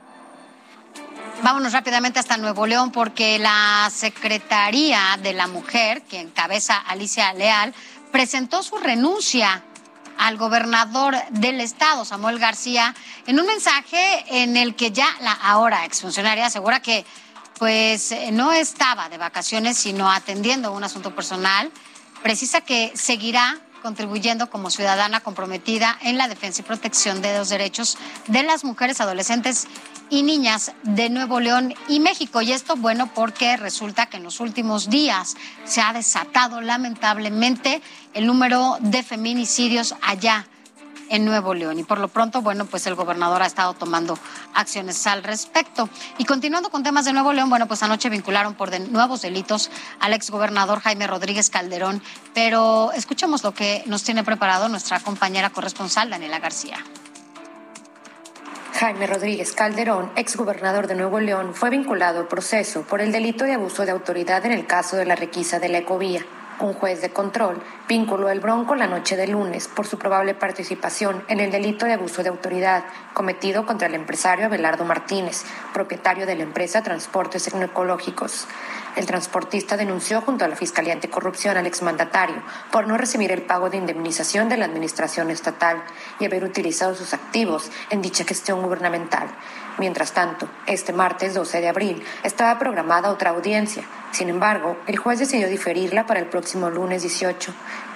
Vámonos 1.44 1.74
rápidamente 1.74 2.20
hasta 2.20 2.38
Nuevo 2.38 2.66
León 2.66 2.94
porque 2.94 3.38
la 3.38 3.92
Secretaría 3.94 5.20
de 5.22 5.34
la 5.34 5.48
Mujer, 5.48 6.02
que 6.04 6.22
encabeza 6.22 6.78
Alicia 6.78 7.34
Leal, 7.34 7.74
presentó 8.14 8.64
su 8.64 8.78
renuncia 8.78 9.62
al 10.18 10.38
gobernador 10.38 11.18
del 11.32 11.60
estado, 11.60 12.06
Samuel 12.06 12.40
García, 12.40 12.96
en 13.28 13.42
un 13.42 13.46
mensaje 13.46 14.24
en 14.42 14.56
el 14.56 14.74
que 14.78 14.92
ya 14.92 15.10
la 15.20 15.34
ahora 15.34 15.84
exfuncionaria 15.84 16.46
asegura 16.46 16.82
que 16.82 17.06
pues 17.60 18.16
no 18.32 18.54
estaba 18.54 19.10
de 19.10 19.18
vacaciones, 19.18 19.78
sino 19.78 20.10
atendiendo 20.10 20.72
un 20.72 20.86
asunto 20.86 21.14
personal. 21.14 21.70
Precisa 22.22 22.62
que 22.62 22.94
seguirá 22.96 23.60
contribuyendo 23.84 24.50
como 24.50 24.72
ciudadana 24.72 25.20
comprometida 25.20 25.96
en 26.02 26.18
la 26.18 26.28
defensa 26.28 26.62
y 26.62 26.66
protección 26.66 27.22
de 27.22 27.38
los 27.38 27.50
derechos 27.50 27.98
de 28.28 28.42
las 28.42 28.64
mujeres, 28.64 29.02
adolescentes 29.02 29.68
y 30.10 30.24
niñas 30.24 30.72
de 30.82 31.10
Nuevo 31.10 31.40
León 31.40 31.76
y 31.88 32.00
México. 32.00 32.42
Y 32.42 32.54
esto, 32.54 32.76
bueno, 32.76 33.14
porque 33.14 33.58
resulta 33.58 34.08
que 34.08 34.18
en 34.18 34.24
los 34.24 34.40
últimos 34.40 34.90
días 34.90 35.36
se 35.66 35.82
ha 35.82 35.94
desatado 35.94 36.62
lamentablemente 36.62 37.82
el 38.14 38.26
número 38.26 38.78
de 38.80 39.04
feminicidios 39.04 39.94
allá 40.02 40.48
en 41.14 41.26
Nuevo 41.26 41.54
León. 41.54 41.78
Y 41.78 41.84
por 41.84 42.00
lo 42.00 42.08
pronto, 42.08 42.42
bueno, 42.42 42.66
pues 42.66 42.88
el 42.88 42.96
gobernador 42.96 43.44
ha 43.44 43.46
estado 43.46 43.76
tomando 43.76 44.18
acciones 44.56 45.06
al 45.06 45.24
respecto. 45.24 45.88
Y 46.18 46.26
continuando 46.26 46.72
con 46.72 46.82
temas 46.82 47.06
de 47.06 47.14
Nuevo 47.14 47.34
León, 47.34 47.52
bueno, 47.52 47.68
pues 47.68 47.84
anoche 47.84 48.10
vincularon 48.10 48.56
por 48.56 48.78
nuevos 48.90 49.22
delitos 49.22 49.70
al 50.00 50.14
exgobernador 50.14 50.80
Jaime 50.80 51.06
Rodríguez 51.06 51.52
Calderón. 51.52 52.02
Pero 52.34 52.92
escuchemos 52.94 53.44
lo 53.44 53.54
que 53.54 53.84
nos 53.86 54.04
tiene 54.04 54.24
preparado 54.24 54.68
nuestra 54.70 55.00
compañera 55.00 55.52
corresponsal, 55.52 56.10
Daniela 56.10 56.40
García. 56.40 56.84
Jaime 58.74 59.06
Rodríguez 59.06 59.54
Calderón, 59.54 60.12
exgobernador 60.16 60.88
de 60.88 60.96
Nuevo 60.96 61.20
León, 61.20 61.54
fue 61.54 61.70
vinculado 61.70 62.22
al 62.22 62.28
proceso 62.28 62.82
por 62.82 63.02
el 63.02 63.12
delito 63.12 63.46
de 63.46 63.54
abuso 63.54 63.86
de 63.86 63.92
autoridad 63.92 64.44
en 64.48 64.52
el 64.52 64.66
caso 64.66 64.96
de 64.96 65.06
la 65.06 65.16
requisa 65.16 65.60
de 65.60 65.70
la 65.70 65.78
ecovía. 65.78 66.26
Un 66.60 66.74
juez 66.74 67.02
de 67.02 67.10
control 67.10 67.62
vinculó 67.90 68.30
el 68.30 68.40
Bronco 68.40 68.76
la 68.76 68.88
noche 68.88 69.18
de 69.18 69.28
lunes 69.28 69.68
por 69.68 69.88
su 69.88 69.98
probable 69.98 70.36
participación 70.36 71.24
en 71.28 71.40
el 71.40 71.52
delito 71.52 71.86
de 71.86 71.94
abuso 71.94 72.22
de 72.22 72.30
autoridad 72.30 72.84
cometido 73.14 73.66
contra 73.66 73.88
el 73.88 73.96
empresario 73.96 74.46
Abelardo 74.46 74.86
Martínez, 74.86 75.44
propietario 75.74 76.26
de 76.26 76.36
la 76.36 76.44
empresa 76.44 76.84
Transportes 76.84 77.44
Tecnoecológicos. 77.44 78.48
El 78.96 79.08
transportista 79.08 79.76
denunció 79.76 80.22
junto 80.22 80.46
a 80.46 80.48
la 80.48 80.56
Fiscalía 80.56 80.94
Anticorrupción 80.94 81.58
al 81.58 81.66
exmandatario 81.66 82.44
por 82.72 82.88
no 82.88 82.98
recibir 82.98 83.32
el 83.32 83.42
pago 83.42 83.72
de 83.72 83.78
indemnización 83.78 84.48
de 84.50 84.58
la 84.58 84.66
Administración 84.66 85.32
Estatal 85.32 85.84
y 86.20 86.26
haber 86.26 86.44
utilizado 86.44 86.94
sus 86.94 87.14
activos 87.14 87.72
en 87.90 88.04
dicha 88.04 88.24
gestión 88.24 88.62
gubernamental. 88.62 89.28
Mientras 89.80 90.12
tanto, 90.12 90.48
este 90.68 90.94
martes 90.94 91.34
12 91.34 91.60
de 91.60 91.68
abril 91.68 92.04
estaba 92.24 92.60
programada 92.60 93.10
otra 93.10 93.32
audiencia. 93.32 93.84
Sin 94.12 94.30
embargo, 94.30 94.78
el 94.86 94.98
juez 94.98 95.18
decidió 95.18 95.48
diferirla 95.48 96.06
para 96.06 96.20
el 96.20 96.28
próximo 96.28 96.70
lunes 96.70 97.02
18. 97.02 97.54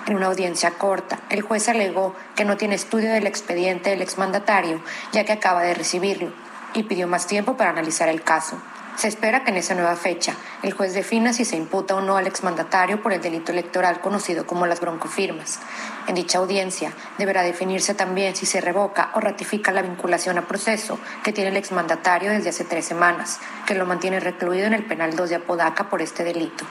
En 0.07 0.15
una 0.15 0.27
audiencia 0.27 0.71
corta, 0.71 1.19
el 1.29 1.41
juez 1.41 1.69
alegó 1.69 2.15
que 2.35 2.45
no 2.45 2.57
tiene 2.57 2.75
estudio 2.75 3.11
del 3.11 3.27
expediente 3.27 3.91
del 3.91 4.01
exmandatario, 4.01 4.81
ya 5.11 5.23
que 5.23 5.33
acaba 5.33 5.61
de 5.61 5.75
recibirlo, 5.75 6.31
y 6.73 6.83
pidió 6.83 7.07
más 7.07 7.27
tiempo 7.27 7.57
para 7.57 7.69
analizar 7.69 8.09
el 8.09 8.23
caso. 8.23 8.57
Se 8.97 9.07
espera 9.07 9.43
que 9.43 9.51
en 9.51 9.57
esa 9.57 9.75
nueva 9.75 9.95
fecha 9.95 10.33
el 10.63 10.73
juez 10.73 10.95
defina 10.95 11.31
si 11.31 11.45
se 11.45 11.55
imputa 11.55 11.93
o 11.93 12.01
no 12.01 12.17
al 12.17 12.25
exmandatario 12.25 12.99
por 12.99 13.13
el 13.13 13.21
delito 13.21 13.51
electoral 13.51 14.01
conocido 14.01 14.47
como 14.47 14.65
las 14.65 14.79
broncofirmas. 14.79 15.59
En 16.07 16.15
dicha 16.15 16.39
audiencia 16.39 16.91
deberá 17.19 17.43
definirse 17.43 17.93
también 17.93 18.35
si 18.35 18.47
se 18.47 18.59
revoca 18.59 19.11
o 19.13 19.19
ratifica 19.19 19.71
la 19.71 19.83
vinculación 19.83 20.39
a 20.39 20.47
proceso 20.47 20.97
que 21.23 21.31
tiene 21.31 21.51
el 21.51 21.57
exmandatario 21.57 22.31
desde 22.31 22.49
hace 22.49 22.63
tres 22.63 22.85
semanas, 22.85 23.39
que 23.67 23.75
lo 23.75 23.85
mantiene 23.85 24.19
recluido 24.19 24.65
en 24.65 24.73
el 24.73 24.83
penal 24.83 25.15
2 25.15 25.29
de 25.29 25.35
Apodaca 25.35 25.89
por 25.89 26.01
este 26.01 26.23
delito. 26.23 26.65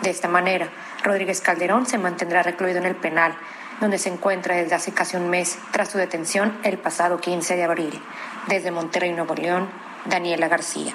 De 0.00 0.10
esta 0.10 0.28
manera, 0.28 0.68
Rodríguez 1.02 1.40
Calderón 1.40 1.86
se 1.86 1.98
mantendrá 1.98 2.44
recluido 2.44 2.78
en 2.78 2.86
el 2.86 2.94
penal, 2.94 3.36
donde 3.80 3.98
se 3.98 4.10
encuentra 4.10 4.54
desde 4.54 4.76
hace 4.76 4.92
casi 4.92 5.16
un 5.16 5.28
mes 5.28 5.58
tras 5.72 5.88
su 5.88 5.98
detención 5.98 6.56
el 6.62 6.78
pasado 6.78 7.18
15 7.18 7.56
de 7.56 7.64
abril. 7.64 8.00
Desde 8.46 8.70
Monterrey, 8.70 9.12
Nuevo 9.12 9.34
León, 9.34 9.68
Daniela 10.04 10.46
García. 10.46 10.94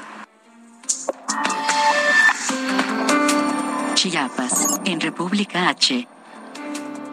Chiapas, 3.99 4.79
en 4.85 5.01
República 5.01 5.67
H. 5.67 6.07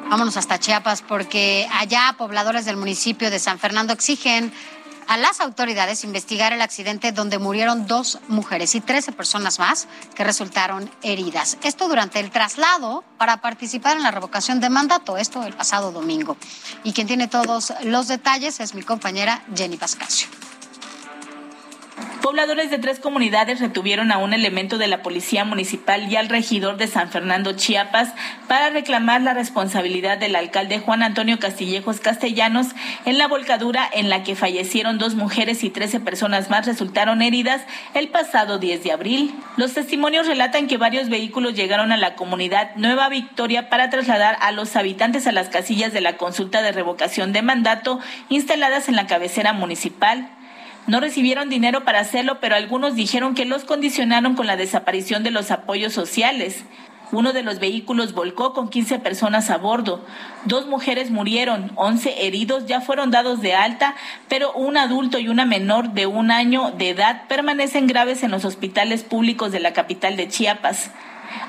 Vámonos 0.09 0.37
hasta 0.37 0.61
Chiapas 0.61 1.03
porque 1.03 1.69
allá 1.73 2.15
pobladores 2.17 2.65
del 2.65 2.77
municipio 2.77 3.29
de 3.29 3.41
San 3.41 3.59
Fernando 3.59 3.93
exigen 3.93 4.53
a 5.09 5.17
las 5.17 5.41
autoridades 5.41 6.05
investigar 6.05 6.53
el 6.53 6.63
accidente 6.63 7.11
donde 7.11 7.41
murieron 7.41 7.89
dos 7.89 8.21
mujeres 8.29 8.77
y 8.77 8.81
13 8.81 9.11
personas 9.11 9.59
más 9.59 9.89
que 10.15 10.23
resultaron 10.23 10.89
heridas. 11.03 11.59
Esto 11.65 11.89
durante 11.89 12.21
el 12.21 12.31
traslado 12.31 13.03
para 13.19 13.41
participar 13.41 13.97
en 13.97 14.05
la 14.05 14.13
revocación 14.13 14.61
de 14.61 14.71
mandato, 14.71 15.17
esto 15.17 15.43
el 15.43 15.55
pasado 15.55 15.91
domingo. 15.91 16.37
Y 16.85 16.93
quien 16.93 17.09
tiene 17.09 17.27
todos 17.27 17.73
los 17.83 18.07
detalles 18.07 18.61
es 18.61 18.75
mi 18.75 18.83
compañera 18.83 19.43
Jenny 19.57 19.77
Pascasio. 19.77 20.29
Pobladores 22.27 22.73
de 22.73 22.79
tres 22.79 22.99
comunidades 22.99 23.61
retuvieron 23.61 24.11
a 24.11 24.19
un 24.19 24.33
elemento 24.33 24.79
de 24.79 24.89
la 24.89 25.01
Policía 25.01 25.45
Municipal 25.45 26.11
y 26.11 26.17
al 26.17 26.29
regidor 26.29 26.77
de 26.77 26.89
San 26.89 27.09
Fernando, 27.09 27.53
Chiapas, 27.53 28.15
para 28.49 28.69
reclamar 28.71 29.23
la 29.23 29.33
responsabilidad 29.33 30.19
del 30.19 30.35
alcalde 30.35 30.81
Juan 30.81 31.05
Antonio 31.05 31.39
Castillejos 31.39 32.01
Castellanos 32.01 32.67
en 33.05 33.17
la 33.17 33.29
volcadura 33.29 33.89
en 33.93 34.09
la 34.09 34.25
que 34.25 34.35
fallecieron 34.35 34.99
dos 34.99 35.15
mujeres 35.15 35.63
y 35.63 35.71
13 35.71 36.01
personas 36.01 36.51
más 36.51 36.67
resultaron 36.67 37.23
heridas 37.23 37.63
el 37.95 38.09
pasado 38.09 38.59
10 38.59 38.83
de 38.83 38.91
abril. 38.91 39.33
Los 39.57 39.75
testimonios 39.75 40.27
relatan 40.27 40.67
que 40.67 40.79
varios 40.79 41.09
vehículos 41.09 41.55
llegaron 41.55 41.93
a 41.93 41.97
la 41.97 42.17
comunidad 42.17 42.75
Nueva 42.75 43.09
Victoria 43.09 43.69
para 43.69 43.89
trasladar 43.89 44.37
a 44.41 44.51
los 44.51 44.75
habitantes 44.75 45.29
a 45.29 45.33
las 45.33 45.49
casillas 45.49 45.93
de 45.93 46.01
la 46.01 46.17
consulta 46.17 46.63
de 46.63 46.73
revocación 46.73 47.33
de 47.33 47.43
mandato 47.43 48.01
instaladas 48.31 48.89
en 48.89 48.97
la 48.97 49.07
cabecera 49.07 49.53
municipal. 49.53 50.29
No 50.87 51.01
recibieron 51.01 51.49
dinero 51.49 51.85
para 51.85 52.01
hacerlo, 52.01 52.39
pero 52.41 52.55
algunos 52.55 52.95
dijeron 52.95 53.35
que 53.35 53.45
los 53.45 53.65
condicionaron 53.65 54.35
con 54.35 54.47
la 54.47 54.57
desaparición 54.57 55.25
de 55.25 55.33
los 55.33 55.51
apoyos 55.51 55.93
sociales. 55.93 56.65
Uno 57.13 57.33
de 57.33 57.43
los 57.43 57.61
vehículos 57.61 58.15
volcó 58.15 58.53
con 58.53 58.69
15 58.69 58.99
personas 58.99 59.51
a 59.51 59.59
bordo. 59.59 60.05
Dos 60.45 60.67
mujeres 60.67 61.11
murieron, 61.11 61.71
11 61.77 62.27
heridos 62.27 62.67
ya 62.67 62.81
fueron 62.81 63.11
dados 63.11 63.41
de 63.41 63.55
alta, 63.55 63.95
pero 64.29 64.53
un 64.53 64.77
adulto 64.77 65.19
y 65.19 65.29
una 65.29 65.45
menor 65.45 65.91
de 65.93 66.07
un 66.07 66.31
año 66.31 66.73
de 66.73 66.91
edad 66.91 67.23
permanecen 67.29 67.87
graves 67.87 68.23
en 68.23 68.33
los 68.33 68.45
hospitales 68.45 69.05
públicos 69.05 69.53
de 69.53 69.61
la 69.61 69.73
capital 69.73 70.17
de 70.17 70.29
Chiapas. 70.29 70.91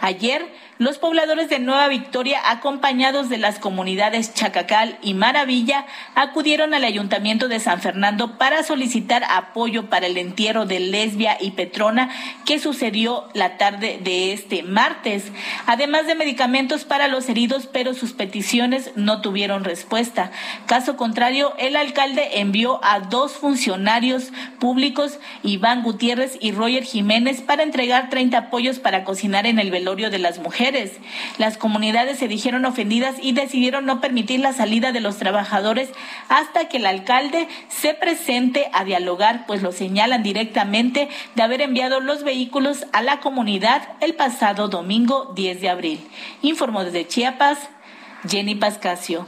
Ayer, 0.01 0.45
los 0.79 0.99
pobladores 0.99 1.49
de 1.49 1.57
Nueva 1.57 1.87
Victoria, 1.87 2.39
acompañados 2.45 3.29
de 3.29 3.39
las 3.39 3.57
comunidades 3.57 4.33
Chacacal 4.35 4.99
y 5.01 5.15
Maravilla, 5.15 5.87
acudieron 6.13 6.75
al 6.75 6.83
ayuntamiento 6.83 7.47
de 7.47 7.59
San 7.59 7.81
Fernando 7.81 8.37
para 8.37 8.61
solicitar 8.61 9.23
apoyo 9.23 9.89
para 9.89 10.05
el 10.05 10.17
entierro 10.17 10.65
de 10.67 10.79
Lesbia 10.79 11.37
y 11.39 11.51
Petrona 11.51 12.09
que 12.45 12.59
sucedió 12.59 13.27
la 13.33 13.57
tarde 13.57 13.99
de 14.03 14.33
este 14.33 14.61
martes, 14.61 15.31
además 15.65 16.05
de 16.05 16.13
medicamentos 16.13 16.85
para 16.85 17.07
los 17.07 17.27
heridos, 17.27 17.67
pero 17.67 17.95
sus 17.95 18.13
peticiones 18.13 18.91
no 18.95 19.21
tuvieron 19.21 19.63
respuesta. 19.63 20.31
Caso 20.67 20.95
contrario, 20.95 21.55
el 21.57 21.75
alcalde 21.75 22.39
envió 22.39 22.79
a 22.83 22.99
dos 22.99 23.33
funcionarios 23.33 24.31
públicos, 24.59 25.19
Iván 25.41 25.81
Gutiérrez 25.81 26.37
y 26.39 26.51
Roger 26.51 26.83
Jiménez, 26.83 27.41
para 27.41 27.63
entregar 27.63 28.11
30 28.11 28.37
apoyos 28.37 28.77
para 28.77 29.03
cocinar 29.03 29.47
en 29.47 29.57
el 29.57 29.71
velorio 29.71 30.11
de 30.11 30.19
las 30.19 30.37
mujeres 30.37 30.66
las 31.37 31.57
comunidades 31.57 32.19
se 32.19 32.27
dijeron 32.27 32.65
ofendidas 32.65 33.15
y 33.21 33.31
decidieron 33.31 33.85
no 33.85 34.01
permitir 34.01 34.39
la 34.39 34.53
salida 34.53 34.91
de 34.91 35.01
los 35.01 35.17
trabajadores 35.17 35.89
hasta 36.29 36.67
que 36.67 36.77
el 36.77 36.85
alcalde 36.85 37.47
se 37.69 37.93
presente 37.93 38.69
a 38.73 38.83
dialogar, 38.83 39.45
pues 39.45 39.61
lo 39.61 39.71
señalan 39.71 40.23
directamente 40.23 41.09
de 41.35 41.43
haber 41.43 41.61
enviado 41.61 41.99
los 41.99 42.23
vehículos 42.23 42.85
a 42.93 43.01
la 43.01 43.19
comunidad 43.19 43.89
el 44.01 44.15
pasado 44.15 44.67
domingo 44.67 45.33
10 45.35 45.61
de 45.61 45.69
abril. 45.69 46.07
Informó 46.41 46.83
desde 46.83 47.07
Chiapas, 47.07 47.59
Jenny 48.27 48.55
Pascasio. 48.55 49.27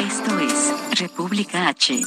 Esto 0.00 0.38
es 0.38 1.00
República 1.00 1.68
H. 1.68 2.00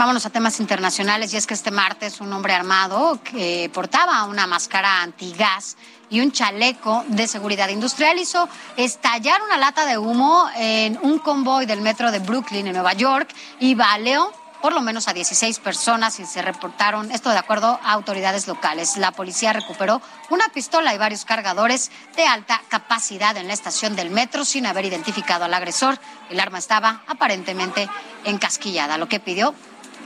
Vámonos 0.00 0.24
a 0.24 0.30
temas 0.30 0.60
internacionales 0.60 1.34
y 1.34 1.36
es 1.36 1.46
que 1.46 1.52
este 1.52 1.70
martes 1.70 2.22
un 2.22 2.32
hombre 2.32 2.54
armado 2.54 3.20
que 3.22 3.70
portaba 3.74 4.24
una 4.24 4.46
máscara 4.46 5.02
antigás 5.02 5.76
y 6.08 6.22
un 6.22 6.32
chaleco 6.32 7.04
de 7.08 7.28
seguridad 7.28 7.68
industrial 7.68 8.18
hizo 8.18 8.48
estallar 8.78 9.42
una 9.42 9.58
lata 9.58 9.84
de 9.84 9.98
humo 9.98 10.48
en 10.56 10.98
un 11.02 11.18
convoy 11.18 11.66
del 11.66 11.82
metro 11.82 12.10
de 12.10 12.18
Brooklyn 12.18 12.66
en 12.66 12.72
Nueva 12.72 12.94
York 12.94 13.28
y 13.58 13.74
baleó 13.74 14.32
por 14.62 14.72
lo 14.72 14.80
menos 14.80 15.06
a 15.06 15.12
16 15.12 15.58
personas 15.58 16.18
y 16.18 16.24
se 16.24 16.40
reportaron, 16.40 17.10
esto 17.10 17.28
de 17.28 17.36
acuerdo 17.36 17.78
a 17.82 17.92
autoridades 17.92 18.46
locales. 18.46 18.96
La 18.96 19.12
policía 19.12 19.52
recuperó 19.52 20.00
una 20.30 20.48
pistola 20.48 20.94
y 20.94 20.98
varios 20.98 21.26
cargadores 21.26 21.90
de 22.16 22.26
alta 22.26 22.62
capacidad 22.68 23.36
en 23.36 23.48
la 23.48 23.54
estación 23.54 23.96
del 23.96 24.08
metro 24.08 24.46
sin 24.46 24.64
haber 24.64 24.86
identificado 24.86 25.44
al 25.44 25.52
agresor. 25.52 25.98
El 26.30 26.40
arma 26.40 26.56
estaba 26.56 27.02
aparentemente 27.06 27.86
encasquillada, 28.24 28.98
lo 28.98 29.08
que 29.08 29.20
pidió, 29.20 29.54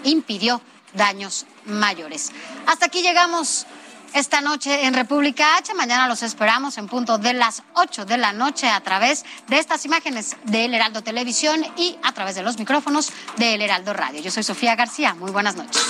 impidió 0.05 0.61
daños 0.95 1.47
mayores. 1.67 2.31
Hasta 2.67 2.87
aquí 2.87 3.03
llegamos 3.03 3.67
esta 4.15 4.41
noche 4.41 4.87
en 4.87 4.95
República 4.95 5.57
H. 5.57 5.75
Mañana 5.75 6.07
los 6.07 6.23
esperamos 6.23 6.79
en 6.79 6.87
punto 6.87 7.19
de 7.19 7.35
las 7.35 7.65
8 7.75 8.05
de 8.05 8.17
la 8.17 8.33
noche 8.33 8.69
a 8.69 8.81
través 8.81 9.25
de 9.49 9.59
estas 9.59 9.85
imágenes 9.85 10.37
del 10.45 10.73
Heraldo 10.73 11.03
Televisión 11.03 11.67
y 11.77 11.99
a 12.03 12.13
través 12.13 12.37
de 12.37 12.43
los 12.43 12.59
micrófonos 12.59 13.13
del 13.37 13.61
Heraldo 13.61 13.93
Radio. 13.93 14.23
Yo 14.23 14.31
soy 14.31 14.45
Sofía 14.45 14.77
García. 14.77 15.15
Muy 15.15 15.33
buenas 15.33 15.57
noches. 15.57 15.83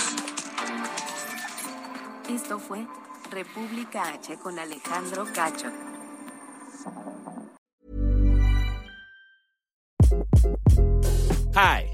Esto 2.31 2.59
fue 2.59 2.87
República 3.31 4.09
H 4.09 4.39
con 4.39 4.59
Alejandro 4.59 5.27
Cacho. 5.33 5.71
Hi, 11.55 11.94